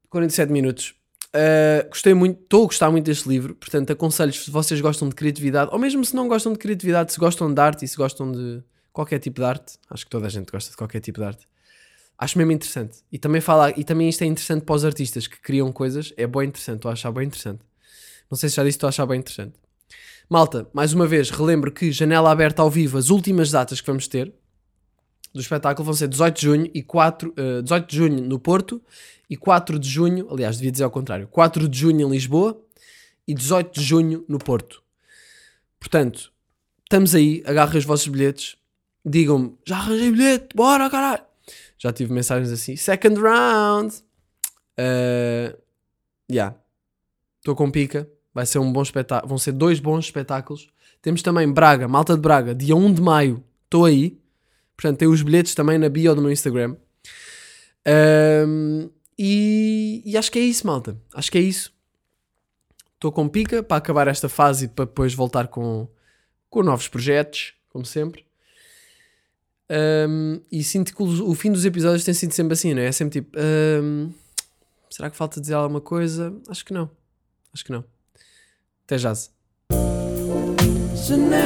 47 0.10 0.52
minutos. 0.52 0.96
Uh, 1.30 1.88
gostei 1.90 2.16
muito, 2.16 2.42
estou 2.42 2.64
a 2.64 2.66
gostar 2.66 2.90
muito 2.90 3.06
deste 3.06 3.30
livro, 3.30 3.54
portanto 3.54 3.92
aconselho-vos 3.92 4.46
se 4.46 4.50
vocês 4.50 4.82
gostam 4.82 5.08
de 5.08 5.14
criatividade, 5.14 5.70
ou 5.72 5.78
mesmo 5.78 6.04
se 6.04 6.16
não 6.16 6.28
gostam 6.28 6.52
de 6.52 6.58
criatividade, 6.58 7.14
se 7.14 7.20
gostam 7.20 7.54
de 7.54 7.62
arte 7.62 7.86
e 7.86 7.88
se 7.88 7.96
gostam 7.96 8.32
de 8.32 8.64
qualquer 8.92 9.20
tipo 9.20 9.40
de 9.40 9.46
arte, 9.46 9.78
acho 9.92 10.06
que 10.06 10.10
toda 10.10 10.26
a 10.26 10.30
gente 10.30 10.52
gosta 10.52 10.72
de 10.72 10.78
qualquer 10.78 11.00
tipo 11.02 11.20
de 11.20 11.26
arte, 11.28 11.48
acho 12.18 12.36
mesmo 12.36 12.52
interessante. 12.52 13.04
E 13.12 13.20
também, 13.20 13.42
fala, 13.42 13.72
e 13.78 13.84
também 13.84 14.10
isto 14.10 14.24
é 14.24 14.26
interessante 14.26 14.66
para 14.66 14.74
os 14.74 14.84
artistas 14.84 15.28
que 15.28 15.40
criam 15.40 15.72
coisas, 15.72 16.12
é 16.18 16.26
bem 16.26 16.48
interessante, 16.48 16.78
estou 16.78 16.90
a 16.90 16.94
achar 16.94 17.12
bem 17.12 17.28
interessante. 17.28 17.62
Não 18.28 18.36
sei 18.36 18.50
se 18.50 18.56
já 18.56 18.64
disse, 18.64 18.78
estou 18.78 18.88
a 18.88 18.90
achar 18.90 19.06
bem 19.06 19.20
interessante. 19.20 19.54
Malta, 20.30 20.70
mais 20.72 20.94
uma 20.94 21.08
vez, 21.08 21.32
relembro 21.32 21.72
que 21.72 21.92
janela 21.92 22.30
aberta 22.32 22.62
ao 22.62 22.70
vivo, 22.70 23.00
as 23.00 23.10
últimas 23.10 23.50
datas 23.50 23.82
que 23.82 23.88
vamos 23.88 24.08
ter 24.08 24.32
do 25.34 25.42
espetáculo 25.42 25.84
vão 25.84 25.94
ser 25.96 26.08
18 26.08 26.36
de 26.36 26.42
junho 26.42 26.72
e 26.72 26.84
4, 26.84 27.34
eh, 27.36 27.62
18 27.64 27.88
de 27.90 27.96
junho 27.96 28.24
no 28.24 28.40
Porto 28.40 28.80
e 29.28 29.36
4 29.36 29.80
de 29.80 29.90
junho, 29.90 30.28
aliás, 30.32 30.58
devia 30.58 30.72
dizer 30.72 30.84
ao 30.84 30.92
contrário, 30.92 31.28
4 31.28 31.68
de 31.68 31.80
junho 31.80 32.08
em 32.08 32.12
Lisboa 32.12 32.64
e 33.28 33.34
18 33.34 33.80
de 33.80 33.84
junho 33.84 34.24
no 34.28 34.38
Porto. 34.38 34.84
Portanto, 35.80 36.32
estamos 36.84 37.16
aí, 37.16 37.42
agarrem 37.48 37.80
os 37.80 37.86
vossos 37.86 38.08
bilhetes, 38.08 38.56
digam-me, 39.04 39.58
já 39.66 39.78
arranjei 39.78 40.12
bilhete, 40.12 40.56
bora 40.56 40.92
caralho. 40.92 41.24
Já 41.76 41.92
tive 41.92 42.14
mensagens 42.14 42.52
assim, 42.52 42.76
second 42.76 43.20
round. 43.20 43.96
Uh, 44.78 45.58
yeah. 46.32 46.56
Estou 47.40 47.56
com 47.56 47.72
pica, 47.72 48.08
vai 48.34 48.46
ser 48.46 48.60
um 48.60 48.72
bom 48.72 48.82
espetáculo, 48.82 49.30
vão 49.30 49.38
ser 49.38 49.52
dois 49.52 49.80
bons 49.80 50.06
espetáculos. 50.06 50.68
Temos 51.02 51.22
também 51.22 51.52
Braga, 51.52 51.88
Malta 51.88 52.16
de 52.16 52.22
Braga, 52.22 52.54
dia 52.54 52.76
1 52.76 52.94
de 52.94 53.02
maio, 53.02 53.44
estou 53.66 53.86
aí. 53.86 54.20
Portanto, 54.76 55.00
tem 55.00 55.08
os 55.08 55.22
bilhetes 55.22 55.56
também 55.56 55.78
na 55.78 55.90
bio 55.90 56.16
do 56.16 56.22
meu 56.22 56.32
Instagram. 56.32 56.76
Um, 58.48 58.90
e, 59.18 60.02
e 60.06 60.18
acho 60.18 60.32
que 60.32 60.40
é 60.40 60.42
isso, 60.42 60.66
malta. 60.66 60.98
Acho 61.14 61.32
que 61.32 61.38
é 61.38 61.42
isso. 61.42 61.74
Estou 62.96 63.12
com 63.12 63.28
pica 63.28 63.62
para 63.64 63.78
acabar 63.78 64.08
esta 64.08 64.30
fase 64.30 64.66
e 64.66 64.68
para 64.68 64.86
depois 64.86 65.14
voltar 65.14 65.48
com, 65.48 65.88
com 66.50 66.64
novos 66.64 66.88
projetos, 66.88 67.54
como 67.70 67.86
sempre. 67.86 68.26
Um, 69.70 70.42
e 70.52 70.64
sinto 70.64 70.96
que 70.96 71.04
o, 71.04 71.30
o 71.30 71.36
fim 71.36 71.52
dos 71.52 71.64
episódios 71.64 72.04
tem 72.04 72.14
sido 72.14 72.34
sempre 72.34 72.54
assim, 72.54 72.74
não 72.74 72.82
é? 72.82 72.88
É 72.88 72.92
sempre 72.92 73.22
tipo: 73.22 73.38
um, 73.38 74.12
será 74.90 75.10
que 75.10 75.18
falta 75.18 75.40
dizer 75.40 75.54
alguma 75.54 75.82
coisa? 75.82 76.36
Acho 76.48 76.66
que 76.66 76.74
não. 76.74 76.90
Acho 77.54 77.64
que 77.64 77.72
não. 77.72 77.84
Até 78.90 78.98
já. 78.98 79.14
Janela, 80.96 81.44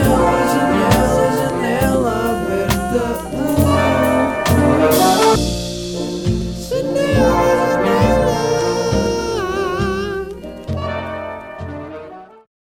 janela, 0.47 1.27
janela 1.35 2.13
aberta. 2.31 3.62